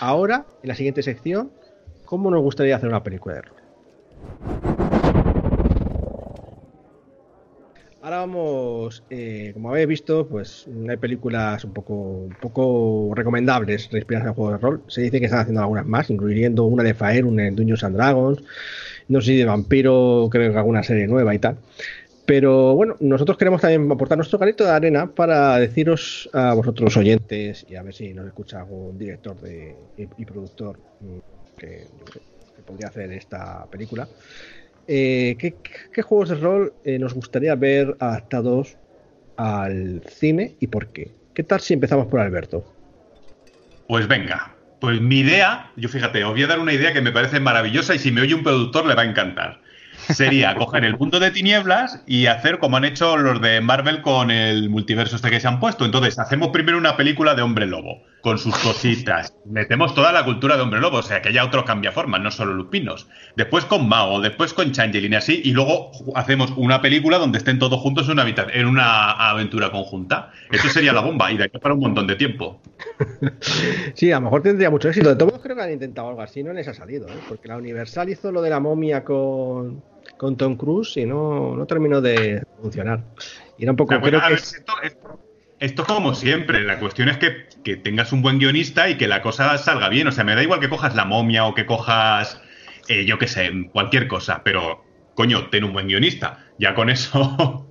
ahora, 0.00 0.44
en 0.62 0.68
la 0.68 0.74
siguiente 0.74 1.02
sección, 1.02 1.52
cómo 2.04 2.30
nos 2.30 2.42
gustaría 2.42 2.76
hacer 2.76 2.88
una 2.88 3.02
película 3.02 3.36
de 3.36 3.42
rol. 3.42 4.83
Ahora 8.04 8.18
vamos, 8.18 9.02
eh, 9.08 9.52
como 9.54 9.70
habéis 9.70 9.88
visto, 9.88 10.28
pues 10.28 10.66
hay 10.90 10.96
películas 10.98 11.64
un 11.64 11.72
poco, 11.72 11.94
un 11.94 12.36
poco 12.38 13.14
recomendables 13.14 13.88
inspiradas 13.90 14.28
en 14.28 14.34
juegos 14.34 14.52
de 14.52 14.58
rol. 14.58 14.82
Se 14.88 15.00
dice 15.00 15.20
que 15.20 15.24
están 15.24 15.40
haciendo 15.40 15.62
algunas 15.62 15.86
más, 15.86 16.10
incluyendo 16.10 16.64
una 16.64 16.82
de 16.82 16.92
Fire, 16.92 17.24
una 17.24 17.44
de 17.44 17.52
Dungeons 17.52 17.82
and 17.82 17.96
Dragons, 17.96 18.42
no 19.08 19.22
sé 19.22 19.28
si 19.28 19.36
de 19.38 19.46
vampiro, 19.46 20.28
creo 20.30 20.52
que 20.52 20.58
alguna 20.58 20.82
serie 20.82 21.06
nueva 21.06 21.34
y 21.34 21.38
tal. 21.38 21.56
Pero 22.26 22.74
bueno, 22.74 22.94
nosotros 23.00 23.38
queremos 23.38 23.62
también 23.62 23.90
aportar 23.90 24.18
nuestro 24.18 24.38
granito 24.38 24.64
de 24.64 24.70
arena 24.72 25.06
para 25.06 25.58
deciros 25.58 26.28
a 26.34 26.52
vosotros 26.52 26.94
oyentes 26.98 27.64
y 27.70 27.74
a 27.74 27.82
ver 27.82 27.94
si 27.94 28.12
nos 28.12 28.26
escucha 28.26 28.60
algún 28.60 28.98
director 28.98 29.40
de, 29.40 29.74
y, 29.96 30.24
productor 30.26 30.78
mm, 31.00 31.56
que 31.56 31.86
podría 32.66 32.88
hacer 32.88 33.10
esta 33.12 33.64
película. 33.70 34.06
Eh, 34.86 35.36
¿qué, 35.38 35.54
qué 35.92 36.02
juegos 36.02 36.28
de 36.28 36.34
rol 36.36 36.72
eh, 36.84 36.98
nos 36.98 37.14
gustaría 37.14 37.54
ver 37.54 37.96
adaptados 38.00 38.76
al 39.36 40.02
cine 40.06 40.54
y 40.60 40.66
por 40.66 40.88
qué? 40.88 41.12
¿Qué 41.34 41.42
tal 41.42 41.60
si 41.60 41.74
empezamos 41.74 42.06
por 42.06 42.20
Alberto? 42.20 42.64
Pues 43.88 44.06
venga, 44.06 44.54
pues 44.80 45.00
mi 45.00 45.20
idea, 45.20 45.70
yo 45.76 45.88
fíjate, 45.88 46.24
os 46.24 46.32
voy 46.32 46.42
a 46.42 46.46
dar 46.46 46.60
una 46.60 46.72
idea 46.72 46.92
que 46.92 47.00
me 47.00 47.12
parece 47.12 47.40
maravillosa 47.40 47.94
y 47.94 47.98
si 47.98 48.12
me 48.12 48.20
oye 48.20 48.34
un 48.34 48.42
productor 48.42 48.86
le 48.86 48.94
va 48.94 49.02
a 49.02 49.06
encantar. 49.06 49.60
Sería 50.08 50.54
coger 50.58 50.84
el 50.84 50.96
punto 50.96 51.20
de 51.20 51.30
tinieblas 51.30 52.02
y 52.06 52.26
hacer 52.26 52.58
como 52.58 52.76
han 52.76 52.84
hecho 52.84 53.16
los 53.16 53.40
de 53.40 53.60
Marvel 53.60 54.02
con 54.02 54.30
el 54.30 54.68
multiverso 54.68 55.16
este 55.16 55.30
que 55.30 55.40
se 55.40 55.48
han 55.48 55.60
puesto. 55.60 55.84
Entonces, 55.84 56.18
hacemos 56.18 56.48
primero 56.48 56.78
una 56.78 56.96
película 56.96 57.34
de 57.34 57.42
hombre 57.42 57.66
lobo, 57.66 58.02
con 58.24 58.38
sus 58.38 58.56
cositas. 58.56 59.36
Metemos 59.44 59.94
toda 59.94 60.10
la 60.10 60.24
cultura 60.24 60.56
de 60.56 60.62
hombre 60.62 60.80
lobo, 60.80 60.96
o 60.96 61.02
sea, 61.02 61.20
que 61.20 61.28
haya 61.28 61.44
otro 61.44 61.62
cambiaformas, 61.66 62.22
no 62.22 62.30
solo 62.30 62.54
lupinos. 62.54 63.06
Después 63.36 63.66
con 63.66 63.86
Mao, 63.86 64.22
después 64.22 64.54
con 64.54 64.72
Changeling 64.72 65.12
y 65.12 65.16
así, 65.16 65.42
y 65.44 65.52
luego 65.52 65.90
hacemos 66.14 66.50
una 66.56 66.80
película 66.80 67.18
donde 67.18 67.36
estén 67.36 67.58
todos 67.58 67.78
juntos 67.80 68.06
en 68.08 68.12
una, 68.18 68.26
en 68.54 68.66
una 68.66 69.10
aventura 69.12 69.70
conjunta. 69.70 70.32
Eso 70.50 70.68
sería 70.70 70.94
la 70.94 71.02
bomba, 71.02 71.30
y 71.30 71.36
de 71.36 71.44
aquí 71.44 71.58
para 71.58 71.74
un 71.74 71.80
montón 71.80 72.06
de 72.06 72.16
tiempo. 72.16 72.62
Sí, 73.92 74.10
a 74.10 74.16
lo 74.16 74.22
mejor 74.22 74.42
tendría 74.42 74.70
mucho 74.70 74.88
éxito. 74.88 75.10
De 75.10 75.16
todos 75.16 75.38
creo 75.40 75.54
que 75.54 75.62
han 75.62 75.72
intentado 75.72 76.08
algo 76.08 76.22
así, 76.22 76.42
no 76.42 76.54
les 76.54 76.66
ha 76.66 76.72
salido, 76.72 77.06
¿eh? 77.08 77.12
porque 77.28 77.48
la 77.48 77.58
Universal 77.58 78.08
hizo 78.08 78.32
lo 78.32 78.40
de 78.40 78.48
la 78.48 78.58
momia 78.58 79.04
con, 79.04 79.82
con 80.16 80.36
Tom 80.38 80.56
Cruise 80.56 80.96
y 80.96 81.04
no, 81.04 81.54
no 81.54 81.66
terminó 81.66 82.00
de 82.00 82.42
funcionar. 82.62 83.04
Y 83.58 83.64
era 83.64 83.72
un 83.72 83.76
poco, 83.76 84.00
creo 84.00 84.20
que 84.28 84.32
esto, 84.34 84.72
esto- 84.82 85.20
esto 85.64 85.84
como 85.84 86.14
siempre, 86.14 86.62
la 86.62 86.78
cuestión 86.78 87.08
es 87.08 87.18
que, 87.18 87.46
que 87.64 87.76
tengas 87.76 88.12
un 88.12 88.22
buen 88.22 88.38
guionista 88.38 88.88
y 88.88 88.96
que 88.96 89.08
la 89.08 89.22
cosa 89.22 89.56
salga 89.58 89.88
bien. 89.88 90.06
O 90.08 90.12
sea, 90.12 90.24
me 90.24 90.34
da 90.34 90.42
igual 90.42 90.60
que 90.60 90.68
cojas 90.68 90.94
la 90.94 91.04
momia 91.04 91.46
o 91.46 91.54
que 91.54 91.66
cojas, 91.66 92.40
eh, 92.88 93.04
yo 93.06 93.18
qué 93.18 93.26
sé, 93.28 93.50
cualquier 93.72 94.06
cosa, 94.08 94.42
pero 94.44 94.84
coño, 95.14 95.48
ten 95.48 95.64
un 95.64 95.72
buen 95.72 95.86
guionista. 95.88 96.38
Ya 96.58 96.74
con 96.74 96.90
eso. 96.90 97.68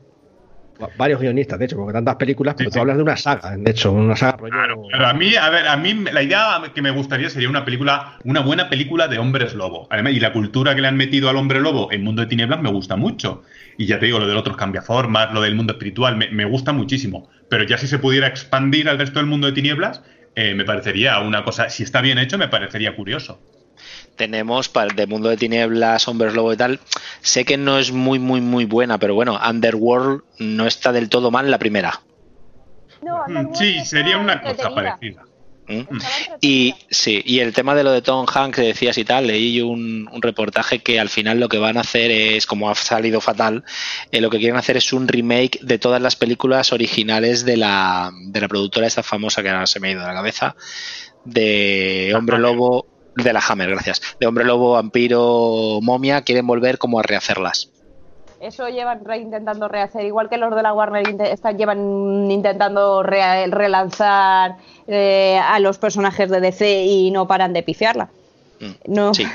varios 0.97 1.21
guionistas, 1.21 1.57
de 1.59 1.65
hecho, 1.65 1.77
porque 1.77 1.93
tantas 1.93 2.15
películas, 2.15 2.55
pero 2.57 2.69
Sí, 2.69 2.73
tú 2.73 2.73
sí. 2.73 2.79
hablas 2.79 2.97
de 2.97 3.03
una 3.03 3.15
saga, 3.15 3.55
de 3.55 3.71
hecho, 3.71 3.91
una 3.91 4.15
saga 4.15 4.37
claro, 4.37 4.83
a 4.93 5.13
mí, 5.13 5.35
a 5.35 5.49
ver, 5.49 5.67
a 5.67 5.77
mí 5.77 5.93
la 6.11 6.21
idea 6.23 6.61
que 6.73 6.81
me 6.81 6.91
gustaría 6.91 7.29
sería 7.29 7.47
una 7.49 7.63
película, 7.63 8.17
una 8.25 8.41
buena 8.41 8.69
película 8.69 9.07
de 9.07 9.19
hombres 9.19 9.53
lobo. 9.53 9.87
Además, 9.89 10.13
y 10.13 10.19
la 10.19 10.33
cultura 10.33 10.75
que 10.75 10.81
le 10.81 10.87
han 10.87 10.97
metido 10.97 11.29
al 11.29 11.37
hombre 11.37 11.61
lobo 11.61 11.91
en 11.91 12.03
Mundo 12.03 12.21
de 12.23 12.27
Tinieblas 12.27 12.59
me 12.61 12.69
gusta 12.71 12.95
mucho. 12.95 13.43
Y 13.77 13.85
ya 13.85 13.99
te 13.99 14.05
digo, 14.05 14.19
lo 14.19 14.27
del 14.27 14.37
otro 14.37 14.55
cambiaformas, 14.55 15.33
lo 15.33 15.41
del 15.41 15.55
mundo 15.55 15.73
espiritual, 15.73 16.15
me, 16.15 16.29
me 16.29 16.45
gusta 16.45 16.73
muchísimo. 16.73 17.29
Pero 17.49 17.63
ya 17.63 17.77
si 17.77 17.87
se 17.87 17.99
pudiera 17.99 18.27
expandir 18.27 18.89
al 18.89 18.99
resto 18.99 19.19
del 19.19 19.27
mundo 19.27 19.47
de 19.47 19.53
Tinieblas, 19.53 20.01
eh, 20.35 20.53
me 20.53 20.65
parecería 20.65 21.19
una 21.19 21.43
cosa, 21.43 21.69
si 21.69 21.83
está 21.83 22.01
bien 22.01 22.17
hecho, 22.17 22.37
me 22.37 22.47
parecería 22.47 22.95
curioso. 22.95 23.39
Tenemos 24.15 24.69
para 24.69 24.93
de 24.93 25.07
Mundo 25.07 25.29
de 25.29 25.37
Tinieblas, 25.37 26.07
Hombres 26.07 26.33
Lobo 26.33 26.53
y 26.53 26.57
tal. 26.57 26.79
Sé 27.21 27.45
que 27.45 27.57
no 27.57 27.79
es 27.79 27.91
muy, 27.91 28.19
muy, 28.19 28.41
muy 28.41 28.65
buena, 28.65 28.99
pero 28.99 29.15
bueno, 29.15 29.39
Underworld 29.43 30.21
no 30.39 30.67
está 30.67 30.91
del 30.91 31.09
todo 31.09 31.31
mal 31.31 31.49
la 31.49 31.57
primera. 31.57 32.01
No, 33.01 33.23
Mm, 33.27 33.37
Underworld 33.37 33.55
Sí, 33.55 33.85
sería 33.85 34.17
una 34.17 34.41
cosa 34.41 34.69
parecida. 34.69 35.23
¿Mm? 35.67 35.97
Y 36.41 36.75
sí, 36.89 37.21
y 37.25 37.39
el 37.39 37.53
tema 37.53 37.75
de 37.75 37.83
lo 37.83 37.91
de 37.91 38.01
Tom 38.01 38.25
Hanks 38.31 38.55
que 38.55 38.61
decías 38.63 38.97
y 38.97 39.05
tal, 39.05 39.27
leí 39.27 39.61
un, 39.61 40.09
un 40.11 40.21
reportaje 40.21 40.79
que 40.79 40.99
al 40.99 41.09
final 41.09 41.39
lo 41.39 41.49
que 41.49 41.57
van 41.57 41.77
a 41.77 41.81
hacer 41.81 42.11
es, 42.11 42.45
como 42.45 42.69
ha 42.69 42.75
salido 42.75 43.21
fatal, 43.21 43.63
eh, 44.11 44.21
lo 44.21 44.29
que 44.29 44.39
quieren 44.39 44.57
hacer 44.57 44.77
es 44.77 44.91
un 44.93 45.07
remake 45.07 45.59
de 45.61 45.79
todas 45.79 46.01
las 46.01 46.15
películas 46.15 46.73
originales 46.73 47.45
de 47.45 47.57
la, 47.57 48.11
de 48.13 48.41
la 48.41 48.47
productora 48.47 48.87
esta 48.87 49.03
famosa 49.03 49.41
que 49.41 49.49
ahora 49.49 49.67
se 49.67 49.79
me 49.79 49.89
ha 49.89 49.91
ido 49.91 50.01
de 50.01 50.07
la 50.07 50.13
cabeza, 50.13 50.55
de 51.25 52.13
Hombre 52.15 52.37
Lobo, 52.37 52.87
de 53.15 53.31
la 53.31 53.43
Hammer, 53.47 53.69
gracias, 53.69 54.01
de 54.19 54.27
Hombre 54.27 54.43
Lobo, 54.43 54.73
Vampiro, 54.73 55.79
Momia, 55.81 56.21
quieren 56.23 56.47
volver 56.47 56.77
como 56.77 56.99
a 56.99 57.03
rehacerlas. 57.03 57.72
Eso 58.43 58.67
llevan 58.67 59.01
intentando 59.19 59.67
rehacer, 59.67 60.05
igual 60.05 60.29
que 60.29 60.37
los 60.37 60.53
de 60.55 60.61
la 60.61 60.73
Warner 60.73 61.03
están, 61.21 61.57
llevan 61.57 62.29
intentando 62.29 63.01
re- 63.01 63.47
relanzar 63.47 64.57
eh, 64.87 65.39
a 65.41 65.59
los 65.59 65.77
personajes 65.77 66.29
de 66.29 66.41
DC 66.41 66.83
y 66.85 67.11
no 67.11 67.25
paran 67.27 67.53
de 67.53 67.63
pifiarla. 67.63 68.09
Mm, 68.59 68.71
No. 68.87 69.13
Sí. 69.13 69.25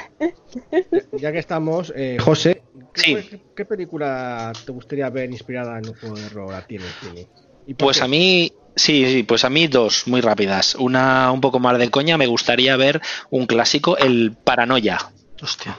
Ya 1.13 1.33
que 1.33 1.39
estamos, 1.39 1.93
eh, 1.97 2.19
José, 2.21 2.63
¿qué, 2.93 3.01
Sí. 3.01 3.15
qué- 3.15 3.41
qué 3.57 3.65
película 3.65 4.53
te 4.65 4.73
gustaría 4.73 5.09
ver 5.11 5.31
inspirada 5.31 5.79
en 5.79 5.89
un 5.89 5.95
juego 5.95 6.17
de 6.17 6.29
rol 6.29 6.55
a 6.55 6.63
ti 6.67 6.77
en 6.77 6.83
el 6.83 6.93
cine? 7.01 7.27
¿Y 7.67 7.75
Pues 7.75 7.99
qué? 7.99 8.05
a 8.05 8.09
mí, 8.09 8.53
sí, 8.77 9.05
sí, 9.13 9.23
pues 9.23 9.45
a 9.45 9.51
mí 9.51 9.67
dos 9.69 10.07
muy 10.07 10.21
rápidas. 10.21 10.75
Una 10.75 11.31
un 11.33 11.41
poco 11.41 11.59
más 11.61 11.79
de 11.79 11.91
coña, 11.91 12.17
me 12.19 12.27
gustaría 12.27 12.77
ver 12.77 13.01
un 13.31 13.47
clásico, 13.47 13.97
el 13.99 14.33
Paranoia. 14.45 14.99
Hostia. 15.43 15.79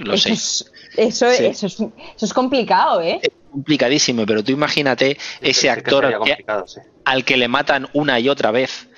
Lo 0.00 0.16
sé. 0.16 0.32
es, 0.32 0.70
eso, 0.96 1.30
Sí. 1.30 1.44
eso, 1.46 1.66
es, 1.66 1.74
eso 1.80 1.92
es 2.26 2.32
complicado, 2.34 3.00
¿eh? 3.00 3.20
Es 3.22 3.30
complicadísimo, 3.50 4.24
pero 4.26 4.42
tú 4.42 4.52
imagínate 4.52 5.16
ese 5.40 5.52
Sí 5.52 5.62
que 5.66 5.70
actor 5.70 6.24
que- 6.24 6.44
sí. 6.66 6.80
al 7.04 7.24
que 7.24 7.36
le 7.36 7.48
matan 7.48 7.88
una 7.92 8.18
y 8.20 8.28
otra 8.28 8.50
vez 8.50 8.88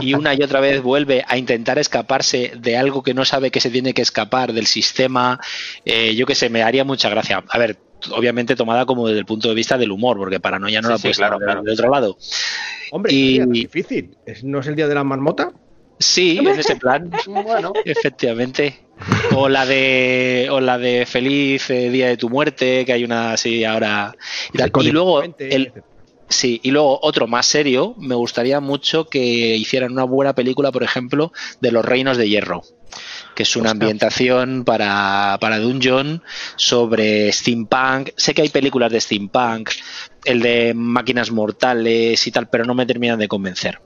y 0.00 0.14
una 0.14 0.34
y 0.34 0.42
otra 0.42 0.60
vez 0.60 0.82
vuelve 0.82 1.24
a 1.26 1.36
intentar 1.36 1.78
escaparse 1.78 2.52
de 2.58 2.76
algo 2.76 3.02
que 3.02 3.14
no 3.14 3.24
sabe 3.24 3.50
que 3.50 3.60
se 3.60 3.70
tiene 3.70 3.94
que 3.94 4.02
escapar 4.02 4.52
del 4.52 4.66
sistema, 4.66 5.40
eh, 5.84 6.14
yo 6.14 6.26
que 6.26 6.34
sé, 6.34 6.48
me 6.50 6.62
haría 6.62 6.84
mucha 6.84 7.08
gracia. 7.08 7.44
A 7.48 7.58
ver, 7.58 7.78
obviamente 8.12 8.54
tomada 8.54 8.86
como 8.86 9.06
desde 9.08 9.18
el 9.20 9.26
punto 9.26 9.48
de 9.48 9.54
vista 9.54 9.76
del 9.76 9.90
humor, 9.90 10.16
porque 10.18 10.38
paranoia 10.40 10.80
no 10.80 10.88
Sí, 10.88 10.92
la 10.92 10.98
sí, 10.98 11.02
puedes 11.02 11.16
claro, 11.18 11.34
tomar 11.34 11.46
claro. 11.46 11.62
del 11.62 11.72
otro 11.74 11.90
lado. 11.90 12.18
Hombre, 12.92 13.12
y- 13.12 13.38
tan 13.38 13.50
difícil. 13.50 14.16
¿Es- 14.24 14.44
¿No 14.44 14.60
es 14.60 14.66
el 14.68 14.76
día 14.76 14.86
de 14.88 14.94
la 14.94 15.04
marmota? 15.04 15.52
Sí, 15.98 16.38
en 16.42 16.48
ese 16.48 16.76
plan, 16.76 17.10
Bueno, 17.26 17.72
efectivamente. 17.84 18.84
O 19.34 19.48
la 19.48 19.64
de 19.64 20.48
o 20.50 20.60
la 20.60 20.76
de 20.76 21.06
feliz 21.06 21.70
eh, 21.70 21.88
día 21.90 22.08
de 22.08 22.16
tu 22.16 22.28
muerte, 22.28 22.84
que 22.84 22.92
hay 22.92 23.04
una 23.04 23.32
así 23.32 23.64
ahora. 23.64 24.14
Y, 24.52 24.58
tal. 24.58 24.72
Y 24.82 24.90
luego 24.90 25.22
el. 25.38 25.72
Sí, 26.30 26.60
y 26.62 26.72
luego 26.72 26.98
otro 27.00 27.26
más 27.26 27.46
serio, 27.46 27.94
me 27.96 28.14
gustaría 28.14 28.60
mucho 28.60 29.08
que 29.08 29.18
hicieran 29.18 29.92
una 29.92 30.04
buena 30.04 30.34
película, 30.34 30.70
por 30.70 30.82
ejemplo, 30.82 31.32
de 31.62 31.72
los 31.72 31.82
Reinos 31.82 32.18
de 32.18 32.28
Hierro, 32.28 32.62
que 33.34 33.44
es 33.44 33.56
una 33.56 33.70
ambientación 33.70 34.64
para, 34.64 35.38
para 35.40 35.58
Dungeon 35.58 36.22
sobre 36.56 37.32
steampunk. 37.32 38.10
Sé 38.16 38.34
que 38.34 38.42
hay 38.42 38.50
películas 38.50 38.92
de 38.92 39.00
steampunk, 39.00 39.70
el 40.26 40.42
de 40.42 40.74
máquinas 40.74 41.30
mortales 41.30 42.26
y 42.26 42.30
tal, 42.30 42.50
pero 42.50 42.66
no 42.66 42.74
me 42.74 42.84
terminan 42.84 43.18
de 43.18 43.26
convencer. 43.26 43.80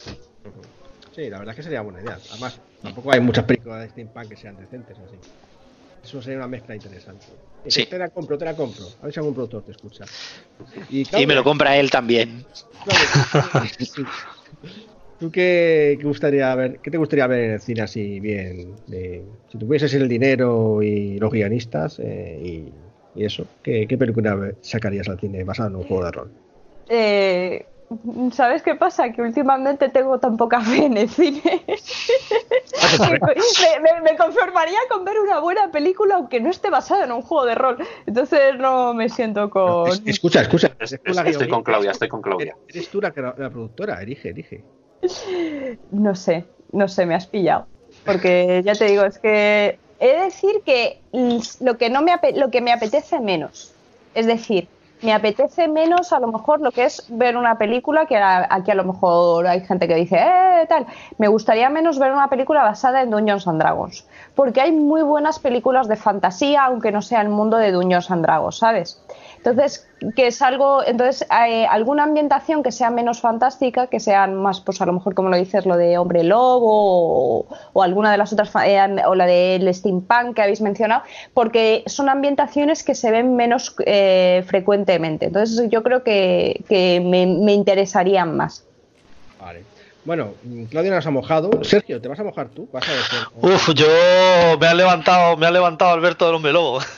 Sí, 1.14 1.28
la 1.28 1.38
verdad 1.38 1.52
es 1.52 1.56
que 1.56 1.62
sería 1.62 1.82
buena 1.82 2.00
idea. 2.00 2.18
Además, 2.30 2.60
tampoco 2.80 3.12
hay 3.12 3.20
muchas 3.20 3.44
películas 3.44 3.82
de 3.82 3.90
steampunk 3.90 4.28
que 4.30 4.36
sean 4.36 4.56
decentes 4.56 4.98
así. 4.98 5.16
Eso 6.02 6.20
sería 6.20 6.38
una 6.38 6.48
mezcla 6.48 6.74
interesante. 6.74 7.26
Sí. 7.66 7.84
Te 7.84 7.98
la 7.98 8.08
compro, 8.08 8.36
te 8.36 8.44
la 8.44 8.56
compro. 8.56 8.86
A 9.00 9.04
ver 9.04 9.12
si 9.14 9.20
algún 9.20 9.34
productor 9.34 9.62
te 9.62 9.70
escucha. 9.72 10.04
Y, 10.88 11.04
Y 11.20 11.26
me 11.26 11.34
lo 11.34 11.44
compra 11.44 11.76
él 11.76 11.90
también. 11.90 12.44
Claro, 12.84 13.66
sí. 13.78 14.02
¿Tú 15.18 15.30
qué, 15.30 15.96
qué 16.00 16.04
gustaría 16.06 16.52
ver, 16.56 16.80
qué 16.80 16.90
te 16.90 16.98
gustaría 16.98 17.28
ver 17.28 17.44
en 17.44 17.50
el 17.52 17.60
cine 17.60 17.82
así 17.82 18.18
bien? 18.18 18.74
de- 18.86 19.24
si 19.48 19.58
tuvieses 19.58 19.94
el 19.94 20.08
dinero 20.08 20.82
y 20.82 21.18
los 21.18 21.30
guionistas 21.30 22.00
eh, 22.00 22.40
y, 22.42 22.74
y 23.14 23.24
eso, 23.24 23.46
¿qué, 23.62 23.86
qué 23.86 23.96
película 23.96 24.52
sacarías 24.60 25.08
al 25.08 25.20
cine 25.20 25.44
basada 25.44 25.68
en 25.68 25.76
un 25.76 25.84
juego 25.84 26.04
de 26.04 26.10
rol? 26.10 26.32
Eh, 26.88 27.64
¿Sabes 28.32 28.62
qué 28.62 28.74
pasa? 28.74 29.12
Que 29.12 29.22
últimamente 29.22 29.88
tengo 29.88 30.18
tan 30.18 30.36
poca 30.36 30.60
fe 30.60 30.86
en 30.86 30.96
el 30.96 31.08
cine. 31.08 31.42
Me, 33.02 33.80
me- 33.80 34.00
me 34.12 34.16
conformaría 34.16 34.78
con 34.90 35.04
ver 35.04 35.18
una 35.20 35.38
buena 35.40 35.70
película 35.70 36.16
aunque 36.16 36.40
no 36.40 36.50
esté 36.50 36.70
basada 36.70 37.04
en 37.04 37.12
un 37.12 37.22
juego 37.22 37.44
de 37.46 37.54
rol. 37.54 37.76
Entonces 38.06 38.56
no 38.58 38.94
me 38.94 39.08
siento 39.08 39.50
con... 39.50 39.90
Es- 39.90 40.02
escucha, 40.06 40.40
escucha. 40.42 40.72
Es- 40.78 40.92
es- 40.92 41.00
estoy 41.04 41.48
con 41.48 41.62
Claudia, 41.62 41.90
estoy 41.90 42.08
con 42.08 42.22
Claudia. 42.22 42.56
Eres, 42.68 42.88
tú 42.88 43.00
la, 43.00 43.12
la 43.16 43.50
productora, 43.50 44.02
elige, 44.02 44.30
elige. 44.30 44.64
No 45.90 46.14
sé, 46.14 46.44
no 46.72 46.88
sé, 46.88 47.06
me 47.06 47.14
has 47.14 47.26
pillado. 47.26 47.66
Porque 48.04 48.62
ya 48.64 48.74
te 48.74 48.86
digo, 48.86 49.04
es 49.04 49.18
que 49.18 49.78
he 50.00 50.06
de 50.06 50.24
decir 50.24 50.62
que 50.64 50.98
lo 51.60 51.76
que, 51.78 51.90
no 51.90 52.02
me, 52.02 52.12
ape- 52.12 52.34
lo 52.34 52.50
que 52.50 52.60
me 52.60 52.72
apetece 52.72 53.20
menos. 53.20 53.72
Es 54.14 54.26
decir, 54.26 54.68
me 55.02 55.12
apetece 55.12 55.68
menos 55.68 56.12
a 56.12 56.20
lo 56.20 56.28
mejor 56.28 56.60
lo 56.60 56.70
que 56.70 56.84
es 56.84 57.04
ver 57.08 57.36
una 57.36 57.58
película, 57.58 58.06
que 58.06 58.16
aquí 58.16 58.70
a 58.70 58.74
lo 58.74 58.84
mejor 58.84 59.46
hay 59.46 59.60
gente 59.60 59.88
que 59.88 59.96
dice, 59.96 60.16
eh, 60.16 60.66
tal. 60.68 60.86
Me 61.18 61.28
gustaría 61.28 61.68
menos 61.68 61.98
ver 61.98 62.12
una 62.12 62.28
película 62.28 62.62
basada 62.62 63.02
en 63.02 63.10
Dungeons 63.10 63.46
and 63.48 63.60
Dragons. 63.60 64.06
Porque 64.34 64.60
hay 64.60 64.72
muy 64.72 65.02
buenas 65.02 65.38
películas 65.38 65.88
de 65.88 65.96
fantasía, 65.96 66.64
aunque 66.64 66.90
no 66.90 67.02
sea 67.02 67.20
el 67.20 67.28
mundo 67.28 67.58
de 67.58 67.72
Dungeons 67.72 68.10
and 68.10 68.24
Dragons, 68.24 68.58
¿sabes? 68.58 69.02
Entonces, 69.44 69.88
que 70.14 70.28
es 70.28 70.40
algo, 70.40 70.84
entonces, 70.84 71.26
eh, 71.48 71.66
alguna 71.66 72.04
ambientación 72.04 72.62
que 72.62 72.70
sea 72.70 72.90
menos 72.90 73.20
fantástica, 73.20 73.88
que 73.88 73.98
sean 73.98 74.36
más, 74.36 74.60
pues 74.60 74.80
a 74.80 74.86
lo 74.86 74.92
mejor 74.92 75.14
como 75.14 75.30
lo 75.30 75.36
dices, 75.36 75.66
lo 75.66 75.76
de 75.76 75.98
hombre 75.98 76.22
lobo 76.22 77.46
o, 77.72 77.82
alguna 77.82 78.12
de 78.12 78.18
las 78.18 78.32
otras, 78.32 78.52
eh, 78.64 78.80
o 79.04 79.16
la 79.16 79.26
del 79.26 79.72
steampunk 79.74 80.36
que 80.36 80.42
habéis 80.42 80.60
mencionado, 80.60 81.02
porque 81.34 81.82
son 81.86 82.08
ambientaciones 82.08 82.84
que 82.84 82.94
se 82.94 83.10
ven 83.10 83.34
menos 83.34 83.74
eh, 83.84 84.44
frecuentemente. 84.46 85.26
Entonces, 85.26 85.68
yo 85.70 85.82
creo 85.82 86.04
que, 86.04 86.64
que 86.68 87.02
me, 87.04 87.26
me 87.26 87.52
interesarían 87.52 88.36
más. 88.36 88.64
Vale. 89.40 89.71
Bueno, 90.04 90.34
Claudia 90.70 90.90
nos 90.90 91.06
ha 91.06 91.10
mojado. 91.10 91.50
Sergio, 91.62 92.00
¿te 92.00 92.08
vas 92.08 92.18
a 92.18 92.24
mojar 92.24 92.48
tú? 92.48 92.68
¿Vas 92.72 92.88
a 92.88 92.92
decir? 92.92 93.18
Uf, 93.36 93.72
yo 93.74 93.86
me 94.58 94.66
ha 94.66 94.74
levantado, 94.74 95.36
me 95.36 95.46
ha 95.46 95.50
levantado 95.50 95.92
Alberto 95.92 96.26
del 96.26 96.34
Hombre 96.34 96.52
Lobo. 96.52 96.80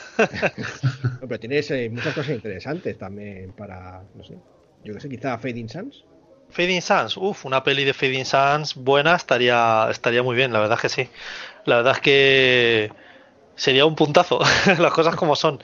No, 1.21 1.27
pero 1.27 1.39
tienes 1.39 1.71
eh, 1.71 1.89
muchas 1.89 2.13
cosas 2.13 2.35
interesantes 2.35 2.97
también 2.97 3.51
para, 3.53 4.03
no 4.13 4.23
sé, 4.23 4.37
yo 4.83 4.93
que 4.93 4.99
sé, 4.99 5.09
quizá 5.09 5.37
Fading 5.39 5.67
Suns. 5.67 6.03
Fading 6.51 6.81
Suns, 6.81 7.17
uf, 7.17 7.45
una 7.45 7.63
peli 7.63 7.83
de 7.83 7.93
Fading 7.93 8.25
Suns 8.25 8.75
buena 8.75 9.15
estaría, 9.15 9.87
estaría 9.89 10.21
muy 10.21 10.35
bien, 10.35 10.53
la 10.53 10.59
verdad 10.59 10.77
es 10.77 10.81
que 10.81 10.89
sí. 10.89 11.09
La 11.65 11.77
verdad 11.77 11.93
es 11.93 12.01
que 12.01 12.91
sería 13.55 13.85
un 13.85 13.95
puntazo, 13.95 14.39
las 14.79 14.93
cosas 14.93 15.15
como 15.15 15.35
son. 15.35 15.59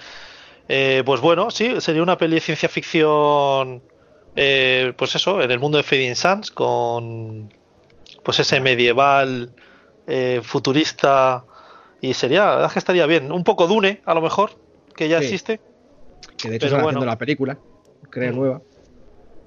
Eh, 0.67 1.03
pues 1.05 1.21
bueno, 1.21 1.51
sí, 1.51 1.79
sería 1.79 2.01
una 2.01 2.17
peli 2.17 2.35
de 2.35 2.41
ciencia 2.41 2.69
ficción, 2.69 3.83
eh, 4.35 4.93
pues 4.97 5.15
eso, 5.15 5.41
en 5.41 5.51
el 5.51 5.59
mundo 5.59 5.77
de 5.77 5.83
Fading 5.83 6.15
Suns, 6.15 6.51
con 6.51 7.53
pues 8.23 8.39
ese 8.39 8.59
medieval, 8.59 9.53
eh, 10.07 10.41
futurista, 10.43 11.45
y 12.01 12.13
sería, 12.13 12.45
la 12.45 12.51
verdad 12.51 12.67
es 12.67 12.73
que 12.73 12.79
estaría 12.79 13.05
bien. 13.05 13.31
Un 13.31 13.43
poco 13.43 13.67
Dune, 13.67 14.01
a 14.05 14.13
lo 14.13 14.21
mejor, 14.21 14.51
que 14.95 15.07
ya 15.09 15.19
Sí. 15.19 15.25
existe. 15.25 15.59
Que 16.37 16.49
de 16.49 16.55
hecho 16.57 16.67
están 16.67 16.81
bueno. 16.83 16.99
haciendo 16.99 17.05
la 17.11 17.17
película, 17.17 17.57
creo 18.09 18.31
Mm. 18.31 18.35
nueva. 18.35 18.61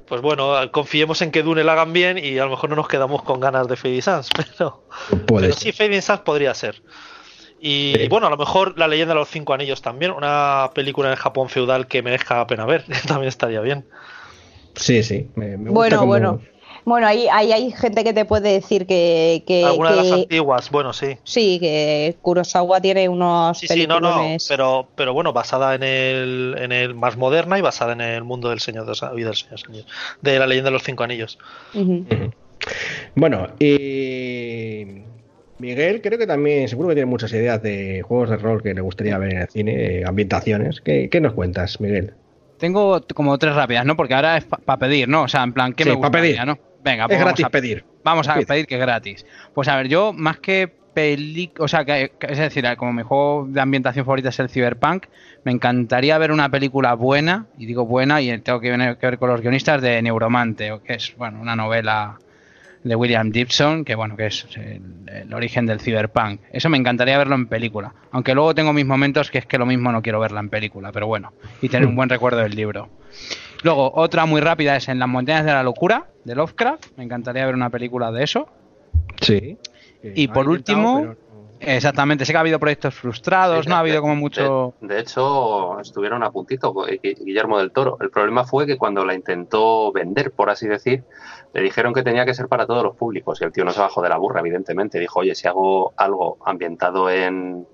Pues 0.06 0.20
bueno, 0.20 0.54
confiemos 0.70 1.22
en 1.22 1.30
que 1.30 1.42
Dune 1.42 1.64
la 1.64 1.72
hagan 1.72 1.92
bien 1.92 2.18
y 2.18 2.38
a 2.38 2.44
lo 2.44 2.50
mejor 2.50 2.68
no 2.70 2.76
nos 2.76 2.88
quedamos 2.88 3.22
con 3.22 3.40
ganas 3.40 3.66
de 3.68 3.76
Fading 3.76 4.02
Suns, 4.02 4.28
pero... 4.58 4.84
Puede 5.26 5.46
Pero 5.48 5.54
sí, 5.58 5.72
Fading 5.72 6.02
Suns 6.02 6.20
podría 6.20 6.52
ser. 6.54 6.82
Y, 7.60 7.94
Sí. 7.96 8.08
bueno, 8.08 8.26
a 8.26 8.30
lo 8.30 8.36
mejor 8.36 8.78
La 8.78 8.86
leyenda 8.88 9.14
de 9.14 9.20
los 9.20 9.28
cinco 9.28 9.54
anillos 9.54 9.80
también, 9.80 10.10
una 10.10 10.70
película 10.74 11.08
en 11.08 11.12
el 11.12 11.18
Japón 11.18 11.48
feudal 11.48 11.86
que 11.86 12.02
merezca 12.02 12.36
la 12.36 12.46
pena 12.46 12.66
ver, 12.66 12.84
también 13.08 13.28
estaría 13.28 13.60
bien. 13.60 13.86
Sí, 14.76 15.02
sí. 15.02 15.28
Me, 15.36 15.56
me 15.56 15.70
gusta 15.70 15.72
Bueno, 15.72 15.96
como- 15.98 16.08
bueno. 16.08 16.40
Bueno, 16.86 17.06
ahí, 17.06 17.26
ahí 17.32 17.50
hay 17.50 17.70
gente 17.72 18.04
que 18.04 18.12
te 18.12 18.26
puede 18.26 18.52
decir 18.52 18.86
que, 18.86 19.42
que, 19.46 19.64
Alguna 19.64 19.92
de 19.92 19.96
las 19.96 20.12
antiguas, 20.12 20.70
bueno, 20.70 20.92
sí. 20.92 21.16
sí, 21.24 21.58
que 21.58 22.14
Kurosawa 22.20 22.78
tiene 22.82 23.08
unos 23.08 23.56
Sí, 23.58 23.66
sí, 23.68 23.86
no, 23.86 24.00
no, 24.00 24.36
pero, 24.46 24.86
pero 24.94 25.14
bueno, 25.14 25.32
basada 25.32 25.74
en 25.76 25.82
el, 25.82 26.54
en 26.58 26.72
el 26.72 26.94
más 26.94 27.16
moderna 27.16 27.58
y 27.58 27.62
basada 27.62 27.94
en 27.94 28.02
el 28.02 28.22
mundo 28.24 28.50
del 28.50 28.60
Señor 28.60 28.84
de 28.84 28.90
los, 28.90 29.00
del 29.00 29.08
Señor 29.34 29.48
de 29.48 29.52
los 29.52 29.64
Anillos, 29.66 29.86
de 30.20 30.38
la 30.38 30.46
leyenda 30.46 30.68
de 30.68 30.72
los 30.72 30.82
cinco 30.82 31.04
anillos. 31.04 31.38
Bueno, 33.14 33.48
y 33.58 35.04
Miguel 35.58 36.02
creo 36.02 36.18
que 36.18 36.26
también 36.26 36.68
seguro 36.68 36.90
que 36.90 36.96
tiene 36.96 37.10
muchas 37.10 37.32
ideas 37.32 37.62
de 37.62 38.02
juegos 38.02 38.28
de 38.28 38.36
rol 38.36 38.62
que 38.62 38.74
le 38.74 38.80
gustaría 38.82 39.16
ver 39.16 39.32
en 39.32 39.38
el 39.40 39.48
cine, 39.48 39.72
eh, 40.00 40.04
ambientaciones. 40.06 40.82
¿Qué, 40.82 41.08
qué 41.10 41.20
nos 41.22 41.32
cuentas, 41.32 41.80
Miguel? 41.80 42.12
Tengo 42.58 43.00
como 43.14 43.36
tres 43.38 43.54
rápidas, 43.54 43.84
¿no? 43.84 43.96
Porque 43.96 44.14
ahora 44.14 44.36
es 44.36 44.44
para 44.44 44.78
pedir, 44.78 45.08
¿no? 45.08 45.22
O 45.22 45.28
sea, 45.28 45.42
en 45.42 45.52
plan, 45.52 45.72
¿qué 45.72 45.84
Sí, 45.84 45.90
me 45.90 45.96
pa' 45.96 46.08
gustaría, 46.08 46.32
pedir. 46.44 46.46
¿no? 46.46 46.58
Venga, 46.82 47.04
es 47.04 47.08
pues 47.08 47.18
vamos 47.18 47.24
gratis 47.24 47.44
a 47.46 47.50
pedir. 47.50 47.84
Vamos 48.04 48.28
a 48.28 48.34
pedir 48.40 48.66
que 48.66 48.74
es 48.74 48.80
gratis. 48.80 49.26
Pues 49.54 49.68
a 49.68 49.76
ver, 49.76 49.88
yo 49.88 50.12
más 50.12 50.38
que 50.38 50.68
peli, 50.94 51.50
o 51.58 51.66
sea, 51.66 51.84
que, 51.84 52.12
que- 52.20 52.26
es 52.32 52.38
decir, 52.38 52.64
como 52.76 52.92
mi 52.92 53.02
juego 53.02 53.46
de 53.48 53.60
ambientación 53.60 54.04
favorita 54.04 54.28
es 54.28 54.38
el 54.38 54.48
Cyberpunk, 54.48 55.06
me 55.42 55.50
encantaría 55.52 56.16
ver 56.18 56.30
una 56.30 56.48
película 56.48 56.94
buena, 56.94 57.46
y 57.58 57.66
digo 57.66 57.84
buena, 57.84 58.20
y 58.20 58.38
tengo 58.38 58.60
que, 58.60 58.70
ver- 58.70 58.96
que 58.98 59.06
ver 59.06 59.18
con 59.18 59.30
los 59.30 59.40
guionistas 59.40 59.82
de 59.82 60.00
Neuromante, 60.02 60.70
o 60.70 60.82
que 60.82 60.94
es, 60.94 61.16
bueno, 61.16 61.40
una 61.40 61.56
novela 61.56 62.18
de 62.84 62.94
William 62.94 63.32
Gibson, 63.32 63.84
que 63.84 63.94
bueno, 63.94 64.16
que 64.16 64.26
es 64.26 64.46
el, 64.54 64.80
el 65.06 65.34
origen 65.34 65.66
del 65.66 65.80
cyberpunk. 65.80 66.40
Eso 66.52 66.68
me 66.68 66.78
encantaría 66.78 67.18
verlo 67.18 67.34
en 67.34 67.46
película. 67.46 67.94
Aunque 68.12 68.34
luego 68.34 68.54
tengo 68.54 68.72
mis 68.72 68.86
momentos 68.86 69.30
que 69.30 69.38
es 69.38 69.46
que 69.46 69.58
lo 69.58 69.66
mismo 69.66 69.90
no 69.90 70.02
quiero 70.02 70.20
verla 70.20 70.40
en 70.40 70.50
película, 70.50 70.92
pero 70.92 71.06
bueno, 71.06 71.32
y 71.62 71.68
tener 71.68 71.88
un 71.88 71.96
buen 71.96 72.08
recuerdo 72.08 72.38
del 72.38 72.54
libro. 72.54 72.90
Luego, 73.62 73.90
otra 73.94 74.26
muy 74.26 74.42
rápida 74.42 74.76
es 74.76 74.88
En 74.88 74.98
las 74.98 75.08
montañas 75.08 75.46
de 75.46 75.52
la 75.52 75.62
locura, 75.62 76.06
de 76.24 76.34
Lovecraft. 76.34 76.98
Me 76.98 77.04
encantaría 77.04 77.46
ver 77.46 77.54
una 77.54 77.70
película 77.70 78.12
de 78.12 78.22
eso. 78.22 78.46
Sí. 79.22 79.56
Y 80.02 80.28
por 80.28 80.50
último, 80.50 81.16
exactamente, 81.66 82.24
sé 82.24 82.32
que 82.32 82.36
ha 82.36 82.40
habido 82.40 82.58
proyectos 82.58 82.94
frustrados, 82.94 83.64
Sí, 83.64 83.68
no 83.68 83.76
ha 83.76 83.80
habido 83.80 84.00
como 84.00 84.14
mucho... 84.16 84.74
De, 84.80 84.94
de 84.94 85.00
hecho, 85.00 85.78
estuvieron 85.80 86.22
a 86.22 86.30
puntito 86.30 86.72
Gui- 86.72 87.00
Guillermo 87.02 87.58
del 87.58 87.72
Toro. 87.72 87.96
El 88.00 88.10
problema 88.10 88.44
fue 88.44 88.66
que 88.66 88.76
cuando 88.76 89.04
la 89.04 89.14
intentó 89.14 89.92
vender, 89.92 90.32
por 90.32 90.50
así 90.50 90.66
decir, 90.66 91.04
le 91.52 91.62
dijeron 91.62 91.92
que 91.94 92.02
tenía 92.02 92.24
que 92.24 92.34
ser 92.34 92.48
para 92.48 92.66
todos 92.66 92.82
los 92.82 92.96
públicos. 92.96 93.40
Y 93.40 93.44
el 93.44 93.52
tío 93.52 93.64
no 93.64 93.70
se 93.72 93.80
bajó 93.80 94.02
de 94.02 94.08
la 94.08 94.16
burra, 94.16 94.40
evidentemente. 94.40 94.98
Dijo, 94.98 95.20
oye, 95.20 95.34
si 95.34 95.46
hago 95.48 95.92
algo 95.96 96.38
ambientado 96.44 97.08
en 97.10 97.66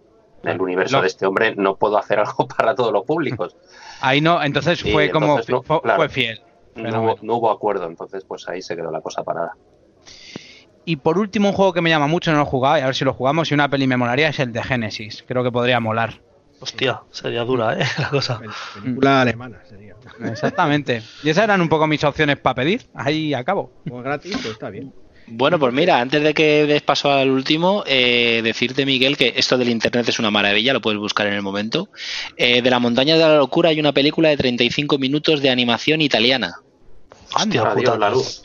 el 0.43 0.61
universo 0.61 1.01
de 1.01 1.07
este 1.09 1.27
hombre, 1.27 1.55
no 1.57 1.77
puedo 1.77 1.99
hacer 1.99 2.19
algo 2.21 2.47
para 2.49 2.75
todos 2.75 2.93
los 2.93 3.05
públicos. 3.05 3.57
Ahí 4.01 4.21
no, 4.21 4.43
entonces 4.43 4.85
Y 4.85 4.93
fue 4.93 5.11
como... 5.11 5.27
entonces 5.39 5.51
no, 5.51 5.63
fue, 5.63 5.81
claro. 5.83 5.99
fue 5.99 6.09
fiel. 6.09 6.41
No 6.77 7.03
hubo, 7.03 7.17
no 7.23 7.37
hubo 7.37 7.51
acuerdo, 7.51 7.87
entonces 7.87 8.25
pues 8.25 8.49
ahí 8.49 8.63
se 8.63 8.77
quedó 8.77 8.91
la 8.93 9.01
cosa 9.01 9.25
parada. 9.25 9.55
Y 10.85 10.97
por 10.97 11.19
último, 11.19 11.49
un 11.51 11.55
juego 11.55 11.73
que 11.73 11.81
me 11.83 11.91
llama 11.91 12.07
mucho, 12.07 12.31
no 12.33 12.39
lo 12.39 12.45
he 12.45 12.47
jugado, 12.47 12.79
y 12.79 12.81
a 12.81 12.87
ver 12.87 12.95
si 12.95 13.05
lo 13.05 13.13
jugamos, 13.13 13.51
y 13.51 13.55
una 13.55 13.69
peli 13.69 13.87
me 13.87 13.97
molaría, 13.97 14.29
es 14.29 14.39
el 14.39 14.53
de 14.53 14.63
Genesis. 14.63 15.25
Creo 15.27 15.45
que 15.45 15.53
podría 15.53 15.79
molar. 15.81 16.21
Hostia, 16.61 17.01
sería 17.11 17.43
dura, 17.45 17.79
¿eh? 17.79 17.85
La 17.99 18.09
cosa. 18.11 18.39
Pel- 18.41 18.51
Película 18.83 19.23
alemana 19.23 19.59
sería. 19.69 19.95
Exactamente. 20.31 21.03
Y 21.23 21.31
esas 21.31 21.45
eran 21.45 21.61
un 21.61 21.69
poco 21.69 21.87
mis 21.87 22.03
opciones 22.05 22.39
para 22.39 22.55
pedir. 22.57 22.83
Ahí 22.95 23.33
acabo. 23.35 23.73
Como 23.89 24.03
gratis, 24.03 24.33
pues 24.35 24.47
está 24.53 24.71
bien. 24.71 24.93
Bueno, 25.33 25.59
pues 25.61 25.73
mira, 25.73 26.01
antes 26.01 26.23
de 26.23 26.35
que 26.35 26.67
des 26.67 26.83
paso 26.83 27.13
al 27.13 27.31
último, 27.31 27.85
eh, 27.87 28.41
decirte, 28.43 28.85
Miguel, 28.85 29.17
que 29.17 29.33
esto 29.37 29.57
del 29.57 29.69
Internet 29.69 30.09
es 30.09 30.19
una 30.19 30.31
maravilla, 30.31 30.73
lo 30.73 30.81
puedes 30.81 30.99
buscar 30.99 31.29
en 31.29 31.35
el 31.35 31.43
momento. 31.43 31.89
Eh, 32.37 32.63
de 32.63 32.71
la 32.71 32.81
montaña 32.81 33.15
de 33.15 33.21
la 33.21 33.37
locura 33.37 33.69
hay 33.69 33.79
una 33.79 33.93
película 33.93 34.29
de 34.31 34.37
35 34.37 34.99
minutos 34.99 35.41
de 35.41 35.51
animación 35.51 36.01
italiana. 36.01 36.55
Hostia, 37.37 37.71
puta. 37.75 37.97
la 37.97 38.11
luz. 38.11 38.43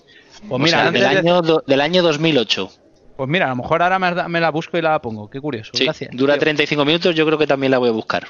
Pues 0.48 0.60
O 0.62 0.64
mira, 0.64 0.78
sea, 0.78 0.88
antes 0.88 1.02
del, 1.02 1.12
de- 1.12 1.18
año, 1.20 1.42
do- 1.42 1.64
del 1.66 1.82
año 1.82 2.04
2008. 2.04 2.70
pues 3.18 3.30
mira, 3.30 3.46
a 3.48 3.50
lo 3.50 3.56
mejor 3.58 3.82
ahora 3.82 3.98
me, 4.00 4.28
me 4.30 4.40
la 4.40 4.52
busco 4.52 4.78
y 4.78 4.82
la 4.82 5.02
pongo. 5.02 5.30
Qué 5.30 5.40
curioso. 5.42 5.72
Sí, 5.74 5.86
Gracias. 5.86 6.12
dura 6.14 6.34
tío. 6.36 6.42
35 6.42 6.86
minutos, 6.86 7.16
yo 7.16 7.26
creo 7.26 7.38
que 7.38 7.48
también 7.48 7.72
la 7.72 7.78
voy 7.78 7.90
a 7.90 7.94
buscar. 7.94 8.28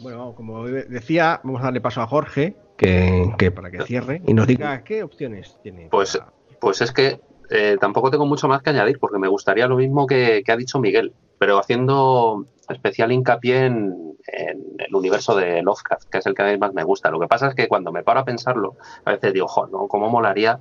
Bueno, 0.00 0.18
vamos, 0.18 0.36
como 0.36 0.64
decía, 0.64 1.40
vamos 1.42 1.60
a 1.60 1.64
darle 1.64 1.80
paso 1.80 2.00
a 2.00 2.06
Jorge, 2.06 2.54
que, 2.76 3.32
que 3.36 3.50
para 3.50 3.70
que 3.70 3.82
cierre 3.82 4.22
y 4.26 4.32
nos 4.34 4.46
diga 4.46 4.84
qué 4.84 5.02
opciones 5.02 5.56
tiene. 5.62 5.88
Pues, 5.90 6.16
para- 6.16 6.32
pues 6.60 6.80
es 6.82 6.92
que 6.92 7.20
eh, 7.50 7.76
tampoco 7.80 8.10
tengo 8.10 8.26
mucho 8.26 8.46
más 8.46 8.62
que 8.62 8.70
añadir, 8.70 8.98
porque 9.00 9.18
me 9.18 9.26
gustaría 9.28 9.66
lo 9.66 9.76
mismo 9.76 10.06
que, 10.06 10.42
que 10.44 10.52
ha 10.52 10.56
dicho 10.56 10.78
Miguel, 10.78 11.12
pero 11.38 11.58
haciendo 11.58 12.44
especial 12.68 13.10
hincapié 13.10 13.64
en, 13.66 13.94
en 14.26 14.58
el 14.78 14.94
universo 14.94 15.34
de 15.34 15.62
Lovecraft, 15.62 16.04
que 16.10 16.18
es 16.18 16.26
el 16.26 16.34
que 16.34 16.42
a 16.42 16.46
mí 16.52 16.58
más 16.58 16.74
me 16.74 16.84
gusta. 16.84 17.10
Lo 17.10 17.18
que 17.18 17.26
pasa 17.26 17.48
es 17.48 17.54
que 17.54 17.66
cuando 17.66 17.90
me 17.90 18.02
paro 18.04 18.20
a 18.20 18.24
pensarlo, 18.24 18.76
a 19.04 19.12
veces 19.12 19.32
digo, 19.32 19.48
jo, 19.48 19.66
¿no? 19.66 19.88
¿cómo 19.88 20.10
molaría 20.10 20.60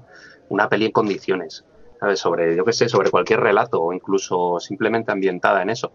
una 0.49 0.69
peli 0.69 0.85
en 0.85 0.91
condiciones? 0.91 1.63
¿Sabes? 1.99 2.19
Sobre, 2.19 2.55
yo 2.55 2.63
qué 2.63 2.73
sé, 2.73 2.89
sobre 2.89 3.09
cualquier 3.09 3.39
relato 3.39 3.81
o 3.81 3.91
incluso 3.93 4.59
simplemente 4.59 5.11
ambientada 5.11 5.61
en 5.63 5.69
eso. 5.71 5.91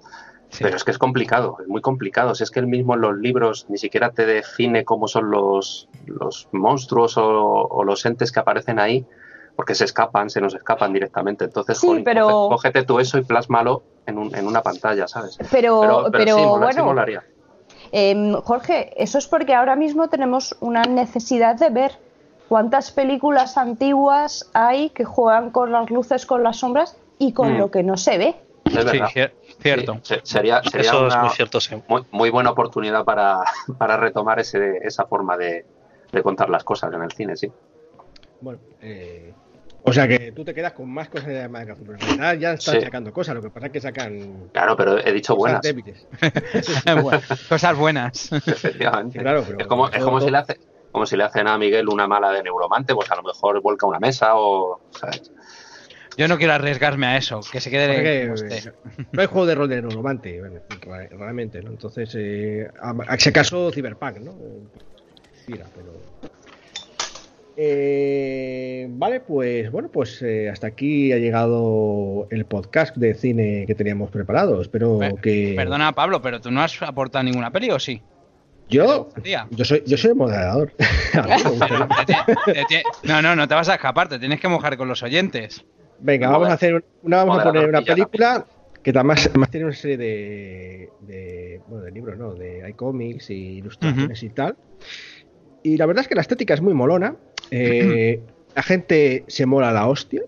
Sí. 0.49 0.65
Pero 0.65 0.77
es 0.77 0.85
que 0.85 0.91
es 0.91 0.99
complicado, 0.99 1.57
es 1.63 1.69
muy 1.69 1.81
complicado. 1.81 2.35
Si 2.35 2.43
es 2.43 2.51
que 2.51 2.61
él 2.61 2.67
mismo 2.67 2.95
en 2.95 3.01
los 3.03 3.17
libros 3.17 3.67
ni 3.71 3.79
siquiera 3.79 4.11
te 4.11 4.27
define 4.27 4.85
cómo 4.85 5.07
son 5.09 5.31
los, 5.31 5.89
los 6.07 6.49
monstruos 6.53 7.17
o, 7.17 7.25
o 7.25 7.85
los 7.85 8.05
entes 8.05 8.33
que 8.33 8.41
aparecen 8.41 8.79
ahí, 8.81 9.07
porque 9.57 9.75
se 9.75 9.85
escapan, 9.85 10.29
se 10.29 10.41
nos 10.41 10.55
escapan 10.55 10.93
directamente. 10.93 11.45
Entonces, 11.45 11.79
Sí, 11.79 12.03
pero- 12.05 12.27
coge- 12.27 12.49
cógete 12.51 12.83
tú 12.83 12.99
eso 13.01 13.17
y 13.19 13.23
plásmalo 13.23 13.83
en, 14.07 14.19
un- 14.19 14.35
en 14.35 14.47
una 14.47 14.61
pantalla, 14.63 15.07
¿sabes? 15.09 15.39
Pero, 15.51 15.81
Pero, 15.81 15.81
pero, 15.81 16.11
pero 16.11 16.37
sí, 16.37 16.43
mola- 16.43 16.67
sí 16.73 16.75
bueno, 16.79 16.85
molaría. 16.85 17.25
Em, 17.93 18.33
Jorge, 18.35 18.93
eso 19.03 19.19
es 19.19 19.29
porque 19.29 19.55
ahora 19.55 19.77
mismo 19.77 20.09
tenemos 20.09 20.57
una 20.61 20.83
necesidad 20.83 21.57
de 21.57 21.71
ver 21.71 21.93
cuántas 22.53 22.91
películas 22.91 23.57
antiguas 23.57 24.51
hay 24.53 24.91
que 24.91 25.05
juegan 25.07 25.51
con 25.53 25.73
las 25.73 25.89
luces, 25.89 26.27
con 26.27 26.43
las 26.43 26.59
sombras 26.59 26.99
y 27.19 27.33
con 27.33 27.55
Mm. 27.55 27.57
lo 27.57 27.71
que 27.71 27.83
no 27.83 27.97
se 27.97 28.19
ve. 28.19 28.37
Es 28.67 28.73
Sí, 28.75 28.99
verdad. 28.99 29.09
cierto. 29.63 29.95
Sí, 30.03 30.15
se- 30.17 30.21
sería 30.23 30.63
sería 30.63 30.91
Eso 30.91 31.07
es 31.07 31.15
una 31.15 31.23
muy 31.23 31.31
cierto, 31.31 31.61
sí. 31.63 31.83
muy, 31.89 32.03
muy 32.11 32.29
buena 32.29 32.51
oportunidad 32.51 33.07
para, 33.07 33.39
para 33.79 33.97
retomar 33.97 34.39
ese, 34.39 34.77
esa 34.83 35.07
forma 35.07 35.39
de, 35.39 35.65
de 36.13 36.23
contar 36.23 36.51
las 36.51 36.63
cosas 36.63 36.93
en 36.93 37.01
el 37.03 37.11
cine, 37.13 37.37
sí. 37.39 37.51
Bueno, 38.43 38.59
eh, 38.83 39.33
o 39.85 39.91
sea 39.95 40.07
que 40.07 40.33
tú 40.33 40.45
te 40.45 40.53
quedas 40.53 40.73
con 40.75 40.91
más 40.93 41.09
cosas 41.09 41.29
de 41.29 41.49
Madagascar, 41.49 41.87
pero 41.87 41.99
en 41.99 42.19
realidad 42.19 42.35
ya 42.35 42.53
están 42.53 42.75
Sí. 42.75 42.81
sacando 42.83 43.15
cosas, 43.15 43.35
lo 43.35 43.41
que 43.41 43.49
pasa 43.49 43.67
es 43.69 43.73
que 43.73 43.81
sacan 43.81 44.51
Claro, 44.53 44.77
pero 44.77 44.99
he 44.99 45.11
dicho 45.11 45.35
cosas 45.39 45.63
buenas. 45.63 46.07
cosas 47.49 47.77
buenas. 47.79 48.31
Efectivamente. 48.31 49.19
Claro, 49.21 49.43
pero- 49.47 49.59
es 49.59 49.67
como, 49.67 49.89
es 49.89 50.05
como 50.05 50.19
todo- 50.19 50.27
si 50.27 50.31
le 50.33 50.37
hace, 50.39 50.61
como 50.93 51.07
si 51.07 51.17
le 51.17 51.25
hacen 51.25 51.49
a 51.49 51.59
Miguel 51.59 51.89
una 51.89 52.07
mala 52.07 52.31
de 52.31 52.43
neuromante, 52.43 52.95
pues 52.95 53.11
a 53.11 53.17
lo 53.17 53.23
mejor 53.23 53.61
vuelca 53.61 53.87
una 53.87 53.99
mesa 53.99 54.37
o 54.37 54.81
¿sabes? 54.91 55.33
Yo 56.17 56.29
no 56.29 56.37
quiero 56.37 56.53
arriesgarme 56.53 57.07
a 57.07 57.17
eso, 57.17 57.41
que 57.51 57.59
se 57.59 57.71
quede 57.71 57.87
Porque, 57.95 58.29
como 58.29 58.53
eh, 58.55 59.07
no 59.13 59.21
hay 59.23 59.27
juego 59.27 59.47
de 59.47 59.55
rol 59.55 59.69
de 59.71 59.81
Neuromante, 59.81 60.41
bueno, 60.41 60.61
realmente, 61.19 61.63
¿no? 61.63 61.71
Entonces, 61.71 62.15
eh, 62.19 62.71
a, 62.83 63.15
ese 63.15 63.33
caso, 63.33 63.71
Cyberpunk, 63.73 64.19
¿no? 64.19 64.35
Mira, 65.47 65.65
pero... 65.75 65.93
Eh, 67.57 68.87
vale, 68.91 69.21
pues 69.21 69.71
bueno, 69.71 69.89
pues 69.89 70.21
eh, 70.23 70.51
hasta 70.51 70.67
aquí 70.67 71.13
ha 71.13 71.19
llegado 71.19 72.27
el 72.31 72.45
podcast 72.45 72.97
de 72.97 73.15
cine 73.15 73.65
que 73.67 73.75
teníamos 73.75 74.11
preparado. 74.11 74.61
Espero 74.61 74.99
Pe- 74.99 75.15
que... 75.23 75.55
Perdona, 75.57 75.93
Pablo, 75.93 76.21
pero 76.21 76.43
tú 76.43 76.51
no 76.51 76.63
has 76.63 76.81
aportado 76.83 77.25
ninguna 77.25 77.51
peli, 77.51 77.71
¿o 77.71 77.79
sí? 77.79 78.03
Yo, 78.73 79.09
yo 79.51 79.65
soy, 79.65 79.83
yo 79.87 79.97
soy 79.97 80.11
el 80.11 80.17
moderador. 80.17 80.73
Te 82.47 82.65
te 82.69 82.83
No, 83.05 83.21
no, 83.23 83.37
no 83.37 83.47
te 83.47 83.55
vas 83.55 83.69
a 83.69 83.75
escapar, 83.75 84.09
te 84.09 84.19
tienes 84.19 84.41
que 84.41 84.49
mojar 84.49 84.77
con 84.77 84.89
los 84.89 85.03
oyentes. 85.03 85.65
Venga, 86.01 86.31
vamos 86.31 86.49
a 86.49 86.55
hacer 86.55 86.85
una, 87.03 87.19
vamos 87.19 87.39
a 87.39 87.45
poner 87.45 87.69
una 87.69 87.83
película 87.83 88.45
que 88.83 88.91
además, 88.91 89.29
además 89.29 89.51
tiene 89.51 89.67
una 89.67 89.75
serie 89.75 89.97
de, 89.97 90.91
de 91.01 91.61
bueno, 91.69 91.85
de 91.85 91.91
libros, 91.93 92.19
¿no? 92.19 92.35
De 92.35 92.69
iComics 92.71 93.31
y 93.31 93.59
ilustraciones 93.59 94.23
y 94.23 94.31
tal. 94.31 94.57
Y 95.63 95.77
la 95.77 95.87
verdad 95.87 96.03
es 96.03 96.09
que 96.09 96.15
la 96.15 96.23
estética 96.23 96.55
es 96.55 96.61
muy 96.61 96.75
molona. 96.75 97.15
Eh, 97.51 98.21
la 98.57 98.63
gente 98.63 99.25
se 99.29 99.47
mola 99.47 99.73
la 99.73 99.87
hostia. 99.87 100.23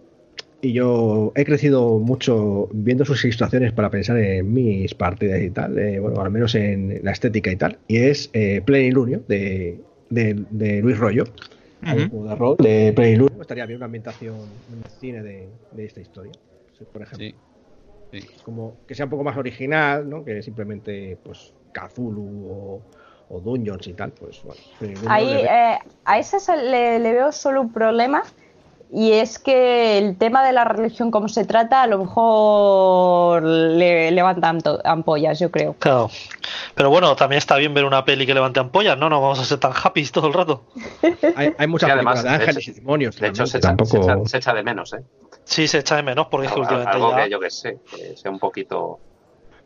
Y 0.64 0.72
yo 0.72 1.30
he 1.36 1.44
crecido 1.44 1.98
mucho 1.98 2.70
viendo 2.72 3.04
sus 3.04 3.22
ilustraciones 3.22 3.72
para 3.74 3.90
pensar 3.90 4.16
en 4.16 4.50
mis 4.50 4.94
partidas 4.94 5.42
y 5.42 5.50
tal. 5.50 5.78
eh, 5.78 5.98
bueno, 5.98 6.22
al 6.22 6.30
menos 6.30 6.54
en 6.54 7.00
la 7.02 7.12
estética 7.12 7.50
y 7.52 7.56
tal. 7.56 7.76
Y 7.86 7.98
es 7.98 8.30
eh, 8.32 8.62
Plenilunio 8.64 9.22
de, 9.28 9.78
de, 10.08 10.42
de 10.48 10.80
Luis 10.80 10.96
Rollo. 10.96 11.24
De 11.82 12.08
rol 12.34 12.56
de 12.60 12.94
Plenilunio. 12.96 13.42
Estaría 13.42 13.66
bien 13.66 13.76
una 13.76 13.84
ambientación 13.84 14.36
en 14.72 14.78
el 14.78 14.90
cine 15.00 15.22
de, 15.22 15.48
de 15.72 15.84
esta 15.84 16.00
historia. 16.00 16.32
sí, 16.78 16.86
Por 16.90 17.02
ejemplo. 17.02 17.26
Sí. 18.10 18.20
Sí. 18.22 18.26
Como 18.42 18.78
que 18.88 18.94
sea 18.94 19.04
un 19.04 19.10
poco 19.10 19.22
más 19.24 19.36
original, 19.36 20.08
¿no? 20.08 20.24
Que 20.24 20.40
simplemente, 20.40 21.18
pues, 21.22 21.52
Cthulhu 21.74 22.48
o, 22.48 22.82
o 23.28 23.40
Dungeons 23.40 23.86
y 23.86 23.92
tal. 23.92 24.12
Pues 24.12 24.42
bueno. 24.42 25.00
Ahí, 25.08 25.28
eh, 25.30 25.78
a 26.06 26.18
ese 26.18 26.40
se 26.40 26.56
le, 26.56 27.00
le 27.00 27.12
veo 27.12 27.32
solo 27.32 27.60
un 27.60 27.70
problema 27.70 28.22
y 28.95 29.12
es 29.12 29.38
que 29.38 29.99
el 29.99 30.16
tema 30.16 30.45
de 30.47 30.53
la 30.53 30.64
religión 30.64 31.11
como 31.11 31.28
se 31.28 31.45
trata 31.45 31.82
a 31.82 31.86
lo 31.88 31.99
mejor 31.99 33.42
le 33.42 34.11
levantan 34.12 34.61
to- 34.61 34.80
ampollas, 34.84 35.38
yo 35.40 35.51
creo. 35.51 35.74
Claro. 35.78 36.11
Pero 36.74 36.90
bueno, 36.90 37.16
también 37.16 37.38
está 37.38 37.57
bien 37.57 37.74
ver 37.74 37.84
una 37.84 38.05
peli 38.05 38.24
que 38.26 38.34
levante 38.34 38.61
ampollas, 38.61 38.97
¿no? 38.97 39.09
No 39.11 39.20
vamos 39.20 39.38
a 39.40 39.45
ser 39.45 39.59
tan 39.59 39.72
happy 39.72 40.05
todo 40.07 40.28
el 40.28 40.32
rato. 40.34 40.64
hay, 41.36 41.53
hay 41.59 41.66
muchas 41.66 41.88
Sí, 41.88 41.92
además, 41.92 42.20
películas 42.20 42.22
de 42.22 42.28
de 42.28 42.34
ángeles 42.34 42.57
hecho- 42.68 42.70
y 42.70 42.74
demonios. 42.74 43.16
De 43.18 43.28
hecho, 43.28 43.47
se 43.47 43.59
echa, 43.59 43.68
se, 43.70 43.76
tampoco... 43.76 43.97
echa, 44.05 44.16
se 44.28 44.36
echa 44.38 44.55
de 44.55 44.62
menos, 44.62 44.92
¿eh? 44.92 45.03
Sí, 45.45 45.68
se 45.68 45.78
echa 45.78 45.97
de 45.97 46.03
menos 46.03 46.28
porque 46.30 46.47
es 46.47 46.53
que 46.53 46.61
últimamente 46.61 46.92
algo 46.92 47.11
ya... 47.16 47.24
que 47.24 47.30
yo 47.30 47.40
que 47.40 47.51
sé, 47.51 47.78
que 47.90 48.16
sea 48.16 48.30
un 48.30 48.38
poquito... 48.38 49.01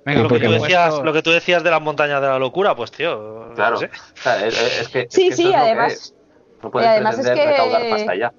Venga, 0.05 0.23
Lo 0.23 0.29
que, 0.31 0.41
tú 0.41 0.51
decías, 0.53 0.95
lo 1.03 1.13
que 1.13 1.23
tú 1.23 1.31
decías 1.33 1.63
de 1.63 1.71
las 1.71 1.83
montañas 1.83 2.23
de 2.23 2.29
la 2.29 2.39
locura, 2.39 2.75
pues 2.75 2.91
tío. 2.91 3.47
no 3.49 3.55
Claro. 3.55 3.77
sé. 3.77 3.87
O 3.87 4.23
sea, 4.23 4.47
es, 4.47 4.81
es 4.81 4.89
que, 4.89 5.01
es 5.01 5.07
Sí, 5.11 5.29
que 5.29 5.35
sí, 5.37 5.53
además- 5.53 5.93
es. 5.93 6.15
No 6.63 6.71
puedes 6.71 6.87
y 6.89 6.91
además 6.93 7.19
es 7.19 7.29
que- 7.29 7.47
recaudar 7.47 7.83
pasta 7.91 8.15
ya. 8.17 8.33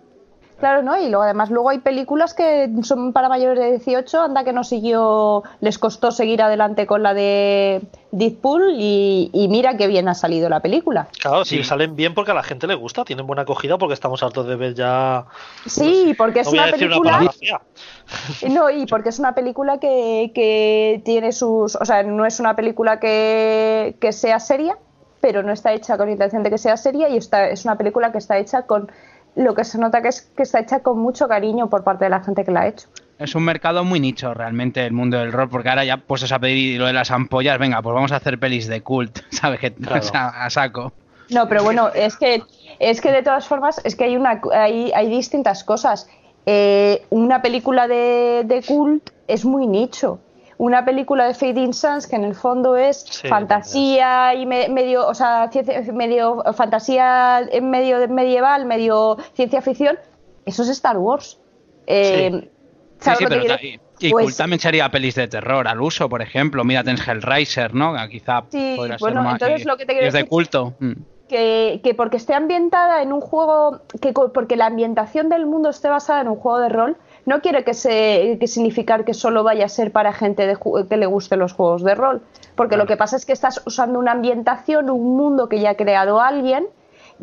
Claro, 0.60 0.84
¿no? 0.84 0.98
Y 0.98 1.08
luego 1.08 1.24
además 1.24 1.50
luego 1.50 1.70
hay 1.70 1.80
películas 1.80 2.34
que 2.34 2.70
son 2.84 3.14
para 3.14 3.30
mayores 3.30 3.60
de 3.60 3.70
18, 3.78 4.22
anda 4.22 4.44
que 4.44 4.52
no 4.54 4.64
siguió, 4.64 5.44
les 5.62 5.80
costó 5.80 6.12
seguir 6.12 6.42
adelante 6.42 6.86
con 6.86 7.02
la 7.02 7.14
de 7.14 7.82
Deadpool 8.12 8.74
y, 8.76 9.30
y 9.34 9.48
mira 9.48 9.78
qué 9.78 9.88
bien 9.88 10.10
ha 10.10 10.14
salido 10.16 10.50
la 10.50 10.60
película. 10.60 11.08
Claro, 11.22 11.46
si 11.46 11.58
Sí. 11.58 11.64
salen 11.64 11.96
bien 11.96 12.14
porque 12.14 12.32
a 12.32 12.34
la 12.34 12.44
gente 12.44 12.68
le 12.68 12.76
gusta, 12.76 13.06
tienen 13.06 13.26
buena 13.26 13.44
acogida 13.44 13.78
porque 13.78 13.94
estamos 13.94 14.22
hartos 14.22 14.48
de 14.48 14.56
ver 14.58 14.74
ya. 14.74 15.26
Sí, 15.66 16.14
porque 16.18 16.42
es 16.42 16.48
no 16.48 16.54
una 16.54 16.72
película... 16.72 17.32
No, 18.50 18.70
y 18.70 18.86
porque 18.86 19.10
es 19.10 19.20
una 19.20 19.36
película 19.36 19.80
que, 19.80 20.32
que 20.34 21.02
tiene 21.06 21.32
sus. 21.32 21.76
O 21.76 21.86
sea, 21.86 22.04
no 22.04 22.26
es 22.26 22.40
una 22.40 22.56
película 22.56 23.00
que, 23.00 23.96
que 24.02 24.12
sea 24.12 24.40
seria, 24.40 24.78
pero 25.22 25.44
no 25.44 25.52
está 25.54 25.74
hecha 25.74 25.98
con 25.98 26.10
intención 26.10 26.42
de 26.44 26.50
que 26.50 26.58
sea 26.58 26.76
seria 26.78 27.08
y 27.10 27.18
está, 27.18 27.48
es 27.50 27.66
una 27.66 27.78
película 27.78 28.12
que 28.12 28.18
está 28.18 28.38
hecha 28.38 28.64
con 28.64 28.92
lo 29.40 29.56
que 29.56 29.64
se 29.64 29.78
nota 29.78 30.02
que 30.02 30.10
es 30.10 30.22
que 30.36 30.44
está 30.44 30.60
hecha 30.60 30.82
con 30.82 31.00
mucho 31.00 31.28
cariño 31.30 31.70
por 31.70 31.84
parte 31.86 32.04
de 32.04 32.10
la 32.10 32.22
gente 32.22 32.44
que 32.44 32.52
la 32.52 32.62
ha 32.62 32.68
hecho. 32.68 32.90
Es 33.18 33.36
un 33.36 33.44
mercado 33.44 33.86
muy 33.86 34.00
nicho 34.00 34.34
realmente 34.34 34.86
el 34.86 34.92
mundo 34.92 35.18
del 35.18 35.32
rol, 35.32 35.50
porque 35.50 35.70
ahora 35.70 35.86
ya 35.86 35.98
puestos 35.98 36.32
a 36.34 36.40
pedir 36.40 36.78
lo 36.80 36.86
de 36.88 36.94
las 36.94 37.10
ampollas, 37.10 37.58
venga, 37.58 37.82
pues 37.82 37.94
vamos 37.94 38.12
a 38.12 38.18
hacer 38.18 38.38
pelis 38.38 38.68
de 38.68 38.82
cult, 38.82 39.20
¿sabes? 39.30 39.62
Que 39.62 39.74
Claro. 39.74 40.02
a 40.14 40.50
saco. 40.50 40.92
No, 41.30 41.48
pero 41.48 41.64
bueno, 41.64 41.90
es 41.94 42.18
que, 42.18 42.44
es 42.80 43.00
que 43.00 43.12
de 43.12 43.24
todas 43.24 43.48
formas, 43.48 43.80
es 43.86 43.96
que 43.96 44.06
hay, 44.06 44.18
una, 44.18 44.42
hay, 44.54 44.92
hay 44.94 45.10
distintas 45.10 45.64
cosas. 45.64 46.10
Eh, 46.46 47.06
una 47.10 47.42
película 47.42 47.88
de, 47.88 48.44
de 48.46 48.62
cult 48.62 49.10
es 49.28 49.46
muy 49.46 49.68
nicho. 49.68 50.20
Una 50.60 50.84
película 50.84 51.26
de 51.26 51.34
Fading 51.34 51.74
Suns, 51.74 52.06
que 52.06 52.18
en 52.18 52.26
el 52.26 52.36
fondo 52.36 52.76
es 52.76 53.06
Sí, 53.10 53.28
fantasía 53.30 54.34
y 54.36 54.46
me- 54.46 54.68
medio, 54.68 55.08
o 55.08 55.14
sea, 55.16 55.50
ciencia- 55.50 55.82
medio 55.94 56.44
fantasía 56.54 57.40
en 57.50 57.70
medio 57.70 57.98
de 58.00 58.10
medieval, 58.10 58.66
medio 58.66 59.18
ciencia 59.34 59.62
ficción, 59.62 59.98
eso 60.46 60.64
es 60.64 60.70
Star 60.70 60.98
Wars. 60.98 61.40
Eh, 61.88 62.30
Sí, 62.42 62.50
¿sabes 63.00 63.20
sí, 63.20 63.26
pero 63.30 63.44
y, 63.62 63.80
y 64.08 64.12
Pues- 64.12 64.36
también 64.36 64.60
sería 64.60 64.90
pelis 64.92 65.16
de 65.16 65.30
terror 65.30 65.66
al 65.66 65.80
uso, 65.82 66.10
por 66.10 66.22
ejemplo. 66.22 66.66
Mírate 66.66 66.92
en 66.92 66.98
Hellraiser, 66.98 67.74
¿no? 67.74 67.94
Quizá 68.10 68.44
Sí, 68.50 68.74
podría 68.76 68.98
bueno, 69.00 69.22
ser 69.22 69.24
más. 69.24 69.34
entonces 69.42 69.62
y- 69.62 69.66
lo 69.66 69.78
que 69.78 69.86
te 69.86 70.06
es 70.08 70.14
de 70.14 70.26
culto. 70.26 70.74
Mm. 70.80 70.92
que, 71.30 71.80
que 71.84 71.94
porque 71.94 72.18
esté 72.18 72.34
ambientada 72.34 73.04
en 73.04 73.14
un 73.14 73.22
juego, 73.22 73.82
que 74.02 74.14
porque 74.14 74.56
la 74.56 74.66
ambientación 74.66 75.30
del 75.30 75.46
mundo 75.46 75.70
esté 75.70 75.88
basada 75.88 76.22
en 76.22 76.28
un 76.28 76.36
juego 76.38 76.58
de 76.60 76.70
rol, 76.70 76.98
no 77.30 77.42
quiere 77.42 77.64
que, 77.64 77.74
se, 77.74 78.38
que 78.40 78.48
significar 78.48 79.06
que 79.06 79.14
solo 79.14 79.44
vaya 79.44 79.66
a 79.66 79.70
ser 79.70 79.92
para 79.92 80.12
gente 80.12 80.46
de 80.48 80.58
que 80.90 80.98
le 80.98 81.06
gusten 81.06 81.40
los 81.40 81.54
juegos 81.54 81.84
de 81.84 81.96
rol. 81.96 82.22
Porque 82.56 82.76
lo 82.76 82.86
que 82.88 82.98
pasa 82.98 83.16
es 83.16 83.26
que 83.26 83.32
estás 83.34 83.62
usando 83.66 84.00
una 84.00 84.12
ambientación, 84.12 84.90
un 84.90 85.16
mundo 85.16 85.48
que 85.48 85.60
ya 85.62 85.70
ha 85.70 85.76
creado 85.76 86.20
alguien 86.20 86.68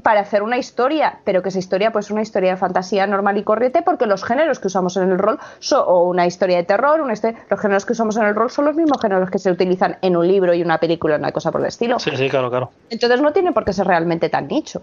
para 0.03 0.21
hacer 0.21 0.43
una 0.43 0.59
historia, 0.59 1.21
pero 1.25 1.43
que 1.43 1.49
esa 1.49 1.59
historia 1.59 1.91
pues 1.91 2.07
es 2.07 2.11
una 2.11 2.21
historia 2.23 2.51
de 2.51 2.57
fantasía 2.59 3.07
normal 3.07 3.39
y 3.39 3.43
corriente 3.45 3.81
porque 3.83 4.07
los 4.07 4.25
géneros 4.25 4.59
que 4.61 4.67
usamos 4.69 4.97
en 4.99 5.11
el 5.11 5.19
rol 5.19 5.39
son 5.59 5.83
o 5.87 6.05
una 6.05 6.27
historia 6.27 6.59
de 6.59 6.65
terror, 6.65 7.01
una 7.01 7.15
historia- 7.15 7.39
los 7.51 7.59
géneros 7.59 7.87
que 7.87 7.93
usamos 7.95 8.17
en 8.19 8.25
el 8.25 8.35
rol 8.35 8.51
son 8.51 8.67
los 8.67 8.77
mismos 8.77 9.01
géneros 9.01 9.31
que 9.31 9.39
se 9.39 9.51
utilizan 9.51 9.97
en 10.03 10.17
un 10.17 10.29
libro 10.29 10.53
y 10.55 10.63
una 10.63 10.79
película, 10.79 11.17
una 11.17 11.33
cosa 11.33 11.51
por 11.51 11.63
el 11.63 11.69
estilo. 11.69 11.99
Sí, 11.99 12.11
sí, 12.15 12.29
claro, 12.29 12.51
claro. 12.51 12.71
Entonces 12.91 13.21
no 13.23 13.33
tiene 13.33 13.53
por 13.53 13.65
qué 13.65 13.73
ser 13.73 13.87
realmente 13.87 14.29
tan 14.29 14.47
nicho. 14.49 14.83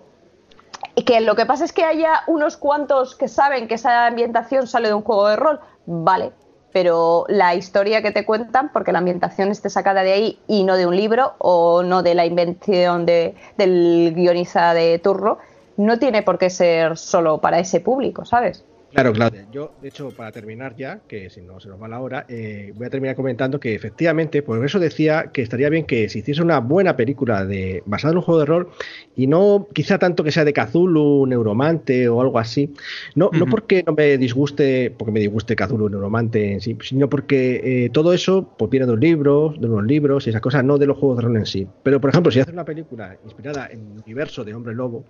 Y 0.95 1.03
que 1.03 1.21
lo 1.21 1.35
que 1.35 1.45
pasa 1.45 1.65
es 1.65 1.73
que 1.73 1.83
haya 1.83 2.23
unos 2.27 2.57
cuantos 2.57 3.15
que 3.15 3.27
saben 3.27 3.67
que 3.67 3.75
esa 3.75 4.05
ambientación 4.05 4.67
sale 4.67 4.89
de 4.89 4.93
un 4.93 5.01
juego 5.01 5.27
de 5.27 5.35
rol, 5.35 5.59
vale, 5.85 6.31
pero 6.71 7.25
la 7.29 7.55
historia 7.55 8.01
que 8.01 8.11
te 8.11 8.25
cuentan, 8.25 8.69
porque 8.71 8.91
la 8.91 8.99
ambientación 8.99 9.49
esté 9.49 9.69
sacada 9.69 10.03
de 10.03 10.11
ahí 10.11 10.39
y 10.47 10.63
no 10.63 10.75
de 10.75 10.85
un 10.85 10.95
libro 10.95 11.33
o 11.39 11.83
no 11.83 12.03
de 12.03 12.15
la 12.15 12.25
invención 12.25 13.05
de, 13.05 13.35
del 13.57 14.13
guionista 14.15 14.73
de 14.73 14.99
turno, 14.99 15.37
no 15.77 15.97
tiene 15.97 16.21
por 16.21 16.37
qué 16.37 16.49
ser 16.49 16.97
solo 16.97 17.39
para 17.39 17.59
ese 17.59 17.79
público, 17.79 18.25
¿sabes? 18.25 18.63
Claro, 18.93 19.11
claro. 19.11 19.35
Yo, 19.51 19.73
de 19.81 19.87
hecho, 19.87 20.11
para 20.11 20.31
terminar 20.31 20.75
ya, 20.75 20.99
que 21.07 21.29
si 21.29 21.41
no 21.41 21.59
se 21.59 21.67
nos 21.67 21.81
va 21.81 21.87
la 21.87 21.99
hora, 21.99 22.25
eh, 22.29 22.73
voy 22.75 22.85
a 22.85 22.89
terminar 22.91 23.15
comentando 23.15 23.59
que 23.59 23.73
efectivamente, 23.73 24.43
por 24.43 24.63
eso 24.63 24.79
decía 24.79 25.31
que 25.33 25.41
estaría 25.41 25.69
bien 25.69 25.85
que 25.85 26.07
se 26.09 26.19
hiciese 26.19 26.43
una 26.43 26.59
buena 26.59 26.95
película 26.95 27.43
de 27.43 27.81
basada 27.87 28.11
en 28.11 28.17
un 28.17 28.23
juego 28.23 28.39
de 28.39 28.45
rol 28.45 28.69
y 29.15 29.25
no 29.25 29.67
quizá 29.73 29.97
tanto 29.97 30.23
que 30.23 30.31
sea 30.31 30.45
de 30.45 30.53
Cthulhu, 30.53 31.25
Neuromante 31.25 32.07
o 32.07 32.21
algo 32.21 32.37
así. 32.37 32.71
No, 33.15 33.31
no 33.33 33.47
porque 33.47 33.83
no 33.85 33.93
me 33.93 34.17
disguste, 34.19 34.93
porque 34.95 35.11
me 35.11 35.19
disguste 35.19 35.55
Cthulhu, 35.55 35.89
Neuromante 35.89 36.53
en 36.53 36.61
sí, 36.61 36.77
sino 36.81 37.09
porque 37.09 37.85
eh, 37.85 37.89
todo 37.89 38.13
eso 38.13 38.53
pues, 38.57 38.69
viene 38.69 38.85
de 38.85 38.93
un 38.93 38.99
libro, 38.99 39.55
de 39.57 39.67
unos 39.67 39.85
libros 39.85 40.27
y 40.27 40.29
esas 40.29 40.41
cosas, 40.41 40.63
no 40.63 40.77
de 40.77 40.85
los 40.85 40.97
juegos 40.97 41.17
de 41.17 41.23
rol 41.23 41.37
en 41.37 41.45
sí. 41.47 41.67
Pero, 41.81 41.99
por 41.99 42.11
ejemplo, 42.11 42.31
si 42.31 42.41
haces 42.41 42.53
una 42.53 42.65
película 42.65 43.17
inspirada 43.23 43.69
en 43.71 43.79
el 43.79 44.03
universo 44.05 44.43
de 44.43 44.53
Hombre 44.53 44.75
Lobo, 44.75 45.03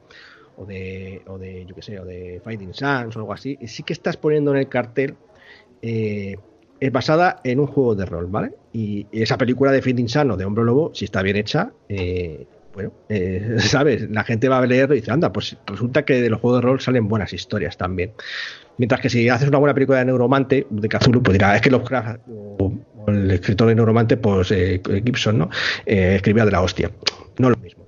o 0.57 0.65
de, 0.65 1.21
o 1.27 1.37
de 1.37 1.65
yo 1.65 1.75
qué 1.75 1.81
sé, 1.81 1.99
o 1.99 2.05
de 2.05 2.41
Fighting 2.43 2.73
Suns 2.73 3.15
o 3.15 3.19
algo 3.19 3.33
así, 3.33 3.57
sí 3.65 3.83
que 3.83 3.93
estás 3.93 4.17
poniendo 4.17 4.51
en 4.51 4.57
el 4.57 4.69
cartel, 4.69 5.15
eh, 5.81 6.37
es 6.79 6.91
basada 6.91 7.39
en 7.43 7.59
un 7.59 7.67
juego 7.67 7.95
de 7.95 8.05
rol, 8.05 8.27
¿vale? 8.27 8.51
Y, 8.73 9.07
esa 9.11 9.37
película 9.37 9.71
de 9.71 9.81
Fighting 9.81 10.09
Sun 10.09 10.31
o 10.31 10.37
de 10.37 10.45
Hombre 10.45 10.65
Lobo, 10.65 10.91
si 10.93 11.05
está 11.05 11.21
bien 11.21 11.37
hecha, 11.37 11.71
eh, 11.89 12.45
bueno, 12.73 12.91
eh, 13.09 13.55
¿sabes? 13.59 14.09
La 14.09 14.23
gente 14.23 14.49
va 14.49 14.59
a 14.59 14.65
leerlo 14.65 14.95
y 14.95 14.99
dice, 14.99 15.11
anda, 15.11 15.31
pues 15.31 15.57
resulta 15.65 16.03
que 16.03 16.21
de 16.21 16.29
los 16.29 16.41
juegos 16.41 16.61
de 16.61 16.67
rol 16.67 16.81
salen 16.81 17.07
buenas 17.07 17.33
historias 17.33 17.77
también. 17.77 18.11
Mientras 18.77 19.01
que 19.01 19.09
si 19.09 19.29
haces 19.29 19.47
una 19.47 19.59
buena 19.59 19.73
película 19.73 19.99
de 19.99 20.05
Neuromante, 20.05 20.65
de 20.69 20.89
Cthulhu, 20.89 21.21
pues 21.21 21.33
dirá, 21.33 21.55
es 21.55 21.61
que 21.61 21.73
o, 21.73 21.83
o 22.57 23.11
el 23.11 23.31
escritor 23.31 23.67
de 23.67 23.75
Neuromante, 23.75 24.17
pues 24.17 24.51
eh, 24.51 24.81
Gibson, 25.05 25.37
¿no? 25.37 25.49
Eh, 25.85 26.15
escribía 26.15 26.45
de 26.45 26.51
la 26.51 26.61
hostia. 26.61 26.89
No 27.37 27.49
lo 27.49 27.57
mismo. 27.57 27.82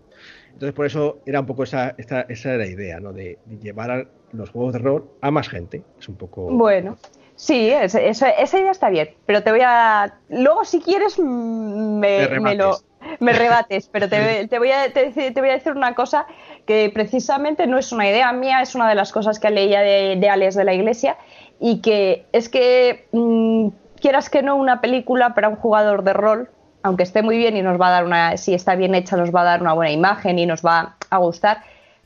Entonces, 0.55 0.73
por 0.73 0.85
eso 0.85 1.19
era 1.25 1.41
un 1.41 1.45
poco 1.45 1.63
esa, 1.63 1.93
esa, 1.97 2.21
esa 2.21 2.49
era 2.49 2.57
la 2.59 2.67
idea, 2.67 2.99
¿no? 2.99 3.11
De, 3.13 3.37
de 3.45 3.57
llevar 3.57 3.91
a 3.91 4.05
los 4.31 4.49
juegos 4.49 4.73
de 4.73 4.79
rol 4.79 5.09
a 5.21 5.29
más 5.29 5.49
gente. 5.49 5.83
Es 5.99 6.07
un 6.09 6.15
poco. 6.15 6.43
Bueno, 6.43 6.95
sí, 7.35 7.69
es- 7.69 7.93
eso- 7.95 8.25
esa 8.25 8.57
idea 8.59 8.71
está 8.71 8.89
bien, 8.89 9.09
pero 9.25 9.43
te 9.43 9.51
voy 9.51 9.59
a... 9.63 10.13
Luego, 10.29 10.63
si 10.63 10.79
quieres, 10.81 11.19
me, 11.19 12.27
Me 12.29 12.39
me 12.39 12.55
lo... 12.55 12.71
rebates. 12.71 12.85
Me 13.19 13.33
rebates, 13.33 13.89
pero 13.91 14.09
te, 14.09 14.47
te 14.49 14.57
voy 14.57 14.71
a, 14.71 14.91
te, 14.91 15.11
te 15.11 15.39
voy 15.41 15.49
a 15.49 15.53
decir 15.53 15.73
una 15.73 15.93
cosa 15.93 16.25
que 16.65 16.89
precisamente 16.93 17.67
no 17.67 17.77
es 17.77 17.91
una 17.91 18.09
idea 18.09 18.31
mía, 18.31 18.61
es 18.61 18.73
una 18.75 18.89
de 18.89 18.95
las 18.95 19.11
cosas 19.11 19.39
que 19.39 19.49
leía 19.51 19.81
de, 19.81 20.15
de 20.19 20.29
Alex 20.29 20.55
de 20.55 20.63
la 20.63 20.73
Iglesia 20.73 21.17
y 21.59 21.81
que 21.81 22.25
es 22.31 22.49
que 22.49 23.07
mm, 23.11 23.67
quieras 24.01 24.29
que 24.29 24.41
no 24.41 24.55
una 24.55 24.81
película 24.81 25.35
para 25.35 25.49
un 25.49 25.55
jugador 25.57 26.03
de 26.03 26.13
rol, 26.13 26.49
aunque 26.86 27.01
esté 27.01 27.23
muy 27.23 27.38
bien 27.39 27.57
y 27.57 27.63
nos 27.63 27.81
va 27.81 27.88
a 27.88 27.91
dar 27.91 28.05
una, 28.05 28.38
si 28.38 28.53
está 28.53 28.75
bien 28.75 28.93
hecha 28.93 29.17
nos 29.17 29.33
va 29.33 29.41
a 29.41 29.45
dar 29.45 29.61
una 29.61 29.73
buena 29.73 29.91
imagen 29.91 30.38
y 30.38 30.45
nos 30.45 30.63
va 30.63 30.97
a 31.09 31.17
gustar, 31.17 31.63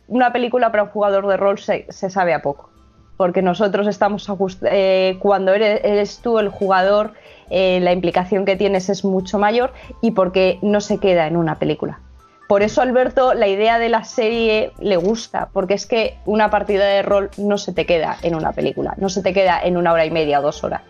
una 0.07 0.31
película 0.31 0.71
para 0.71 0.83
un 0.83 0.89
jugador 0.89 1.27
de 1.27 1.35
rol 1.35 1.59
se, 1.59 1.85
se 1.89 2.09
sabe 2.09 2.33
a 2.33 2.41
poco 2.41 2.69
porque 3.17 3.41
nosotros 3.41 3.85
estamos 3.87 4.29
a 4.29 4.37
eh, 4.71 5.17
cuando 5.19 5.53
eres, 5.53 5.81
eres 5.83 6.19
tú 6.19 6.39
el 6.39 6.47
jugador, 6.47 7.11
eh, 7.49 7.81
la 7.81 7.91
implicación 7.91 8.45
que 8.45 8.55
tienes 8.55 8.87
es 8.87 9.03
mucho 9.03 9.37
mayor 9.37 9.73
y 10.01 10.11
porque 10.11 10.57
no 10.61 10.79
se 10.79 10.99
queda 10.99 11.27
en 11.27 11.35
una 11.35 11.59
película. 11.59 11.99
Por 12.47 12.63
eso 12.63 12.81
Alberto 12.81 13.33
la 13.33 13.49
idea 13.49 13.79
de 13.79 13.89
la 13.89 14.05
serie 14.05 14.71
le 14.79 14.95
gusta, 14.95 15.49
porque 15.51 15.73
es 15.73 15.85
que 15.85 16.17
una 16.25 16.49
partida 16.49 16.85
de 16.85 17.01
rol 17.01 17.29
no 17.37 17.57
se 17.57 17.73
te 17.73 17.85
queda 17.85 18.15
en 18.21 18.35
una 18.35 18.53
película, 18.53 18.93
no 18.95 19.09
se 19.09 19.21
te 19.21 19.33
queda 19.33 19.59
en 19.61 19.75
una 19.75 19.91
hora 19.91 20.05
y 20.05 20.11
media 20.11 20.39
o 20.39 20.41
dos 20.41 20.63
horas. 20.63 20.83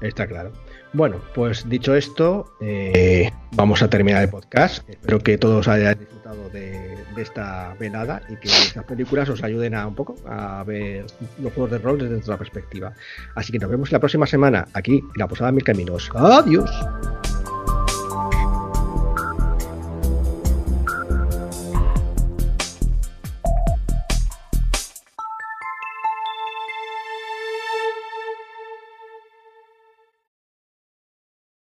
Está 0.00 0.26
claro. 0.26 0.50
Bueno, 0.96 1.20
pues 1.34 1.68
dicho 1.68 1.94
esto, 1.94 2.54
eh, 2.58 3.30
vamos 3.52 3.82
a 3.82 3.90
terminar 3.90 4.22
el 4.22 4.30
podcast. 4.30 4.88
Espero 4.88 5.18
que 5.18 5.36
todos 5.36 5.68
hayan 5.68 5.98
disfrutado 5.98 6.48
de, 6.48 6.96
esta 7.18 7.74
velada 7.78 8.22
y 8.30 8.36
que 8.36 8.48
estas 8.48 8.84
películas 8.84 9.28
os 9.28 9.42
ayuden 9.42 9.74
a 9.74 9.86
un 9.86 9.94
poco 9.94 10.16
a 10.26 10.64
ver 10.64 11.04
los 11.38 11.52
juegos 11.52 11.70
de 11.72 11.78
rol 11.78 11.98
desde 11.98 12.16
otra 12.16 12.38
perspectiva. 12.38 12.94
Así 13.34 13.52
que 13.52 13.58
nos 13.58 13.70
vemos 13.70 13.92
la 13.92 13.98
próxima 13.98 14.26
semana 14.26 14.68
aquí 14.72 14.96
en 14.96 15.18
la 15.18 15.28
Posada 15.28 15.52
Mil 15.52 15.64
Caminos. 15.64 16.10
Adiós. 16.14 16.70